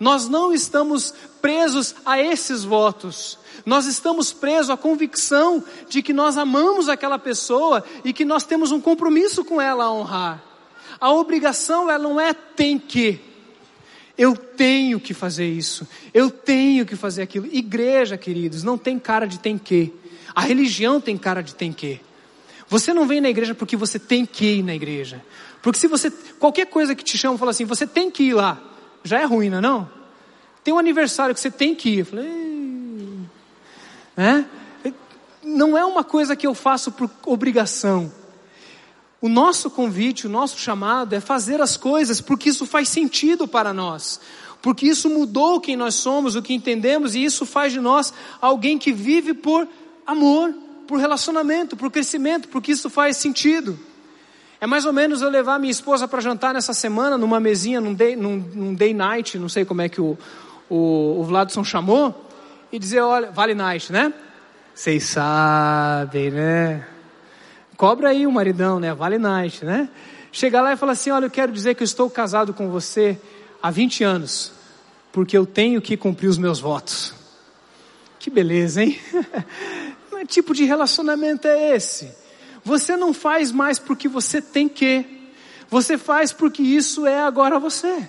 Nós 0.00 0.26
não 0.26 0.50
estamos 0.50 1.12
presos 1.42 1.94
a 2.06 2.18
esses 2.18 2.64
votos. 2.64 3.38
Nós 3.66 3.84
estamos 3.84 4.32
presos 4.32 4.70
à 4.70 4.76
convicção 4.76 5.62
de 5.90 6.02
que 6.02 6.14
nós 6.14 6.38
amamos 6.38 6.88
aquela 6.88 7.18
pessoa 7.18 7.84
e 8.02 8.10
que 8.10 8.24
nós 8.24 8.44
temos 8.44 8.72
um 8.72 8.80
compromisso 8.80 9.44
com 9.44 9.60
ela 9.60 9.84
a 9.84 9.92
honrar. 9.92 10.42
A 10.98 11.12
obrigação 11.12 11.90
ela 11.90 12.02
não 12.02 12.18
é 12.18 12.32
tem 12.32 12.78
que. 12.78 13.20
Eu 14.16 14.34
tenho 14.34 14.98
que 14.98 15.12
fazer 15.12 15.46
isso. 15.46 15.86
Eu 16.14 16.30
tenho 16.30 16.86
que 16.86 16.96
fazer 16.96 17.20
aquilo. 17.20 17.46
Igreja, 17.52 18.16
queridos, 18.16 18.62
não 18.62 18.78
tem 18.78 18.98
cara 18.98 19.26
de 19.26 19.38
tem 19.38 19.58
que. 19.58 19.92
A 20.34 20.40
religião 20.40 20.98
tem 20.98 21.18
cara 21.18 21.42
de 21.42 21.54
tem 21.54 21.74
que. 21.74 22.00
Você 22.68 22.94
não 22.94 23.06
vem 23.06 23.20
na 23.20 23.28
igreja 23.28 23.54
porque 23.54 23.76
você 23.76 23.98
tem 23.98 24.24
que 24.24 24.46
ir 24.46 24.62
na 24.62 24.74
igreja. 24.74 25.22
Porque 25.60 25.78
se 25.78 25.86
você, 25.86 26.10
qualquer 26.38 26.66
coisa 26.66 26.94
que 26.94 27.04
te 27.04 27.18
chama, 27.18 27.36
fala 27.36 27.50
assim, 27.50 27.66
você 27.66 27.86
tem 27.86 28.10
que 28.10 28.22
ir 28.22 28.34
lá 28.34 28.69
já 29.04 29.20
é 29.20 29.24
ruim, 29.24 29.50
não 29.50 29.58
é 29.58 29.60
não? 29.60 29.90
Tem 30.62 30.74
um 30.74 30.78
aniversário 30.78 31.34
que 31.34 31.40
você 31.40 31.50
tem 31.50 31.74
que 31.74 31.90
ir. 31.90 31.98
Eu 32.00 32.06
falei, 32.06 32.50
é? 34.16 34.44
Não 35.42 35.76
é 35.76 35.84
uma 35.84 36.04
coisa 36.04 36.36
que 36.36 36.46
eu 36.46 36.54
faço 36.54 36.92
por 36.92 37.10
obrigação. 37.24 38.12
O 39.20 39.28
nosso 39.28 39.70
convite, 39.70 40.26
o 40.26 40.30
nosso 40.30 40.58
chamado 40.58 41.14
é 41.14 41.20
fazer 41.20 41.60
as 41.60 41.76
coisas 41.76 42.20
porque 42.20 42.48
isso 42.48 42.66
faz 42.66 42.88
sentido 42.88 43.46
para 43.46 43.72
nós. 43.72 44.20
Porque 44.62 44.86
isso 44.86 45.08
mudou 45.08 45.60
quem 45.60 45.76
nós 45.76 45.94
somos, 45.94 46.36
o 46.36 46.42
que 46.42 46.52
entendemos, 46.52 47.14
e 47.14 47.24
isso 47.24 47.46
faz 47.46 47.72
de 47.72 47.80
nós 47.80 48.12
alguém 48.40 48.78
que 48.78 48.92
vive 48.92 49.32
por 49.32 49.66
amor, 50.06 50.54
por 50.86 50.98
relacionamento, 50.98 51.76
por 51.76 51.90
crescimento, 51.90 52.48
porque 52.48 52.72
isso 52.72 52.90
faz 52.90 53.16
sentido. 53.16 53.78
É 54.60 54.66
mais 54.66 54.84
ou 54.84 54.92
menos 54.92 55.22
eu 55.22 55.30
levar 55.30 55.58
minha 55.58 55.70
esposa 55.70 56.06
para 56.06 56.20
jantar 56.20 56.52
nessa 56.52 56.74
semana, 56.74 57.16
numa 57.16 57.40
mesinha, 57.40 57.80
num 57.80 57.94
day, 57.94 58.14
num, 58.14 58.36
num 58.36 58.74
day 58.74 58.92
night, 58.92 59.38
não 59.38 59.48
sei 59.48 59.64
como 59.64 59.80
é 59.80 59.88
que 59.88 60.00
o, 60.00 60.18
o, 60.68 61.20
o 61.20 61.24
Vladson 61.24 61.64
chamou, 61.64 62.28
e 62.70 62.78
dizer, 62.78 63.00
olha, 63.00 63.30
vale 63.30 63.54
night, 63.54 63.90
né? 63.90 64.12
Vocês 64.74 65.04
sabem, 65.04 66.30
né? 66.30 66.86
Cobra 67.74 68.10
aí 68.10 68.26
o 68.26 68.32
maridão, 68.32 68.78
né? 68.78 68.92
Vale 68.92 69.16
night, 69.16 69.64
né? 69.64 69.88
Chegar 70.30 70.60
lá 70.60 70.74
e 70.74 70.76
falar 70.76 70.92
assim, 70.92 71.10
olha, 71.10 71.24
eu 71.24 71.30
quero 71.30 71.50
dizer 71.50 71.74
que 71.74 71.82
eu 71.82 71.86
estou 71.86 72.10
casado 72.10 72.52
com 72.52 72.68
você 72.68 73.18
há 73.62 73.70
20 73.70 74.04
anos, 74.04 74.52
porque 75.10 75.36
eu 75.36 75.46
tenho 75.46 75.80
que 75.80 75.96
cumprir 75.96 76.28
os 76.28 76.36
meus 76.36 76.60
votos. 76.60 77.14
Que 78.18 78.28
beleza, 78.28 78.82
hein? 78.82 79.00
que 80.10 80.26
tipo 80.26 80.54
de 80.54 80.64
relacionamento 80.64 81.48
é 81.48 81.74
esse? 81.74 82.19
Você 82.64 82.96
não 82.96 83.12
faz 83.12 83.52
mais 83.52 83.78
porque 83.78 84.08
você 84.08 84.40
tem 84.40 84.68
que. 84.68 85.04
Você 85.68 85.96
faz 85.96 86.32
porque 86.32 86.62
isso 86.62 87.06
é 87.06 87.20
agora 87.20 87.58
você. 87.58 88.08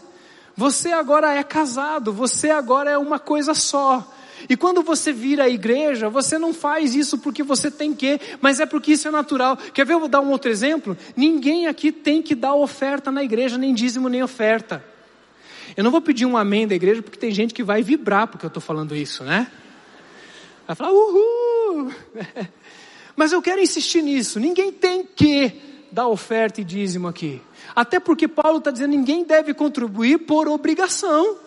Você 0.55 0.91
agora 0.91 1.33
é 1.33 1.43
casado, 1.43 2.11
você 2.11 2.49
agora 2.49 2.89
é 2.91 2.97
uma 2.97 3.19
coisa 3.19 3.53
só. 3.53 4.05
E 4.49 4.57
quando 4.57 4.81
você 4.81 5.13
vira 5.13 5.43
a 5.43 5.49
igreja, 5.49 6.09
você 6.09 6.37
não 6.37 6.53
faz 6.53 6.95
isso 6.95 7.17
porque 7.19 7.43
você 7.43 7.69
tem 7.69 7.93
que, 7.93 8.19
mas 8.41 8.59
é 8.59 8.65
porque 8.65 8.91
isso 8.93 9.07
é 9.07 9.11
natural. 9.11 9.55
Quer 9.55 9.85
ver 9.85 9.93
eu 9.93 9.99
vou 9.99 10.09
dar 10.09 10.21
um 10.21 10.31
outro 10.31 10.49
exemplo? 10.49 10.97
Ninguém 11.15 11.67
aqui 11.67 11.91
tem 11.91 12.21
que 12.21 12.33
dar 12.35 12.55
oferta 12.55 13.11
na 13.11 13.23
igreja, 13.23 13.57
nem 13.57 13.73
dízimo, 13.73 14.09
nem 14.09 14.23
oferta. 14.23 14.83
Eu 15.77 15.83
não 15.83 15.91
vou 15.91 16.01
pedir 16.01 16.25
um 16.25 16.35
amém 16.35 16.67
da 16.67 16.75
igreja 16.75 17.01
porque 17.01 17.17
tem 17.17 17.31
gente 17.31 17.53
que 17.53 17.63
vai 17.63 17.81
vibrar 17.81 18.27
porque 18.27 18.45
eu 18.45 18.49
estou 18.49 18.61
falando 18.61 18.95
isso, 18.95 19.23
né? 19.23 19.47
Vai 20.67 20.75
falar, 20.75 20.91
uhul! 20.91 21.91
Mas 23.15 23.31
eu 23.31 23.41
quero 23.41 23.61
insistir 23.61 24.01
nisso. 24.01 24.39
Ninguém 24.39 24.71
tem 24.71 25.05
que 25.05 25.61
dar 25.91 26.07
oferta 26.07 26.61
e 26.61 26.63
dízimo 26.63 27.07
aqui. 27.07 27.41
Até 27.75 27.99
porque 27.99 28.27
Paulo 28.27 28.59
está 28.59 28.71
dizendo 28.71 28.91
ninguém 28.91 29.23
deve 29.23 29.53
contribuir 29.53 30.19
por 30.19 30.47
obrigação. 30.47 31.37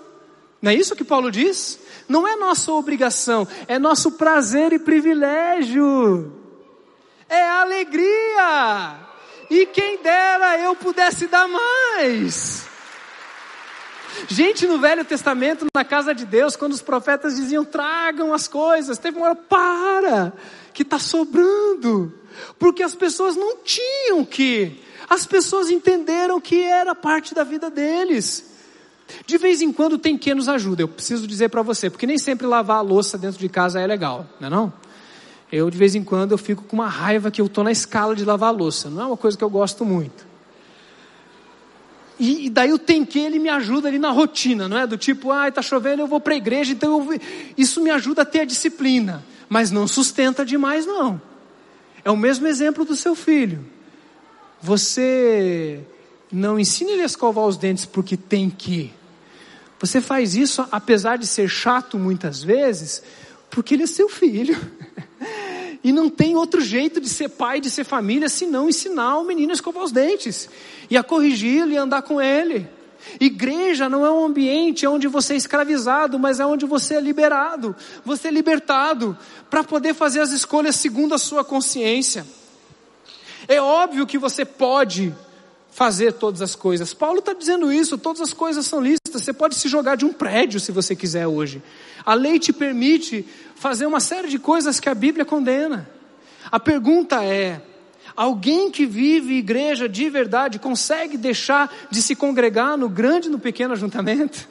Não 0.61 0.71
é 0.71 0.75
isso 0.75 0.97
que 0.97 1.05
Paulo 1.05 1.31
diz? 1.31 1.79
Não 2.09 2.27
é 2.27 2.37
nossa 2.37 2.73
obrigação, 2.73 3.47
é 3.69 3.79
nosso 3.79 4.13
prazer 4.13 4.73
e 4.73 4.79
privilégio. 4.79 6.33
É 7.29 7.43
alegria. 7.49 8.97
E 9.51 9.67
quem 9.67 10.03
dera 10.03 10.59
eu 10.59 10.75
pudesse 10.75 11.27
dar 11.27 11.47
mais. 11.47 12.67
Gente, 14.29 14.67
no 14.67 14.79
Velho 14.79 15.05
Testamento, 15.05 15.67
na 15.75 15.85
casa 15.85 16.15
de 16.15 16.25
Deus, 16.25 16.57
quando 16.57 16.73
os 16.73 16.83
profetas 16.83 17.37
diziam 17.37 17.65
tragam 17.65 18.33
as 18.33 18.49
coisas, 18.49 18.99
teve 18.99 19.19
uma 19.19 19.27
hora, 19.27 19.37
para, 19.37 20.33
que 20.73 20.83
está 20.83 20.99
sobrando. 20.99 22.13
Porque 22.59 22.83
as 22.83 22.95
pessoas 22.95 23.37
não 23.37 23.59
tinham 23.59 24.25
que. 24.25 24.81
As 25.09 25.27
pessoas 25.27 25.71
entenderam 25.71 26.41
que 26.41 26.63
era 26.63 26.95
parte 26.95 27.35
da 27.35 27.45
vida 27.45 27.71
deles. 27.71 28.53
De 29.27 29.37
vez 29.37 29.61
em 29.61 29.73
quando 29.73 29.99
tem 29.99 30.17
que 30.17 30.35
nos 30.35 30.49
ajuda, 30.49 30.83
eu 30.83 30.89
preciso 30.89 31.27
dizer 31.27 31.51
para 31.51 31.63
você, 31.63 31.91
porque 31.91 32.07
nem 32.07 32.19
sempre 32.19 32.47
lavar 32.47 32.79
a 32.79 32.81
louça 32.81 33.19
dentro 33.19 33.39
de 33.39 33.49
casa 33.49 33.79
é 33.81 33.87
legal, 33.87 34.27
não 34.41 34.47
é 34.47 34.51
não? 34.51 34.73
Eu 35.53 35.71
de 35.71 35.77
vez 35.77 35.95
em 35.95 36.03
quando 36.03 36.33
eu 36.33 36.39
fico 36.39 36.65
com 36.65 36.75
uma 36.75 36.89
raiva 36.89 37.31
que 37.31 37.41
eu 37.41 37.47
estou 37.47 37.63
na 37.63 37.71
escala 37.71 38.17
de 38.17 38.25
lavar 38.25 38.49
a 38.49 38.53
louça, 38.53 38.89
não 38.89 39.03
é 39.03 39.07
uma 39.07 39.17
coisa 39.17 39.37
que 39.37 39.45
eu 39.45 39.51
gosto 39.51 39.85
muito. 39.85 40.27
E, 42.19 42.49
daí 42.49 42.73
o 42.73 42.79
tem 42.79 43.05
que 43.05 43.19
ele 43.19 43.39
me 43.39 43.49
ajuda 43.49 43.89
ali 43.89 43.99
na 43.99 44.11
rotina, 44.11 44.69
não 44.69 44.79
é? 44.79 44.87
Do 44.87 44.97
tipo, 44.97 45.33
ah, 45.33 45.49
está 45.49 45.61
chovendo, 45.61 46.03
eu 46.03 46.07
vou 46.07 46.21
para 46.21 46.35
a 46.35 46.37
igreja, 46.37 46.73
então 46.73 47.11
eu, 47.11 47.21
isso 47.57 47.81
me 47.81 47.91
ajuda 47.91 48.23
a 48.23 48.25
ter 48.25 48.41
a 48.41 48.45
disciplina, 48.45 49.25
mas 49.49 49.71
não 49.71 49.89
sustenta 49.89 50.45
demais 50.45 50.87
não. 50.87 51.21
É 52.05 52.11
o 52.11 52.17
mesmo 52.17 52.47
exemplo 52.47 52.85
do 52.85 52.95
seu 52.95 53.15
filho. 53.15 53.65
Você 54.61 55.81
não 56.31 56.59
ensina 56.59 56.93
ele 56.93 57.03
a 57.03 57.07
escovar 57.07 57.47
os 57.47 57.57
dentes 57.57 57.85
porque 57.85 58.17
tem 58.17 58.49
que. 58.49 58.93
Você 59.81 60.01
faz 60.01 60.35
isso, 60.35 60.67
apesar 60.71 61.19
de 61.19 61.27
ser 61.27 61.49
chato 61.49 61.99
muitas 61.99 62.43
vezes, 62.43 63.03
porque 63.51 63.75
ele 63.75 63.83
é 63.83 63.87
seu 63.87 64.09
filho. 64.09 64.57
E 65.85 65.93
não 65.93 66.09
tem 66.09 66.35
outro 66.35 66.63
jeito 66.63 66.99
de 66.99 67.11
ser 67.11 67.29
pai, 67.29 67.61
de 67.61 67.69
ser 67.69 67.85
família, 67.85 68.31
senão 68.31 68.71
ensinar 68.71 69.19
o 69.19 69.25
menino 69.25 69.53
a 69.53 69.55
escovar 69.55 69.85
os 69.85 69.93
dentes. 69.93 70.49
E 70.89 70.97
a 70.97 71.03
corrigi-lo 71.03 71.73
e 71.73 71.77
andar 71.77 72.01
com 72.01 72.23
ele. 72.23 72.67
Igreja 73.21 73.87
não 73.87 74.05
é 74.05 74.11
um 74.11 74.25
ambiente 74.25 74.87
onde 74.87 75.07
você 75.07 75.35
é 75.35 75.37
escravizado, 75.37 76.19
mas 76.19 76.41
é 76.41 76.47
onde 76.47 76.65
você 76.65 76.95
é 76.95 77.01
liberado, 77.01 77.77
você 78.03 78.29
é 78.29 78.31
libertado, 78.31 79.17
para 79.51 79.63
poder 79.63 79.93
fazer 79.95 80.21
as 80.21 80.33
escolhas 80.33 80.77
segundo 80.77 81.15
a 81.15 81.19
sua 81.19 81.45
consciência. 81.45 82.27
É 83.47 83.61
óbvio 83.61 84.07
que 84.07 84.17
você 84.17 84.43
pode 84.43 85.15
fazer 85.71 86.13
todas 86.13 86.41
as 86.41 86.55
coisas. 86.55 86.95
Paulo 86.95 87.19
está 87.19 87.33
dizendo 87.33 87.73
isso, 87.73 87.99
todas 87.99 88.23
as 88.23 88.33
coisas 88.33 88.65
são 88.65 88.81
lícitas. 88.81 89.23
Você 89.23 89.33
pode 89.33 89.57
se 89.57 89.69
jogar 89.69 89.97
de 89.97 90.05
um 90.05 90.13
prédio 90.13 90.61
se 90.61 90.73
você 90.73 90.95
quiser 90.95 91.27
hoje. 91.27 91.63
A 92.07 92.15
lei 92.15 92.39
te 92.39 92.53
permite 92.53 93.27
fazer 93.65 93.87
uma 93.87 93.99
série 93.99 94.29
de 94.29 94.39
coisas 94.39 94.79
que 94.79 94.91
a 94.91 94.95
Bíblia 94.95 95.25
condena. 95.25 95.89
A 96.53 96.61
pergunta 96.61 97.25
é: 97.25 97.63
alguém 98.15 98.71
que 98.71 98.85
vive 98.85 99.39
igreja 99.39 99.89
de 99.89 100.11
verdade 100.11 100.59
consegue 100.59 101.17
deixar 101.17 101.75
de 101.91 102.03
se 102.03 102.15
congregar 102.15 102.77
no 102.77 102.91
grande 102.91 103.29
e 103.29 103.31
no 103.31 103.39
pequeno 103.39 103.73
ajuntamento? 103.73 104.47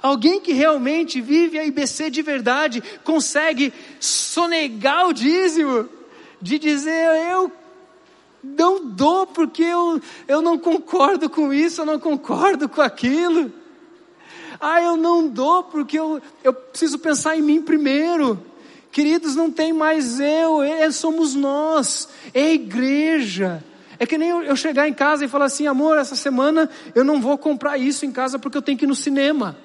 Alguém 0.00 0.40
que 0.40 0.54
realmente 0.54 1.20
vive 1.20 1.58
a 1.58 1.66
IBC 1.66 2.08
de 2.08 2.22
verdade 2.22 2.82
consegue 3.04 3.74
sonegar 4.00 5.08
o 5.08 5.12
dízimo? 5.12 5.86
De 6.40 6.58
dizer, 6.58 7.10
eu 7.30 7.52
não 8.42 8.86
dou 8.86 9.26
porque 9.26 9.64
eu, 9.64 10.00
eu 10.26 10.40
não 10.40 10.58
concordo 10.58 11.28
com 11.28 11.52
isso, 11.52 11.82
eu 11.82 11.84
não 11.84 12.00
concordo 12.00 12.70
com 12.70 12.80
aquilo. 12.80 13.52
Ah, 14.60 14.82
eu 14.82 14.96
não 14.96 15.26
dou 15.26 15.64
porque 15.64 15.98
eu, 15.98 16.20
eu 16.44 16.52
preciso 16.52 16.98
pensar 16.98 17.36
em 17.36 17.42
mim 17.42 17.62
primeiro. 17.62 18.38
Queridos, 18.92 19.36
não 19.36 19.50
tem 19.50 19.72
mais 19.72 20.18
eu, 20.18 20.62
é, 20.62 20.90
somos 20.90 21.34
nós, 21.34 22.08
é 22.34 22.42
a 22.42 22.52
igreja. 22.52 23.64
É 23.98 24.06
que 24.06 24.18
nem 24.18 24.30
eu, 24.30 24.56
chegar 24.56 24.88
em 24.88 24.92
casa 24.92 25.24
e 25.24 25.28
falar 25.28 25.44
assim, 25.44 25.66
amor, 25.66 25.96
essa 25.98 26.16
semana 26.16 26.68
eu 26.94 27.04
não 27.04 27.20
vou 27.20 27.38
comprar 27.38 27.78
isso 27.78 28.04
em 28.04 28.10
casa 28.10 28.38
porque 28.38 28.56
eu 28.56 28.62
tenho 28.62 28.76
que 28.76 28.84
ir 28.84 28.88
no 28.88 28.94
cinema. 28.94 29.56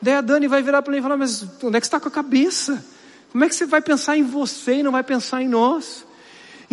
Daí 0.00 0.14
a 0.14 0.20
Dani 0.20 0.46
vai 0.46 0.62
virar 0.62 0.82
para 0.82 0.92
mim 0.92 0.98
e 0.98 1.02
falar, 1.02 1.16
mas 1.16 1.46
onde 1.62 1.76
é 1.76 1.80
que 1.80 1.86
está 1.86 1.98
com 1.98 2.08
a 2.08 2.10
cabeça? 2.10 2.84
Como 3.32 3.42
é 3.42 3.48
que 3.48 3.54
você 3.54 3.66
vai 3.66 3.80
pensar 3.80 4.16
em 4.16 4.22
você 4.22 4.74
e 4.74 4.82
não 4.82 4.92
vai 4.92 5.02
pensar 5.02 5.42
em 5.42 5.48
nós? 5.48 6.06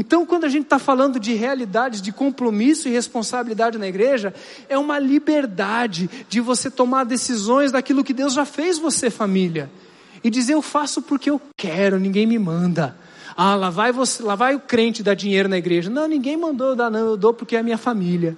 Então, 0.02 0.26
quando 0.26 0.45
a 0.45 0.49
gente 0.49 0.64
está 0.64 0.80
falando 0.80 1.20
de 1.20 1.36
realidades 1.36 2.02
de 2.02 2.12
compromisso 2.12 2.88
e 2.88 2.91
responsabilidade 2.91 3.78
na 3.78 3.88
igreja, 3.88 4.34
é 4.68 4.76
uma 4.76 4.97
liberdade 4.97 6.10
de 6.28 6.41
você 6.41 6.72
tomar 6.72 7.04
decisões 7.04 7.72
daquilo 7.72 8.04
que 8.04 8.12
Deus 8.12 8.34
já 8.34 8.43
fez 8.43 8.80
você, 8.80 9.12
família. 9.12 9.70
E 10.24 10.32
dizer, 10.32 10.54
eu 10.54 10.62
faço 10.64 11.04
porque 11.04 11.30
eu 11.30 11.39
quero, 11.56 11.99
ninguém 11.99 12.26
me 12.26 12.39
manda. 12.39 12.97
Ah, 13.38 13.54
lá 13.54 13.70
vai, 13.70 13.91
você, 13.91 14.24
lá 14.24 14.34
vai 14.34 14.56
o 14.56 14.60
crente 14.60 15.04
dar 15.04 15.14
dinheiro 15.14 15.47
na 15.47 15.60
igreja. 15.60 15.88
Não, 15.88 16.08
ninguém 16.08 16.36
mandou 16.36 16.70
eu 16.70 16.76
dar, 16.76 16.89
não, 16.89 17.12
eu 17.12 17.16
dou 17.16 17.32
porque 17.32 17.56
é 17.56 17.60
a 17.60 17.64
minha 17.64 17.78
família. 17.78 18.36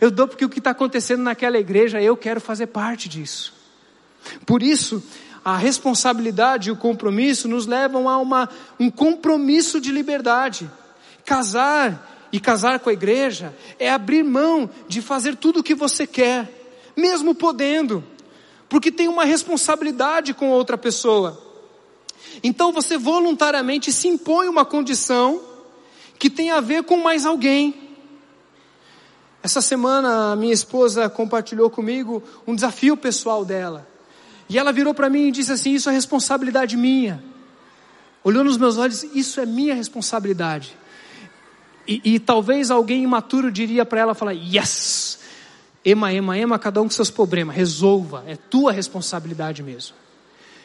Eu 0.00 0.10
dou 0.10 0.26
porque 0.26 0.44
o 0.44 0.48
que 0.48 0.58
está 0.58 0.70
acontecendo 0.70 1.22
naquela 1.22 1.58
igreja, 1.60 2.02
eu 2.02 2.16
quero 2.16 2.40
fazer 2.40 2.66
parte 2.66 3.08
disso. 3.08 3.54
Por 4.44 4.64
isso, 4.64 5.00
a 5.44 5.56
responsabilidade 5.56 6.68
e 6.68 6.72
o 6.72 6.76
compromisso 6.76 7.48
nos 7.48 7.66
levam 7.66 8.08
a 8.08 8.18
uma, 8.18 8.48
um 8.78 8.90
compromisso 8.90 9.80
de 9.80 9.90
liberdade. 9.90 10.70
Casar 11.24 12.28
e 12.32 12.40
casar 12.40 12.80
com 12.80 12.88
a 12.88 12.92
igreja 12.92 13.54
é 13.78 13.90
abrir 13.90 14.22
mão 14.22 14.70
de 14.88 15.02
fazer 15.02 15.36
tudo 15.36 15.60
o 15.60 15.62
que 15.62 15.74
você 15.74 16.06
quer, 16.06 16.48
mesmo 16.96 17.34
podendo, 17.34 18.02
porque 18.68 18.90
tem 18.90 19.08
uma 19.08 19.24
responsabilidade 19.24 20.32
com 20.32 20.50
outra 20.50 20.78
pessoa. 20.78 21.40
Então 22.42 22.72
você 22.72 22.96
voluntariamente 22.96 23.92
se 23.92 24.08
impõe 24.08 24.48
uma 24.48 24.64
condição 24.64 25.42
que 26.18 26.30
tem 26.30 26.50
a 26.50 26.60
ver 26.60 26.84
com 26.84 26.96
mais 26.98 27.26
alguém. 27.26 27.74
Essa 29.42 29.60
semana 29.60 30.36
minha 30.36 30.52
esposa 30.52 31.10
compartilhou 31.10 31.68
comigo 31.68 32.22
um 32.46 32.54
desafio 32.54 32.96
pessoal 32.96 33.44
dela. 33.44 33.91
E 34.52 34.58
ela 34.58 34.70
virou 34.70 34.92
para 34.92 35.08
mim 35.08 35.28
e 35.28 35.32
disse 35.32 35.50
assim: 35.50 35.72
Isso 35.72 35.88
é 35.88 35.92
responsabilidade 35.94 36.76
minha. 36.76 37.24
Olhou 38.22 38.44
nos 38.44 38.58
meus 38.58 38.76
olhos, 38.76 39.02
isso 39.02 39.40
é 39.40 39.46
minha 39.46 39.74
responsabilidade. 39.74 40.76
E, 41.88 42.02
e 42.04 42.18
talvez 42.18 42.70
alguém 42.70 43.02
imaturo 43.02 43.50
diria 43.50 43.86
para 43.86 44.00
ela: 44.00 44.14
falar, 44.14 44.32
Yes, 44.32 45.20
ema, 45.82 46.12
ema, 46.12 46.36
ema, 46.36 46.58
cada 46.58 46.82
um 46.82 46.84
com 46.84 46.90
seus 46.90 47.10
problemas, 47.10 47.56
resolva, 47.56 48.24
é 48.26 48.36
tua 48.36 48.72
responsabilidade 48.72 49.62
mesmo. 49.62 49.96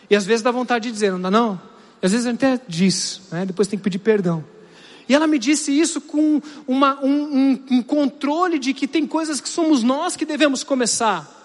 E 0.09 0.17
às 0.17 0.25
vezes 0.25 0.41
dá 0.41 0.51
vontade 0.51 0.88
de 0.88 0.91
dizer, 0.91 1.11
não 1.13 1.21
dá 1.21 1.31
não? 1.31 1.59
E 2.01 2.05
às 2.05 2.11
vezes 2.11 2.27
até 2.27 2.59
diz, 2.67 3.21
né? 3.31 3.45
depois 3.45 3.69
tem 3.69 3.79
que 3.79 3.83
pedir 3.83 3.99
perdão. 3.99 4.43
E 5.07 5.15
ela 5.15 5.27
me 5.27 5.39
disse 5.39 5.71
isso 5.71 6.01
com 6.01 6.41
uma, 6.67 6.99
um, 7.01 7.09
um, 7.11 7.65
um 7.71 7.81
controle 7.81 8.59
de 8.59 8.73
que 8.73 8.85
tem 8.85 9.07
coisas 9.07 9.39
que 9.39 9.47
somos 9.47 9.81
nós 9.81 10.17
que 10.17 10.25
devemos 10.25 10.61
começar. 10.63 11.36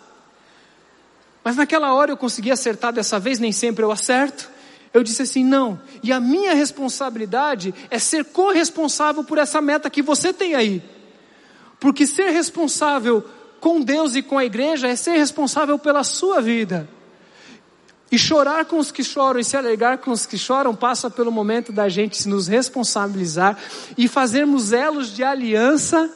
Mas 1.45 1.57
naquela 1.57 1.93
hora 1.93 2.13
eu 2.13 2.17
consegui 2.17 2.51
acertar 2.51 2.93
dessa 2.93 3.19
vez, 3.19 3.39
nem 3.39 3.53
sempre 3.53 3.85
eu 3.85 3.91
acerto. 3.91 4.51
Eu 4.93 5.03
disse 5.03 5.23
assim: 5.23 5.45
não, 5.45 5.81
e 6.03 6.13
a 6.13 6.21
minha 6.21 6.55
responsabilidade 6.55 7.75
é 7.91 7.99
ser 7.99 8.25
corresponsável 8.27 9.25
por 9.25 9.39
essa 9.39 9.61
meta 9.61 9.91
que 9.91 10.03
você 10.03 10.33
tem 10.33 10.55
aí. 10.55 10.83
Porque 11.81 12.07
ser 12.07 12.31
responsável 12.31 13.25
com 13.61 13.81
Deus 13.81 14.15
e 14.15 14.23
com 14.23 14.39
a 14.39 14.45
igreja 14.45 14.89
é 14.89 14.97
ser 14.97 15.13
responsável 15.13 15.79
pela 15.79 16.05
sua 16.05 16.41
vida. 16.41 16.89
E 18.11 18.19
chorar 18.19 18.67
com 18.67 18.79
os 18.79 18.93
que 18.93 19.03
choram 19.03 19.41
e 19.41 19.45
se 19.45 19.57
alegrar 19.57 19.99
com 19.99 20.11
os 20.11 20.27
que 20.27 20.37
choram 20.37 20.75
passa 20.75 21.09
pelo 21.09 21.33
momento 21.33 21.73
da 21.73 21.89
gente 21.89 22.29
nos 22.29 22.47
responsabilizar 22.47 23.59
e 23.97 24.07
fazermos 24.07 24.73
elos 24.73 25.15
de 25.15 25.25
aliança 25.25 26.11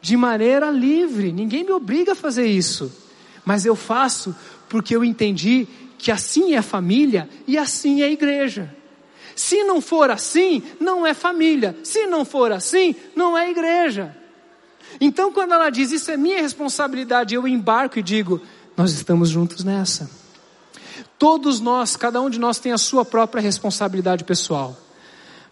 de 0.00 0.16
maneira 0.16 0.70
livre. 0.70 1.32
Ninguém 1.32 1.64
me 1.64 1.72
obriga 1.72 2.12
a 2.12 2.14
fazer 2.14 2.46
isso, 2.46 2.92
mas 3.44 3.66
eu 3.66 3.74
faço 3.74 4.34
porque 4.74 4.96
eu 4.96 5.04
entendi 5.04 5.68
que 5.96 6.10
assim 6.10 6.56
é 6.56 6.60
família 6.60 7.28
e 7.46 7.56
assim 7.56 8.02
é 8.02 8.10
igreja. 8.10 8.74
Se 9.36 9.62
não 9.62 9.80
for 9.80 10.10
assim, 10.10 10.64
não 10.80 11.06
é 11.06 11.14
família. 11.14 11.78
Se 11.84 12.08
não 12.08 12.24
for 12.24 12.50
assim, 12.50 12.96
não 13.14 13.38
é 13.38 13.52
igreja. 13.52 14.16
Então, 15.00 15.32
quando 15.32 15.54
ela 15.54 15.70
diz 15.70 15.92
isso 15.92 16.10
é 16.10 16.16
minha 16.16 16.42
responsabilidade, 16.42 17.36
eu 17.36 17.46
embarco 17.46 18.00
e 18.00 18.02
digo: 18.02 18.40
nós 18.76 18.90
estamos 18.90 19.28
juntos 19.28 19.62
nessa. 19.62 20.10
Todos 21.16 21.60
nós, 21.60 21.94
cada 21.94 22.20
um 22.20 22.28
de 22.28 22.40
nós 22.40 22.58
tem 22.58 22.72
a 22.72 22.78
sua 22.78 23.04
própria 23.04 23.40
responsabilidade 23.40 24.24
pessoal. 24.24 24.76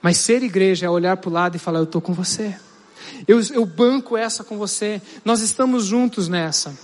Mas 0.03 0.17
ser 0.17 0.43
igreja 0.43 0.87
é 0.87 0.91
olhar 0.91 1.17
para 1.17 1.31
o 1.31 1.33
lado 1.33 1.55
e 1.55 1.61
falar: 1.61 1.79
eu 1.79 1.85
estou 1.85 2.01
com 2.01 2.13
você. 2.13 2.57
Eu, 3.29 3.41
eu 3.53 3.65
banco 3.65 4.17
essa 4.17 4.43
com 4.43 4.59
você. 4.59 5.01
Nós 5.25 5.43
estamos 5.43 5.85
juntos 5.85 6.29
nessa. 6.29 6.77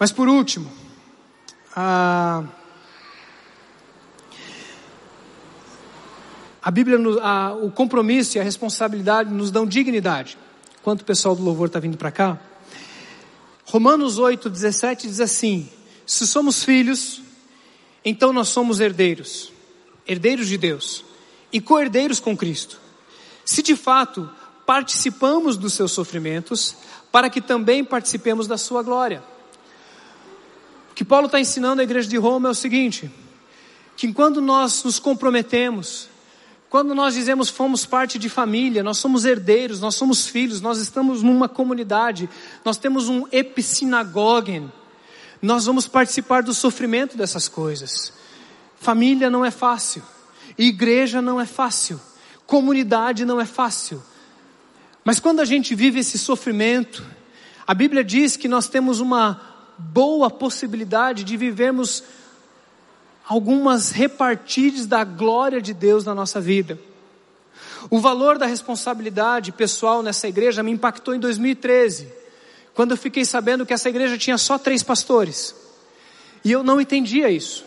Mas 0.00 0.10
por 0.10 0.30
último, 0.30 0.72
a, 1.76 2.42
a 6.62 6.70
Bíblia, 6.70 6.98
a, 7.22 7.52
o 7.52 7.70
compromisso 7.70 8.38
e 8.38 8.40
a 8.40 8.42
responsabilidade 8.42 9.30
nos 9.30 9.50
dão 9.50 9.66
dignidade. 9.66 10.38
Enquanto 10.80 11.02
o 11.02 11.04
pessoal 11.04 11.36
do 11.36 11.42
louvor 11.42 11.66
está 11.66 11.78
vindo 11.78 11.98
para 11.98 12.10
cá, 12.10 12.40
Romanos 13.66 14.16
8, 14.16 14.48
17 14.48 15.06
diz 15.06 15.20
assim: 15.20 15.68
Se 16.06 16.26
somos 16.26 16.64
filhos, 16.64 17.20
então 18.02 18.32
nós 18.32 18.48
somos 18.48 18.80
herdeiros, 18.80 19.52
herdeiros 20.08 20.48
de 20.48 20.56
Deus 20.56 21.04
e 21.52 21.60
co-herdeiros 21.60 22.20
com 22.20 22.34
Cristo. 22.34 22.80
Se 23.44 23.62
de 23.62 23.76
fato 23.76 24.30
participamos 24.64 25.58
dos 25.58 25.74
seus 25.74 25.92
sofrimentos, 25.92 26.74
para 27.12 27.28
que 27.28 27.42
também 27.42 27.84
participemos 27.84 28.46
da 28.46 28.56
sua 28.56 28.82
glória. 28.82 29.22
Que 31.00 31.04
Paulo 31.06 31.24
está 31.24 31.40
ensinando 31.40 31.80
à 31.80 31.84
igreja 31.84 32.06
de 32.06 32.18
Roma 32.18 32.50
é 32.50 32.52
o 32.52 32.54
seguinte: 32.54 33.10
que 33.96 34.12
quando 34.12 34.38
nós 34.38 34.84
nos 34.84 34.98
comprometemos, 34.98 36.10
quando 36.68 36.94
nós 36.94 37.14
dizemos 37.14 37.48
fomos 37.48 37.86
parte 37.86 38.18
de 38.18 38.28
família, 38.28 38.82
nós 38.82 38.98
somos 38.98 39.24
herdeiros, 39.24 39.80
nós 39.80 39.94
somos 39.94 40.26
filhos, 40.26 40.60
nós 40.60 40.76
estamos 40.76 41.22
numa 41.22 41.48
comunidade, 41.48 42.28
nós 42.62 42.76
temos 42.76 43.08
um 43.08 43.26
epissinagogen, 43.32 44.70
nós 45.40 45.64
vamos 45.64 45.88
participar 45.88 46.42
do 46.42 46.52
sofrimento 46.52 47.16
dessas 47.16 47.48
coisas. 47.48 48.12
Família 48.78 49.30
não 49.30 49.42
é 49.42 49.50
fácil, 49.50 50.02
igreja 50.58 51.22
não 51.22 51.40
é 51.40 51.46
fácil, 51.46 51.98
comunidade 52.44 53.24
não 53.24 53.40
é 53.40 53.46
fácil. 53.46 54.02
Mas 55.02 55.18
quando 55.18 55.40
a 55.40 55.46
gente 55.46 55.74
vive 55.74 56.00
esse 56.00 56.18
sofrimento, 56.18 57.02
a 57.66 57.72
Bíblia 57.72 58.04
diz 58.04 58.36
que 58.36 58.48
nós 58.48 58.68
temos 58.68 59.00
uma 59.00 59.49
boa 59.80 60.30
possibilidade 60.30 61.24
de 61.24 61.36
vivermos 61.36 62.04
algumas 63.26 63.90
repartidas 63.90 64.86
da 64.86 65.04
glória 65.04 65.60
de 65.60 65.72
Deus 65.72 66.04
na 66.04 66.14
nossa 66.14 66.40
vida. 66.40 66.78
O 67.88 67.98
valor 67.98 68.38
da 68.38 68.46
responsabilidade 68.46 69.52
pessoal 69.52 70.02
nessa 70.02 70.28
igreja 70.28 70.62
me 70.62 70.70
impactou 70.70 71.14
em 71.14 71.20
2013 71.20 72.20
quando 72.74 72.92
eu 72.92 72.96
fiquei 72.96 73.24
sabendo 73.24 73.66
que 73.66 73.72
essa 73.72 73.88
igreja 73.88 74.16
tinha 74.16 74.38
só 74.38 74.58
três 74.58 74.82
pastores. 74.82 75.54
E 76.44 76.52
eu 76.52 76.62
não 76.62 76.80
entendia 76.80 77.30
isso. 77.30 77.64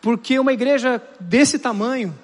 Porque 0.00 0.38
uma 0.38 0.52
igreja 0.52 1.02
desse 1.20 1.58
tamanho, 1.58 2.16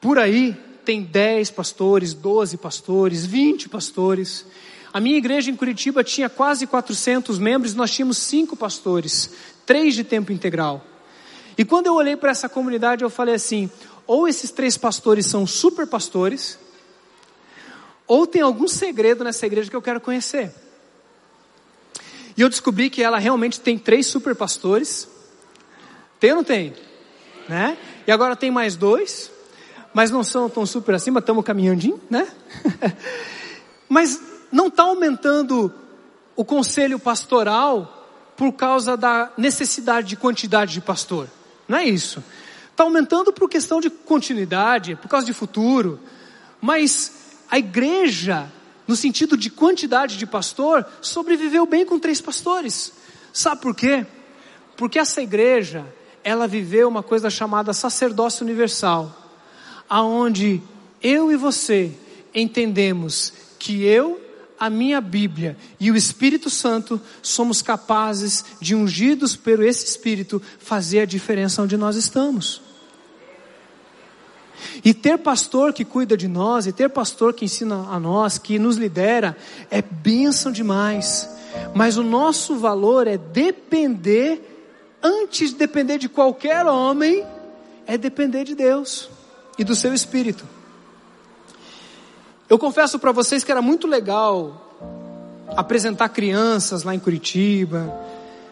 por 0.00 0.18
aí, 0.18 0.56
tem 0.84 1.02
10 1.02 1.50
pastores, 1.50 2.14
12 2.14 2.56
pastores, 2.56 3.26
20 3.26 3.68
pastores. 3.68 4.46
A 4.92 5.00
minha 5.00 5.16
igreja 5.16 5.50
em 5.50 5.56
Curitiba 5.56 6.02
tinha 6.02 6.28
quase 6.28 6.66
400 6.66 7.38
membros, 7.38 7.74
nós 7.74 7.90
tínhamos 7.90 8.18
cinco 8.18 8.56
pastores, 8.56 9.30
três 9.66 9.94
de 9.94 10.02
tempo 10.02 10.32
integral. 10.32 10.84
E 11.56 11.64
quando 11.64 11.86
eu 11.86 11.94
olhei 11.94 12.16
para 12.16 12.30
essa 12.30 12.48
comunidade, 12.48 13.02
eu 13.02 13.10
falei 13.10 13.34
assim: 13.34 13.70
ou 14.06 14.26
esses 14.26 14.50
três 14.50 14.78
pastores 14.78 15.26
são 15.26 15.46
super 15.46 15.86
pastores, 15.86 16.58
ou 18.06 18.26
tem 18.26 18.40
algum 18.40 18.66
segredo 18.66 19.22
nessa 19.22 19.44
igreja 19.44 19.68
que 19.68 19.76
eu 19.76 19.82
quero 19.82 20.00
conhecer. 20.00 20.54
E 22.36 22.40
eu 22.40 22.48
descobri 22.48 22.88
que 22.88 23.02
ela 23.02 23.18
realmente 23.18 23.60
tem 23.60 23.76
três 23.76 24.06
super 24.06 24.34
pastores. 24.34 25.08
Tem 26.20 26.30
ou 26.30 26.36
não 26.36 26.44
tem? 26.44 26.72
Né? 27.48 27.76
E 28.06 28.12
agora 28.12 28.36
tem 28.36 28.50
mais 28.50 28.76
dois, 28.76 29.30
mas 29.92 30.10
não 30.10 30.22
são 30.22 30.48
tão 30.48 30.64
super 30.64 30.94
assim, 30.94 31.10
mas 31.12 31.22
estamos 31.22 31.44
caminhandinho, 31.44 32.00
né? 32.08 32.28
mas 33.88 34.20
não 34.50 34.68
está 34.68 34.84
aumentando 34.84 35.72
o 36.36 36.44
conselho 36.44 36.98
pastoral 36.98 37.94
por 38.36 38.52
causa 38.52 38.96
da 38.96 39.30
necessidade 39.36 40.08
de 40.08 40.16
quantidade 40.16 40.72
de 40.72 40.80
pastor. 40.80 41.28
Não 41.66 41.78
é 41.78 41.84
isso. 41.84 42.22
Está 42.70 42.84
aumentando 42.84 43.32
por 43.32 43.48
questão 43.48 43.80
de 43.80 43.90
continuidade, 43.90 44.96
por 44.96 45.08
causa 45.08 45.26
de 45.26 45.32
futuro. 45.32 45.98
Mas 46.60 47.12
a 47.50 47.58
igreja 47.58 48.50
no 48.88 48.96
sentido 48.96 49.36
de 49.36 49.50
quantidade 49.50 50.16
de 50.16 50.26
pastor, 50.26 50.84
sobreviveu 51.02 51.66
bem 51.66 51.84
com 51.84 51.98
três 51.98 52.22
pastores. 52.22 52.90
Sabe 53.34 53.60
por 53.60 53.76
quê? 53.76 54.06
Porque 54.78 54.98
essa 54.98 55.20
igreja, 55.20 55.84
ela 56.24 56.48
viveu 56.48 56.88
uma 56.88 57.02
coisa 57.02 57.28
chamada 57.28 57.74
sacerdócio 57.74 58.42
universal, 58.42 59.14
aonde 59.86 60.62
eu 61.02 61.30
e 61.30 61.36
você 61.36 61.92
entendemos 62.34 63.30
que 63.58 63.84
eu, 63.84 64.18
a 64.58 64.68
minha 64.68 65.00
Bíblia 65.00 65.56
e 65.78 65.90
o 65.90 65.96
Espírito 65.96 66.50
Santo 66.50 67.00
somos 67.22 67.62
capazes 67.62 68.44
de 68.60 68.74
ungidos 68.74 69.36
pelo 69.36 69.62
esse 69.62 69.84
Espírito 69.84 70.42
fazer 70.58 71.00
a 71.00 71.06
diferença 71.06 71.62
onde 71.62 71.76
nós 71.76 71.96
estamos. 71.96 72.62
E 74.84 74.92
ter 74.92 75.18
pastor 75.18 75.72
que 75.72 75.84
cuida 75.84 76.16
de 76.16 76.26
nós, 76.26 76.66
e 76.66 76.72
ter 76.72 76.88
pastor 76.88 77.32
que 77.32 77.44
ensina 77.44 77.76
a 77.88 78.00
nós, 78.00 78.38
que 78.38 78.58
nos 78.58 78.76
lidera, 78.76 79.36
é 79.70 79.80
bênção 79.80 80.50
demais. 80.50 81.28
Mas 81.74 81.96
o 81.96 82.02
nosso 82.02 82.56
valor 82.56 83.06
é 83.06 83.16
depender, 83.16 84.40
antes 85.02 85.50
de 85.50 85.56
depender 85.56 85.98
de 85.98 86.08
qualquer 86.08 86.66
homem, 86.66 87.24
é 87.86 87.96
depender 87.96 88.44
de 88.44 88.54
Deus 88.54 89.08
e 89.58 89.64
do 89.64 89.74
seu 89.74 89.94
Espírito. 89.94 90.57
Eu 92.48 92.58
confesso 92.58 92.98
para 92.98 93.12
vocês 93.12 93.44
que 93.44 93.50
era 93.50 93.60
muito 93.60 93.86
legal 93.86 94.64
apresentar 95.54 96.08
crianças 96.08 96.82
lá 96.82 96.94
em 96.94 96.98
Curitiba, 96.98 97.94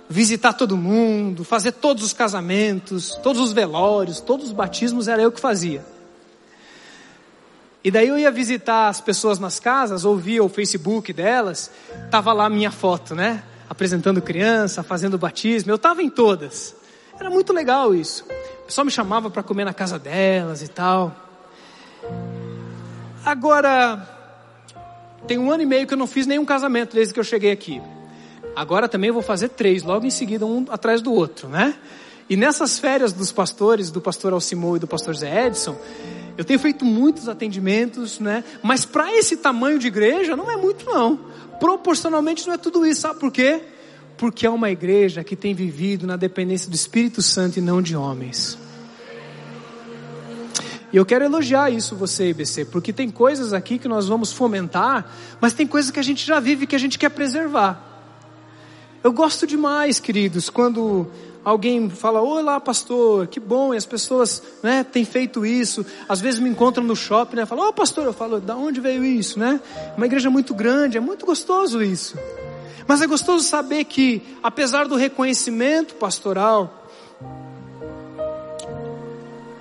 visitar 0.09 0.53
todo 0.53 0.76
mundo, 0.76 1.44
fazer 1.44 1.72
todos 1.72 2.05
os 2.05 2.12
casamentos, 2.12 3.18
todos 3.22 3.40
os 3.40 3.53
velórios, 3.53 4.20
todos 4.20 4.47
os 4.47 4.53
batismos, 4.53 5.09
era 5.09 5.22
eu 5.22 5.32
que 5.32 5.40
fazia. 5.40 5.82
E 7.82 7.90
daí 7.90 8.09
eu 8.09 8.18
ia 8.18 8.30
visitar 8.30 8.88
as 8.88 9.01
pessoas 9.01 9.38
nas 9.38 9.59
casas, 9.59 10.05
ouvia 10.05 10.44
o 10.44 10.49
Facebook 10.49 11.12
delas, 11.12 11.70
tava 12.11 12.34
lá 12.34 12.47
a 12.47 12.51
minha 12.51 12.70
foto, 12.70 13.14
né? 13.14 13.42
Apresentando 13.68 14.20
criança, 14.20 14.82
fazendo 14.82 15.16
batismo, 15.16 15.70
eu 15.70 15.78
tava 15.78 16.03
em 16.03 16.11
todas. 16.11 16.74
Era 17.18 17.30
muito 17.30 17.51
legal 17.51 17.94
isso. 17.94 18.24
O 18.62 18.66
pessoal 18.66 18.84
me 18.84 18.90
chamava 18.90 19.30
para 19.30 19.42
comer 19.42 19.64
na 19.64 19.72
casa 19.72 19.99
delas 19.99 20.61
e 20.61 20.68
tal. 20.68 21.25
Agora, 23.26 24.08
tem 25.26 25.36
um 25.36 25.50
ano 25.50 25.64
e 25.64 25.66
meio 25.66 25.84
que 25.84 25.92
eu 25.92 25.98
não 25.98 26.06
fiz 26.06 26.28
nenhum 26.28 26.44
casamento 26.44 26.94
desde 26.94 27.12
que 27.12 27.18
eu 27.18 27.24
cheguei 27.24 27.50
aqui. 27.50 27.82
Agora 28.54 28.88
também 28.88 29.10
vou 29.10 29.20
fazer 29.20 29.48
três, 29.48 29.82
logo 29.82 30.06
em 30.06 30.10
seguida, 30.10 30.46
um 30.46 30.64
atrás 30.68 31.02
do 31.02 31.12
outro, 31.12 31.48
né? 31.48 31.74
E 32.30 32.36
nessas 32.36 32.78
férias 32.78 33.12
dos 33.12 33.32
pastores, 33.32 33.90
do 33.90 34.00
pastor 34.00 34.32
Alcimou 34.32 34.76
e 34.76 34.78
do 34.78 34.86
pastor 34.86 35.16
Zé 35.16 35.48
Edson, 35.48 35.76
eu 36.38 36.44
tenho 36.44 36.60
feito 36.60 36.84
muitos 36.84 37.28
atendimentos, 37.28 38.20
né? 38.20 38.44
Mas 38.62 38.84
para 38.84 39.12
esse 39.12 39.36
tamanho 39.38 39.80
de 39.80 39.88
igreja 39.88 40.36
não 40.36 40.48
é 40.48 40.56
muito 40.56 40.86
não. 40.86 41.18
Proporcionalmente 41.58 42.46
não 42.46 42.54
é 42.54 42.58
tudo 42.58 42.86
isso, 42.86 43.00
sabe 43.00 43.18
por 43.18 43.32
quê? 43.32 43.60
Porque 44.16 44.46
é 44.46 44.50
uma 44.50 44.70
igreja 44.70 45.24
que 45.24 45.34
tem 45.34 45.52
vivido 45.52 46.06
na 46.06 46.14
dependência 46.14 46.70
do 46.70 46.76
Espírito 46.76 47.20
Santo 47.20 47.58
e 47.58 47.60
não 47.60 47.82
de 47.82 47.96
homens. 47.96 48.56
E 50.97 50.99
eu 50.99 51.05
quero 51.05 51.26
elogiar 51.26 51.68
isso 51.68 51.94
você, 51.94 52.30
IBC, 52.30 52.64
porque 52.64 52.90
tem 52.90 53.11
coisas 53.11 53.53
aqui 53.53 53.78
que 53.78 53.86
nós 53.86 54.09
vamos 54.09 54.32
fomentar, 54.32 55.12
mas 55.38 55.53
tem 55.53 55.66
coisas 55.66 55.90
que 55.90 56.01
a 56.01 56.03
gente 56.03 56.24
já 56.24 56.40
vive 56.40 56.66
que 56.66 56.74
a 56.74 56.78
gente 56.78 56.99
quer 56.99 57.11
preservar. 57.11 57.78
Eu 59.05 59.12
gosto 59.12 59.47
demais, 59.47 60.01
queridos, 60.01 60.49
quando 60.49 61.07
alguém 61.44 61.90
fala, 61.90 62.22
olá 62.22 62.59
pastor, 62.59 63.26
que 63.26 63.38
bom, 63.38 63.74
e 63.74 63.76
as 63.76 63.84
pessoas 63.84 64.42
né, 64.62 64.82
têm 64.84 65.05
feito 65.05 65.44
isso, 65.44 65.84
às 66.09 66.22
vezes 66.22 66.40
me 66.40 66.49
encontram 66.49 66.82
no 66.82 66.97
shopping, 66.97 67.36
né, 67.36 67.44
falam, 67.44 67.66
ô 67.66 67.68
oh, 67.68 67.72
pastor, 67.74 68.07
eu 68.07 68.14
falo, 68.14 68.40
da 68.40 68.57
onde 68.57 68.80
veio 68.80 69.05
isso, 69.05 69.38
né? 69.38 69.61
Uma 69.99 70.07
igreja 70.07 70.30
muito 70.30 70.55
grande, 70.55 70.97
é 70.97 71.01
muito 71.01 71.26
gostoso 71.26 71.82
isso. 71.82 72.16
Mas 72.88 73.03
é 73.03 73.07
gostoso 73.07 73.44
saber 73.44 73.84
que, 73.84 74.22
apesar 74.42 74.88
do 74.88 74.97
reconhecimento 74.97 75.94
pastoral, 75.97 76.86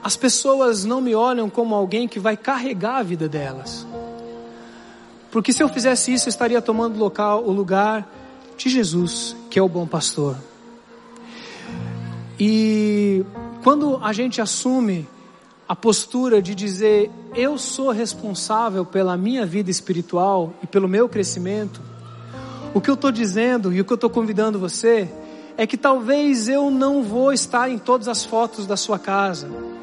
as 0.06 0.16
pessoas 0.16 0.86
não 0.86 1.02
me 1.02 1.16
olham 1.16 1.50
como 1.50 1.74
alguém 1.74 2.08
que 2.08 2.20
vai 2.20 2.38
carregar 2.38 2.98
a 2.98 3.02
vida 3.02 3.28
delas. 3.28 3.88
Porque 5.32 5.52
se 5.52 5.64
eu 5.64 5.68
fizesse 5.68 6.14
isso, 6.14 6.28
eu 6.28 6.30
estaria 6.30 6.62
tomando 6.62 7.00
local, 7.00 7.44
o 7.44 7.52
lugar 7.52 8.08
de 8.56 8.70
Jesus, 8.70 9.36
que 9.50 9.58
é 9.58 9.62
o 9.64 9.68
bom 9.68 9.88
pastor. 9.88 10.38
E 12.40 13.26
quando 13.64 14.00
a 14.04 14.14
gente 14.14 14.40
assume 14.40 15.08
a 15.68 15.76
postura 15.76 16.40
de 16.40 16.54
dizer 16.54 17.10
eu 17.34 17.58
sou 17.58 17.90
responsável 17.90 18.86
pela 18.86 19.18
minha 19.18 19.44
vida 19.44 19.72
espiritual 19.72 20.54
e 20.62 20.68
pelo 20.68 20.88
meu 20.88 21.10
crescimento, 21.10 21.82
o 22.76 22.80
que 22.80 22.92
eu 22.92 22.94
estou 22.94 23.12
dizendo 23.12 23.74
e 23.74 23.82
o 23.82 23.86
que 23.86 23.92
eu 23.92 23.96
estou 23.96 24.12
convidando 24.12 24.60
você 24.60 25.10
é 25.58 25.66
que 25.66 25.78
talvez 25.78 26.48
eu 26.48 26.70
não 26.70 27.02
vou 27.02 27.34
estar 27.34 27.72
em 27.72 27.80
todas 27.80 28.08
as 28.08 28.24
fotos 28.24 28.68
da 28.68 28.78
sua 28.78 29.00
casa. 29.00 29.75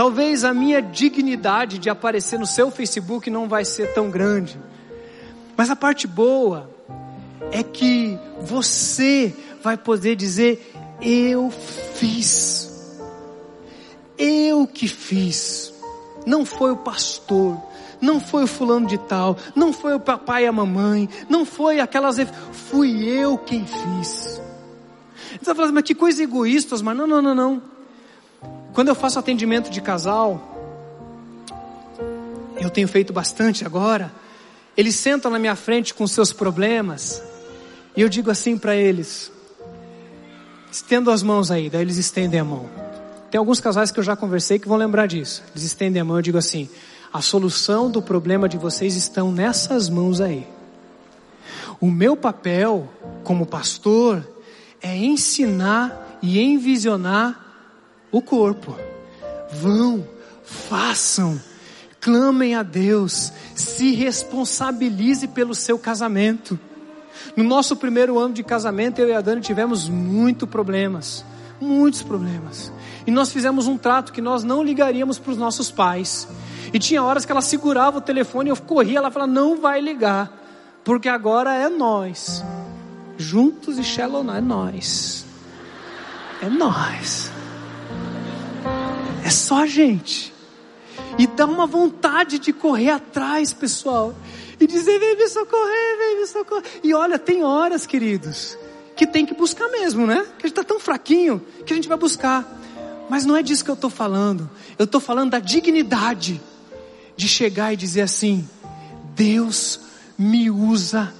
Talvez 0.00 0.44
a 0.44 0.54
minha 0.54 0.80
dignidade 0.80 1.78
de 1.78 1.90
aparecer 1.90 2.38
no 2.38 2.46
seu 2.46 2.70
Facebook 2.70 3.28
não 3.28 3.46
vai 3.46 3.66
ser 3.66 3.92
tão 3.92 4.08
grande. 4.10 4.58
Mas 5.54 5.68
a 5.68 5.76
parte 5.76 6.06
boa 6.06 6.70
é 7.52 7.62
que 7.62 8.18
você 8.40 9.36
vai 9.62 9.76
poder 9.76 10.16
dizer 10.16 10.72
eu 11.02 11.50
fiz. 11.50 12.96
Eu 14.16 14.66
que 14.66 14.88
fiz. 14.88 15.70
Não 16.24 16.46
foi 16.46 16.70
o 16.70 16.78
pastor, 16.78 17.60
não 18.00 18.18
foi 18.18 18.44
o 18.44 18.46
fulano 18.46 18.86
de 18.86 18.96
tal, 18.96 19.36
não 19.54 19.70
foi 19.70 19.94
o 19.94 20.00
papai 20.00 20.44
e 20.44 20.46
a 20.46 20.52
mamãe, 20.52 21.10
não 21.28 21.44
foi 21.44 21.78
aquelas. 21.78 22.16
Fui 22.52 23.06
eu 23.06 23.36
quem 23.36 23.66
fiz. 23.66 24.40
Você 25.32 25.44
vai 25.44 25.54
falar, 25.54 25.72
mas 25.72 25.84
que 25.84 25.94
coisa 25.94 26.22
egoísta, 26.22 26.74
mas 26.82 26.96
não, 26.96 27.06
não, 27.06 27.20
não, 27.20 27.34
não. 27.34 27.79
Quando 28.72 28.88
eu 28.88 28.94
faço 28.94 29.18
atendimento 29.18 29.70
de 29.70 29.80
casal, 29.80 30.40
eu 32.60 32.70
tenho 32.70 32.86
feito 32.86 33.12
bastante 33.12 33.66
agora. 33.66 34.12
Eles 34.76 34.94
sentam 34.94 35.30
na 35.30 35.38
minha 35.38 35.56
frente 35.56 35.92
com 35.92 36.06
seus 36.06 36.32
problemas, 36.32 37.22
e 37.96 38.00
eu 38.00 38.08
digo 38.08 38.30
assim 38.30 38.56
para 38.56 38.76
eles: 38.76 39.32
estendo 40.70 41.10
as 41.10 41.22
mãos 41.22 41.50
aí, 41.50 41.68
daí 41.68 41.82
eles 41.82 41.96
estendem 41.96 42.38
a 42.38 42.44
mão. 42.44 42.68
Tem 43.30 43.38
alguns 43.38 43.60
casais 43.60 43.90
que 43.90 43.98
eu 43.98 44.04
já 44.04 44.16
conversei 44.16 44.58
que 44.58 44.68
vão 44.68 44.76
lembrar 44.76 45.06
disso. 45.06 45.42
Eles 45.52 45.64
estendem 45.64 46.00
a 46.00 46.04
mão, 46.04 46.16
eu 46.16 46.22
digo 46.22 46.38
assim: 46.38 46.68
a 47.12 47.20
solução 47.20 47.90
do 47.90 48.00
problema 48.00 48.48
de 48.48 48.56
vocês 48.56 48.94
estão 48.94 49.32
nessas 49.32 49.88
mãos 49.88 50.20
aí. 50.20 50.46
O 51.80 51.90
meu 51.90 52.16
papel 52.16 52.88
como 53.24 53.46
pastor 53.46 54.26
é 54.80 54.96
ensinar 54.96 56.18
e 56.22 56.40
envisionar 56.40 57.49
o 58.10 58.20
corpo. 58.20 58.76
Vão, 59.52 60.06
façam, 60.42 61.40
clamem 62.00 62.54
a 62.54 62.62
Deus, 62.62 63.32
se 63.54 63.92
responsabilize 63.94 65.28
pelo 65.28 65.54
seu 65.54 65.78
casamento. 65.78 66.58
No 67.36 67.44
nosso 67.44 67.76
primeiro 67.76 68.18
ano 68.18 68.34
de 68.34 68.42
casamento, 68.42 69.00
eu 69.00 69.08
e 69.08 69.12
a 69.12 69.20
Dani 69.20 69.40
tivemos 69.40 69.88
muitos 69.88 70.48
problemas, 70.48 71.24
muitos 71.60 72.02
problemas. 72.02 72.72
E 73.06 73.10
nós 73.10 73.32
fizemos 73.32 73.66
um 73.66 73.76
trato 73.76 74.12
que 74.12 74.20
nós 74.20 74.44
não 74.44 74.62
ligaríamos 74.62 75.18
para 75.18 75.32
os 75.32 75.38
nossos 75.38 75.70
pais. 75.70 76.28
E 76.72 76.78
tinha 76.78 77.02
horas 77.02 77.24
que 77.24 77.32
ela 77.32 77.40
segurava 77.40 77.98
o 77.98 78.00
telefone 78.00 78.48
e 78.48 78.52
eu 78.52 78.56
corria, 78.56 78.98
ela 78.98 79.10
falava: 79.10 79.32
"Não 79.32 79.60
vai 79.60 79.80
ligar, 79.80 80.30
porque 80.84 81.08
agora 81.08 81.54
é 81.54 81.68
nós. 81.68 82.44
Juntos 83.18 83.78
e 83.78 83.84
Shallow, 83.84 84.24
é 84.34 84.40
nós. 84.40 85.26
É 86.40 86.48
nós. 86.48 87.30
É 89.30 89.32
só 89.32 89.62
a 89.62 89.66
gente. 89.66 90.34
E 91.16 91.24
dá 91.24 91.46
uma 91.46 91.64
vontade 91.64 92.40
de 92.40 92.52
correr 92.52 92.90
atrás, 92.90 93.52
pessoal. 93.52 94.12
E 94.58 94.66
dizer, 94.66 94.98
vem 94.98 95.16
me 95.16 95.28
socorrer, 95.28 95.98
vem 95.98 96.18
me 96.18 96.26
socorrer. 96.26 96.64
E 96.82 96.92
olha, 96.92 97.16
tem 97.16 97.44
horas, 97.44 97.86
queridos, 97.86 98.58
que 98.96 99.06
tem 99.06 99.24
que 99.24 99.32
buscar 99.32 99.68
mesmo, 99.68 100.04
né? 100.04 100.26
Que 100.36 100.46
a 100.46 100.48
gente 100.48 100.58
está 100.58 100.64
tão 100.64 100.80
fraquinho 100.80 101.40
que 101.64 101.72
a 101.72 101.76
gente 101.76 101.86
vai 101.86 101.96
buscar. 101.96 102.44
Mas 103.08 103.24
não 103.24 103.36
é 103.36 103.42
disso 103.42 103.64
que 103.64 103.70
eu 103.70 103.76
estou 103.76 103.88
falando. 103.88 104.50
Eu 104.76 104.84
estou 104.84 105.00
falando 105.00 105.30
da 105.30 105.38
dignidade 105.38 106.40
de 107.16 107.28
chegar 107.28 107.72
e 107.72 107.76
dizer 107.76 108.00
assim: 108.00 108.44
Deus 109.14 109.78
me 110.18 110.50
usa 110.50 111.14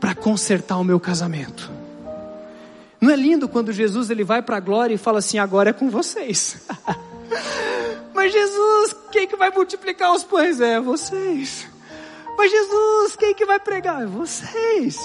para 0.00 0.14
consertar 0.14 0.78
o 0.78 0.84
meu 0.84 0.98
casamento. 0.98 1.70
Não 2.98 3.10
é 3.10 3.16
lindo 3.16 3.46
quando 3.50 3.70
Jesus 3.70 4.08
ele 4.08 4.24
vai 4.24 4.40
para 4.40 4.56
a 4.56 4.60
glória 4.60 4.94
e 4.94 4.98
fala 4.98 5.18
assim: 5.18 5.38
agora 5.38 5.68
é 5.68 5.74
com 5.74 5.90
vocês. 5.90 6.56
Mas 8.14 8.32
Jesus, 8.32 8.96
quem 9.10 9.26
que 9.26 9.36
vai 9.36 9.50
multiplicar 9.50 10.12
os 10.12 10.24
pães? 10.24 10.60
É 10.60 10.80
vocês. 10.80 11.66
Mas 12.36 12.50
Jesus, 12.50 13.16
quem 13.16 13.34
que 13.34 13.44
vai 13.44 13.58
pregar? 13.58 14.02
É 14.02 14.06
vocês. 14.06 14.96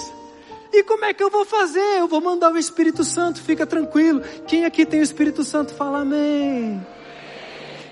E 0.72 0.82
como 0.82 1.04
é 1.04 1.14
que 1.14 1.22
eu 1.22 1.30
vou 1.30 1.44
fazer? 1.44 1.98
Eu 1.98 2.08
vou 2.08 2.20
mandar 2.20 2.52
o 2.52 2.58
Espírito 2.58 3.04
Santo, 3.04 3.40
fica 3.42 3.66
tranquilo. 3.66 4.20
Quem 4.46 4.64
aqui 4.64 4.84
tem 4.84 5.00
o 5.00 5.02
Espírito 5.02 5.44
Santo, 5.44 5.72
fala 5.74 6.00
amém. 6.00 6.84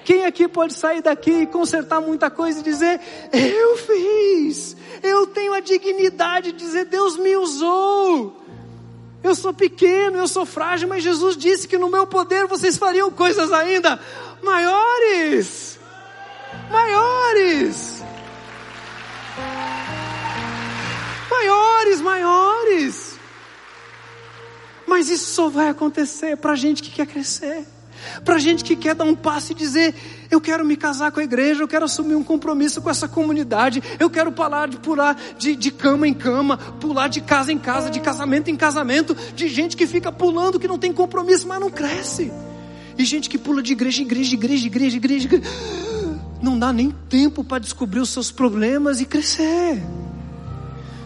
Quem 0.05 0.27
aqui 0.27 0.47
pode 0.47 0.75
sair 0.75 1.01
daqui 1.01 1.31
e 1.31 1.47
consertar 1.47 2.01
muita 2.01 2.31
coisa 2.31 2.61
e 2.61 2.63
dizer: 2.63 3.01
Eu 3.33 3.77
fiz, 3.79 4.77
eu 5.03 5.27
tenho 5.27 5.55
a 5.55 5.61
dignidade 5.61 6.53
de 6.53 6.59
dizer: 6.59 6.85
Deus 6.85 7.17
me 7.17 7.37
usou. 7.37 8.44
Eu 9.25 9.35
sou 9.35 9.55
pequeno, 9.55 10.19
eu 10.19 10.29
sou 10.29 10.45
frágil, 10.45 10.87
mas 10.87 11.03
Jesus 11.03 11.35
disse 11.35 11.67
que 11.67 11.79
no 11.79 11.89
meu 11.89 12.07
poder 12.07 12.47
vocês 12.47 12.77
fariam 12.77 13.11
coisas 13.11 13.51
ainda 13.51 13.99
maiores. 14.43 15.81
Maiores. 16.71 18.03
Maiores, 21.31 22.01
maiores. 22.03 23.19
Mas 24.87 25.09
isso 25.09 25.33
só 25.33 25.49
vai 25.49 25.71
acontecer 25.71 26.37
para 26.37 26.55
gente 26.55 26.83
que 26.83 26.91
quer 26.91 27.07
crescer. 27.07 27.67
Para 28.25 28.39
gente 28.39 28.65
que 28.65 28.77
quer 28.77 28.95
dar 28.95 29.05
um 29.05 29.15
passo 29.15 29.53
e 29.53 29.55
dizer: 29.55 29.95
Eu 30.31 30.41
quero 30.41 30.65
me 30.65 30.77
casar 30.77 31.13
com 31.13 31.21
a 31.21 31.25
igreja, 31.25 31.63
eu 31.63 31.69
quero 31.69 31.85
assumir 31.85 32.15
um 32.15 32.23
compromisso 32.23 32.81
com 32.81 32.91
essa 32.91 33.09
comunidade, 33.09 33.83
eu 33.99 34.11
quero 34.11 34.33
pular 34.33 34.69
de, 34.69 34.79
pular 34.79 35.21
de, 35.39 35.57
de 35.57 35.71
cama 35.71 36.07
em 36.07 36.15
cama, 36.15 36.57
pular 36.57 37.09
de 37.09 37.21
casa 37.21 37.53
em 37.53 37.59
casa, 37.59 37.91
de 37.91 38.01
casamento 38.01 38.51
em 38.51 38.57
casamento, 38.57 39.17
de 39.35 39.49
gente 39.49 39.77
que 39.77 39.87
fica 39.87 40.11
pulando, 40.11 40.59
que 40.59 40.69
não 40.69 40.79
tem 40.79 40.93
compromisso, 40.93 41.47
mas 41.47 41.61
não 41.61 41.71
cresce. 41.71 42.33
E 42.97 43.05
gente 43.05 43.29
que 43.29 43.39
pula 43.39 43.63
de 43.63 43.73
igreja 43.73 44.03
em 44.03 44.05
igreja, 44.05 44.35
igreja, 44.35 44.67
igreja, 44.67 44.97
igreja, 44.97 45.27
igreja. 45.27 45.51
Não 46.41 46.59
dá 46.59 46.73
nem 46.73 46.91
tempo 47.09 47.43
para 47.43 47.59
descobrir 47.59 48.01
os 48.01 48.11
seus 48.11 48.31
problemas 48.31 49.01
e 49.01 49.05
crescer. 49.05 49.83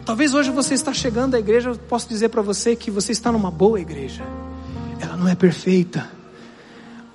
Talvez 0.04 0.34
hoje 0.34 0.50
você 0.50 0.74
está 0.74 0.92
chegando 0.92 1.34
à 1.34 1.38
igreja, 1.38 1.70
eu 1.70 1.76
posso 1.76 2.08
dizer 2.08 2.30
para 2.30 2.42
você 2.42 2.74
que 2.74 2.90
você 2.90 3.12
está 3.12 3.30
numa 3.30 3.50
boa 3.50 3.80
igreja. 3.80 4.24
Ela 5.00 5.16
não 5.16 5.28
é 5.28 5.34
perfeita 5.34 6.17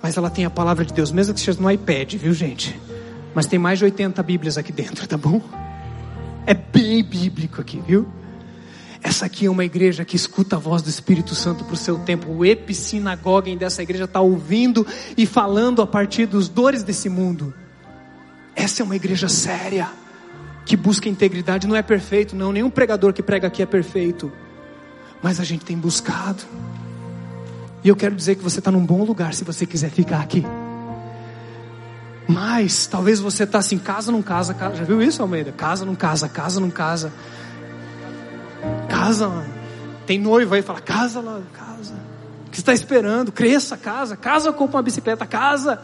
mas 0.04 0.18
ela 0.18 0.30
tem 0.30 0.44
a 0.44 0.50
palavra 0.50 0.84
de 0.84 0.94
Deus, 0.94 1.14
mesmo 1.14 1.34
que 1.34 1.40
seja 1.40 1.62
no 1.62 1.72
iPad, 1.72 2.16
viu 2.16 2.34
gente? 2.34 2.78
Mas 3.34 3.46
tem 3.46 3.58
mais 3.58 3.80
de 3.80 3.86
80 3.86 4.22
Bíblias 4.22 4.58
aqui 4.58 4.74
dentro, 4.74 5.08
tá 5.08 5.16
bom? 5.16 5.42
É 6.46 6.54
bem 6.54 7.02
bíblico 7.02 7.62
aqui, 7.62 7.82
viu? 7.88 8.06
Essa 9.02 9.28
aqui 9.28 9.46
é 9.46 9.50
uma 9.50 9.64
igreja 9.64 10.04
que 10.04 10.18
escuta 10.18 10.58
a 10.58 10.60
voz 10.60 10.82
do 10.82 10.90
Espírito 10.90 11.34
Santo 11.34 11.64
para 11.64 11.74
o 11.74 11.78
seu 11.78 12.00
tempo. 12.00 12.30
O 12.30 12.44
epissinagoga 12.44 13.56
dessa 13.56 13.82
igreja 13.82 14.04
está 14.04 14.20
ouvindo 14.20 14.86
e 15.16 15.26
falando 15.26 15.82
a 15.82 15.88
partir 15.88 16.26
dos 16.26 16.50
dores 16.50 16.84
desse 16.84 17.08
mundo. 17.08 17.54
Essa 18.54 18.82
é 18.82 18.86
uma 18.86 18.98
igreja 18.98 19.30
séria, 19.30 19.90
que 20.66 20.76
busca 20.76 21.08
integridade. 21.08 21.66
Não 21.66 21.78
é 21.78 21.82
perfeito, 21.82 22.36
não. 22.36 22.52
Nenhum 22.52 22.70
pregador 22.70 23.14
que 23.14 23.24
prega 23.24 23.48
aqui 23.48 23.62
é 23.62 23.66
perfeito. 23.66 24.30
Mas 25.22 25.40
a 25.40 25.46
gente 25.46 25.64
tem 25.64 25.78
buscado. 25.78 26.44
E 27.84 27.90
eu 27.90 27.96
quero 27.96 28.16
dizer 28.16 28.36
que 28.36 28.44
você 28.44 28.60
está 28.60 28.72
num 28.72 28.86
bom 28.86 29.04
lugar 29.04 29.34
se 29.34 29.44
você 29.44 29.66
quiser 29.66 29.90
ficar 29.90 30.22
aqui. 30.22 30.46
Mas 32.28 32.88
talvez 32.88 33.20
você 33.20 33.44
está 33.44 33.58
assim, 33.58 33.78
casa 33.78 34.12
não 34.12 34.22
casa, 34.22 34.54
casa, 34.54 34.78
já 34.78 34.84
viu 34.86 35.02
isso, 35.02 35.22
Almeida? 35.22 35.52
Casa 35.52 35.84
não 35.84 35.94
casa, 35.94 36.30
casa 36.30 36.60
não 36.62 36.70
casa. 36.70 37.12
Casa, 38.88 39.30
tem 40.06 40.18
noivo 40.18 40.56
aí, 40.56 40.62
fala, 40.62 40.80
casa 40.80 41.20
lá, 41.20 41.42
casa. 41.52 41.96
O 42.48 42.52
que 42.52 42.60
está 42.60 42.74
esperando? 42.74 43.32
Cresça, 43.32 43.76
casa, 43.76 44.16
casa 44.16 44.54
compra 44.54 44.78
uma 44.78 44.84
bicicleta, 44.84 45.26
casa. 45.26 45.82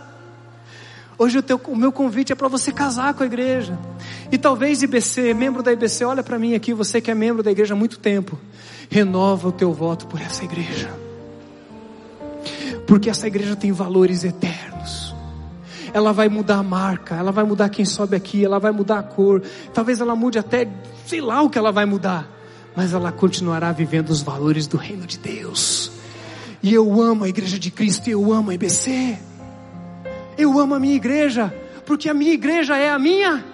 Hoje 1.18 1.40
o, 1.40 1.44
teu, 1.44 1.60
o 1.68 1.76
meu 1.76 1.92
convite 1.92 2.32
é 2.32 2.36
para 2.36 2.48
você 2.48 2.72
casar 2.72 3.14
com 3.14 3.24
a 3.24 3.26
igreja. 3.26 3.78
E 4.32 4.38
talvez 4.38 4.82
IBC, 4.82 5.34
membro 5.34 5.62
da 5.62 5.74
IBC, 5.74 6.06
olha 6.06 6.24
para 6.24 6.40
mim 6.40 6.56
aqui, 6.56 6.74
você 6.74 7.02
que 7.02 7.12
é 7.12 7.16
membro 7.16 7.44
da 7.44 7.52
igreja 7.52 7.74
há 7.74 7.78
muito 7.78 8.00
tempo, 8.00 8.40
renova 8.90 9.50
o 9.50 9.52
teu 9.52 9.74
voto 9.74 10.08
por 10.08 10.22
essa 10.22 10.46
igreja. 10.46 11.09
Porque 12.90 13.08
essa 13.08 13.28
igreja 13.28 13.56
tem 13.56 13.72
valores 13.72 14.24
eternos. 14.24 15.14
Ela 15.94 16.12
vai 16.12 16.28
mudar 16.28 16.58
a 16.58 16.64
marca, 16.64 17.16
ela 17.16 17.32
vai 17.32 17.44
mudar 17.44 17.70
quem 17.70 17.86
sobe 17.86 18.16
aqui, 18.16 18.44
ela 18.44 18.60
vai 18.60 18.72
mudar 18.72 18.98
a 18.98 19.04
cor. 19.04 19.44
Talvez 19.72 20.02
ela 20.02 20.16
mude 20.16 20.40
até, 20.40 20.68
sei 21.06 21.22
lá 21.22 21.44
o 21.44 21.52
que 21.52 21.60
ela 21.60 21.72
vai 21.72 21.86
mudar. 21.86 22.28
Mas 22.76 22.92
ela 22.92 23.12
continuará 23.12 23.72
vivendo 23.72 24.10
os 24.10 24.24
valores 24.24 24.66
do 24.66 24.76
reino 24.76 25.06
de 25.06 25.20
Deus. 25.20 25.92
E 26.64 26.74
eu 26.74 27.00
amo 27.00 27.26
a 27.26 27.30
igreja 27.30 27.60
de 27.60 27.70
Cristo 27.70 28.10
eu 28.10 28.34
amo 28.34 28.50
a 28.50 28.56
IBC. 28.56 29.20
Eu 30.36 30.60
amo 30.60 30.74
a 30.74 30.80
minha 30.80 30.96
igreja, 30.96 31.54
porque 31.86 32.10
a 32.10 32.14
minha 32.14 32.34
igreja 32.34 32.76
é 32.76 32.90
a 32.90 32.98
minha. 32.98 33.46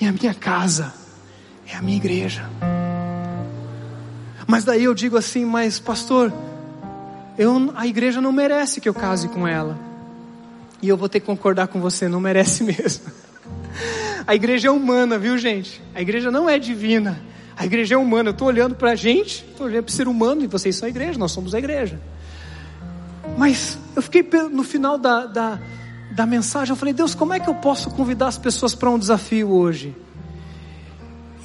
E 0.00 0.06
a 0.06 0.12
minha 0.12 0.34
casa 0.34 0.94
é 1.66 1.74
a 1.74 1.82
minha 1.82 1.96
igreja. 1.96 2.48
Mas 4.46 4.62
daí 4.62 4.84
eu 4.84 4.94
digo 4.94 5.16
assim, 5.16 5.44
mas 5.44 5.80
pastor, 5.80 6.32
eu, 7.38 7.72
a 7.74 7.86
igreja 7.86 8.20
não 8.20 8.32
merece 8.32 8.80
que 8.80 8.88
eu 8.88 8.94
case 8.94 9.28
com 9.28 9.46
ela. 9.46 9.78
E 10.80 10.88
eu 10.88 10.96
vou 10.96 11.08
ter 11.08 11.20
que 11.20 11.26
concordar 11.26 11.68
com 11.68 11.80
você, 11.80 12.08
não 12.08 12.20
merece 12.20 12.64
mesmo. 12.64 13.10
A 14.26 14.34
igreja 14.34 14.68
é 14.68 14.70
humana, 14.70 15.18
viu 15.18 15.36
gente? 15.38 15.82
A 15.94 16.00
igreja 16.00 16.30
não 16.30 16.48
é 16.48 16.58
divina. 16.58 17.20
A 17.56 17.64
igreja 17.64 17.94
é 17.94 17.98
humana. 17.98 18.30
Eu 18.30 18.32
estou 18.32 18.48
olhando 18.48 18.74
para 18.74 18.92
a 18.92 18.94
gente, 18.94 19.44
estou 19.50 19.66
olhando 19.66 19.84
para 19.84 19.92
o 19.92 19.94
ser 19.94 20.08
humano 20.08 20.42
e 20.42 20.46
vocês 20.46 20.76
são 20.76 20.86
a 20.86 20.90
igreja, 20.90 21.18
nós 21.18 21.32
somos 21.32 21.54
a 21.54 21.58
igreja. 21.58 22.00
Mas 23.36 23.78
eu 23.94 24.02
fiquei 24.02 24.22
no 24.50 24.62
final 24.62 24.98
da, 24.98 25.26
da, 25.26 25.58
da 26.12 26.26
mensagem, 26.26 26.72
eu 26.72 26.76
falei, 26.76 26.94
Deus, 26.94 27.14
como 27.14 27.34
é 27.34 27.40
que 27.40 27.48
eu 27.48 27.54
posso 27.54 27.90
convidar 27.90 28.28
as 28.28 28.38
pessoas 28.38 28.74
para 28.74 28.90
um 28.90 28.98
desafio 28.98 29.50
hoje? 29.50 29.94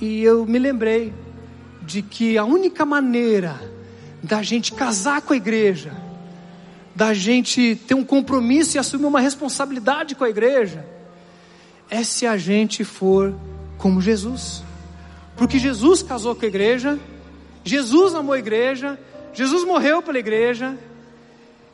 E 0.02 0.24
eu 0.24 0.46
me 0.46 0.58
lembrei 0.58 1.14
de 1.84 2.02
que 2.02 2.38
a 2.38 2.44
única 2.44 2.86
maneira 2.86 3.60
da 4.24 4.42
gente 4.44 4.74
casar 4.74 5.22
com 5.22 5.34
a 5.34 5.36
igreja, 5.36 5.92
da 6.96 7.14
gente 7.14 7.76
ter 7.88 7.96
um 7.96 8.04
compromisso 8.04 8.78
e 8.78 8.80
assumir 8.80 9.06
uma 9.06 9.20
responsabilidade 9.20 10.16
com 10.16 10.24
a 10.24 10.30
igreja, 10.30 10.86
é 11.90 12.04
se 12.04 12.26
a 12.26 12.38
gente 12.38 12.84
for 12.84 13.34
como 13.78 14.02
Jesus. 14.02 14.64
Porque 15.36 15.58
Jesus 15.58 16.04
casou 16.04 16.36
com 16.36 16.46
a 16.46 16.48
igreja, 16.48 17.00
Jesus 17.64 18.14
amou 18.14 18.34
a 18.34 18.40
igreja, 18.40 19.00
Jesus 19.34 19.66
morreu 19.66 20.02
pela 20.02 20.20
igreja. 20.20 20.78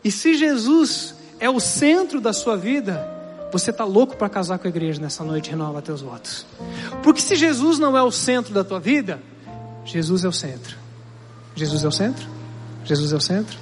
E 0.04 0.12
se 0.12 0.36
Jesus 0.36 1.16
é 1.40 1.50
o 1.50 1.60
centro 1.60 2.22
da 2.22 2.32
sua 2.32 2.56
vida, 2.56 3.08
você 3.52 3.72
está 3.72 3.84
louco 3.84 4.16
para 4.16 4.30
casar 4.30 4.58
com 4.58 4.68
a 4.68 4.70
igreja 4.70 5.02
nessa 5.02 5.24
noite, 5.24 5.50
renova 5.50 5.82
teus 5.82 6.02
votos. 6.02 6.46
Porque 7.04 7.22
se 7.22 7.36
Jesus 7.36 7.80
não 7.80 7.98
é 7.98 8.02
o 8.02 8.12
centro 8.12 8.54
da 8.54 8.64
tua 8.64 8.80
vida, 8.80 9.22
Jesus 9.86 10.24
é 10.24 10.28
o 10.28 10.34
centro. 10.34 10.78
Jesus 11.56 11.84
é 11.84 11.88
o 11.88 11.92
centro? 11.92 12.37
Jesus 12.88 13.12
é 13.12 13.16
o 13.18 13.20
centro? 13.20 13.60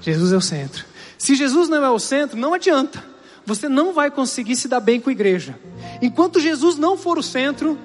Jesus 0.00 0.32
é 0.32 0.36
o 0.36 0.40
centro. 0.40 0.86
Se 1.18 1.34
Jesus 1.34 1.68
não 1.68 1.84
é 1.84 1.90
o 1.90 1.98
centro, 1.98 2.38
não 2.38 2.54
adianta. 2.54 3.04
Você 3.44 3.68
não 3.68 3.92
vai 3.92 4.10
conseguir 4.10 4.56
se 4.56 4.68
dar 4.68 4.80
bem 4.80 4.98
com 5.00 5.10
a 5.10 5.12
igreja. 5.12 5.58
Enquanto 6.00 6.40
Jesus 6.40 6.78
não 6.78 6.96
for 6.96 7.18
o 7.18 7.22
centro, 7.22 7.78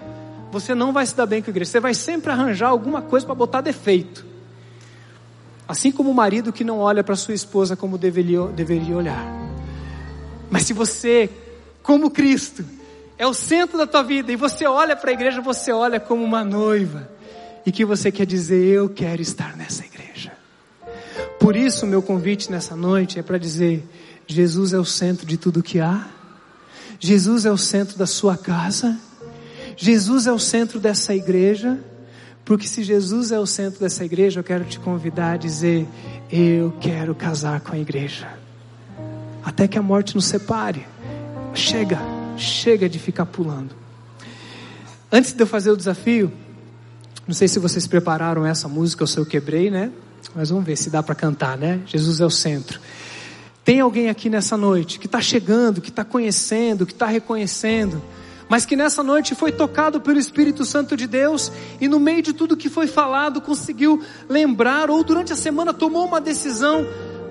você 0.52 0.74
não 0.74 0.94
vai 0.94 1.06
se 1.06 1.14
dar 1.16 1.26
bem 1.26 1.42
com 1.42 1.50
a 1.50 1.52
igreja. 1.52 1.72
Você 1.72 1.80
vai 1.82 1.94
sempre 1.94 2.32
arranjar 2.32 2.70
alguma 2.70 3.02
coisa 3.02 3.26
para 3.26 3.36
botar 3.36 3.60
defeito. 3.60 4.26
Assim 5.68 5.92
como 5.92 6.12
o 6.12 6.14
marido 6.14 6.54
que 6.54 6.64
não 6.64 6.80
olha 6.80 7.04
para 7.04 7.16
sua 7.18 7.34
esposa 7.34 7.76
como 7.76 7.98
deveria, 7.98 8.42
deveria 8.48 8.96
olhar. 8.96 9.26
Mas 10.50 10.64
se 10.64 10.72
você, 10.72 11.30
como 11.82 12.10
Cristo, 12.10 12.64
é 13.18 13.28
o 13.28 13.34
centro 13.34 13.78
da 13.78 13.88
tua 13.88 14.04
vida 14.04 14.32
e 14.32 14.38
você 14.38 14.66
olha 14.66 14.96
para 14.96 15.10
a 15.10 15.14
igreja, 15.14 15.42
você 15.42 15.74
olha 15.74 16.00
como 16.00 16.24
uma 16.24 16.44
noiva 16.44 17.10
e 17.66 17.72
que 17.72 17.86
você 17.86 18.12
quer 18.12 18.26
dizer: 18.26 18.64
Eu 18.64 18.90
quero 18.90 19.22
estar 19.22 19.56
nessa 19.56 19.86
igreja. 19.86 20.32
Por 21.40 21.56
isso, 21.56 21.86
meu 21.86 22.02
convite 22.02 22.52
nessa 22.52 22.76
noite 22.76 23.20
é 23.20 23.24
para 23.24 23.38
dizer: 23.38 23.88
Jesus 24.28 24.74
é 24.74 24.80
o 24.80 24.86
centro 24.86 25.26
de 25.26 25.38
tudo 25.38 25.64
que 25.64 25.80
há, 25.80 26.08
Jesus 27.00 27.46
é 27.46 27.52
o 27.52 27.58
centro 27.58 27.98
da 27.98 28.06
sua 28.06 28.38
casa, 28.38 28.98
Jesus 29.76 30.28
é 30.28 30.32
o 30.32 30.40
centro 30.40 30.80
dessa 30.80 31.14
igreja. 31.14 31.80
Porque 32.46 32.68
se 32.68 32.84
Jesus 32.84 33.32
é 33.32 33.40
o 33.40 33.46
centro 33.46 33.80
dessa 33.80 34.04
igreja, 34.04 34.42
eu 34.42 34.44
quero 34.44 34.66
te 34.66 34.80
convidar 34.80 35.34
a 35.34 35.38
dizer: 35.38 35.88
Eu 36.32 36.74
quero 36.80 37.16
casar 37.16 37.62
com 37.62 37.74
a 37.74 37.80
igreja. 37.80 38.28
Até 39.44 39.68
que 39.68 39.78
a 39.78 39.82
morte 39.82 40.16
nos 40.16 40.26
separe. 40.26 40.86
Chega, 41.54 42.00
chega 42.36 42.90
de 42.90 42.98
ficar 43.00 43.26
pulando. 43.26 43.76
Antes 45.12 45.32
de 45.32 45.42
eu 45.42 45.48
fazer 45.48 45.72
o 45.72 45.78
desafio, 45.78 46.32
não 47.28 47.34
sei 47.34 47.48
se 47.48 47.60
vocês 47.60 47.88
prepararam 47.88 48.46
essa 48.46 48.68
música 48.68 49.04
ou 49.04 49.08
se 49.08 49.18
eu 49.18 49.26
quebrei, 49.26 49.70
né? 49.70 49.92
Mas 50.36 50.50
vamos 50.50 50.66
ver 50.66 50.76
se 50.76 50.90
dá 50.90 51.02
para 51.02 51.16
cantar, 51.16 51.58
né? 51.58 51.82
Jesus 51.86 52.20
é 52.20 52.26
o 52.26 52.30
centro. 52.30 52.80
Tem 53.64 53.80
alguém 53.80 54.10
aqui 54.10 54.30
nessa 54.30 54.58
noite 54.58 55.00
que 55.00 55.06
está 55.06 55.22
chegando, 55.22 55.82
que 55.82 55.90
está 55.90 56.04
conhecendo, 56.04 56.86
que 56.86 56.94
está 56.94 57.06
reconhecendo 57.06 58.02
mas 58.54 58.66
que 58.68 58.76
nessa 58.76 59.02
noite 59.02 59.34
foi 59.34 59.52
tocado 59.52 60.00
pelo 60.00 60.20
Espírito 60.20 60.64
Santo 60.64 60.96
de 60.96 61.08
Deus 61.08 61.52
e 61.82 61.88
no 61.88 62.00
meio 62.00 62.22
de 62.22 62.34
tudo 62.34 62.58
que 62.58 62.70
foi 62.70 62.86
falado 62.86 63.42
conseguiu 63.42 64.02
lembrar 64.30 64.92
ou 64.92 65.04
durante 65.04 65.34
a 65.34 65.36
semana 65.36 65.74
tomou 65.74 66.06
uma 66.06 66.22
decisão 66.22 66.86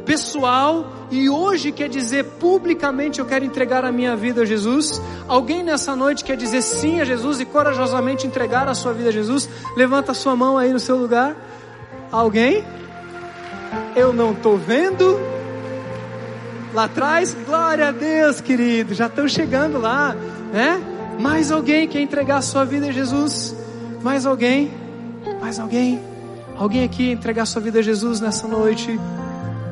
pessoal 0.04 0.92
e 1.10 1.28
hoje 1.28 1.72
quer 1.72 1.88
dizer 1.88 2.24
publicamente 2.38 3.20
eu 3.20 3.26
quero 3.26 3.44
entregar 3.44 3.84
a 3.84 3.92
minha 3.92 4.16
vida 4.16 4.42
a 4.42 4.44
Jesus. 4.44 5.00
Alguém 5.28 5.62
nessa 5.62 5.94
noite 5.96 6.24
quer 6.24 6.36
dizer 6.36 6.62
sim 6.62 7.00
a 7.00 7.04
Jesus 7.04 7.40
e 7.40 7.44
corajosamente 7.44 8.26
entregar 8.26 8.68
a 8.68 8.74
sua 8.74 8.92
vida 8.92 9.08
a 9.08 9.12
Jesus? 9.12 9.48
Levanta 9.76 10.12
a 10.12 10.14
sua 10.14 10.34
mão 10.36 10.58
aí 10.58 10.72
no 10.72 10.80
seu 10.80 10.96
lugar. 10.96 11.36
Alguém? 12.10 12.64
Eu 13.96 14.12
não 14.12 14.32
estou 14.32 14.56
vendo. 14.56 15.18
Lá 16.74 16.84
atrás, 16.84 17.36
glória 17.46 17.88
a 17.88 17.92
Deus, 17.92 18.40
querido. 18.40 18.94
Já 18.94 19.06
estão 19.06 19.28
chegando 19.28 19.78
lá, 19.78 20.16
né? 20.52 20.80
Mais 21.18 21.52
alguém 21.52 21.86
quer 21.86 22.00
entregar 22.00 22.38
a 22.38 22.42
sua 22.42 22.64
vida 22.64 22.88
a 22.88 22.92
Jesus? 22.92 23.54
Mais 24.02 24.24
alguém? 24.24 24.70
Mais 25.40 25.60
alguém? 25.60 26.00
Alguém 26.56 26.84
aqui 26.84 27.10
entregar 27.10 27.42
a 27.42 27.46
sua 27.46 27.60
vida 27.60 27.80
a 27.80 27.82
Jesus 27.82 28.20
nessa 28.20 28.48
noite? 28.48 28.98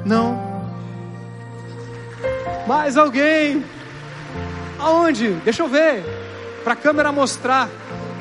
Não? 0.04 0.38
Mais 2.66 2.96
alguém? 2.96 3.64
Aonde? 4.78 5.30
Deixa 5.44 5.62
eu 5.62 5.68
ver. 5.68 6.02
Para 6.64 6.74
a 6.74 6.76
câmera 6.76 7.12
mostrar. 7.12 7.68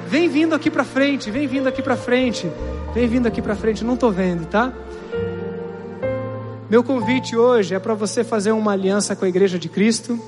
Vem 0.07 0.27
vindo 0.27 0.55
aqui 0.55 0.71
para 0.71 0.83
frente, 0.83 1.29
vem 1.29 1.47
vindo 1.47 1.67
aqui 1.67 1.81
para 1.81 1.95
frente. 1.95 2.49
Vem 2.93 3.07
vindo 3.07 3.27
aqui 3.27 3.41
para 3.41 3.55
frente, 3.55 3.83
não 3.83 3.93
estou 3.93 4.11
vendo, 4.11 4.47
tá? 4.47 4.73
Meu 6.69 6.83
convite 6.83 7.35
hoje 7.35 7.75
é 7.75 7.79
para 7.79 7.93
você 7.93 8.23
fazer 8.23 8.51
uma 8.51 8.71
aliança 8.71 9.15
com 9.15 9.25
a 9.25 9.29
Igreja 9.29 9.59
de 9.59 9.69
Cristo 9.69 10.19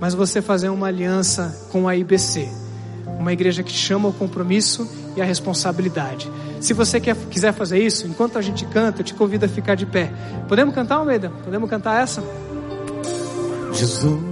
mas 0.00 0.14
você 0.14 0.40
fazer 0.40 0.70
uma 0.70 0.86
aliança 0.86 1.68
com 1.70 1.86
a 1.86 1.94
IBC, 1.94 2.48
uma 3.18 3.34
igreja 3.34 3.62
que 3.62 3.72
chama 3.72 4.08
o 4.08 4.12
compromisso 4.14 4.90
e 5.16 5.22
a 5.22 5.24
responsabilidade. 5.24 6.30
Se 6.60 6.72
você 6.72 7.00
quer, 7.00 7.16
quiser 7.30 7.52
fazer 7.52 7.78
isso, 7.78 8.06
enquanto 8.06 8.38
a 8.38 8.42
gente 8.42 8.64
canta, 8.66 9.00
eu 9.00 9.04
te 9.04 9.14
convido 9.14 9.46
a 9.46 9.48
ficar 9.48 9.74
de 9.74 9.86
pé. 9.86 10.10
Podemos 10.48 10.74
cantar, 10.74 10.96
Almeida? 10.96 11.30
Podemos 11.44 11.68
cantar 11.68 12.02
essa? 12.02 12.22
Jesus, 13.72 14.29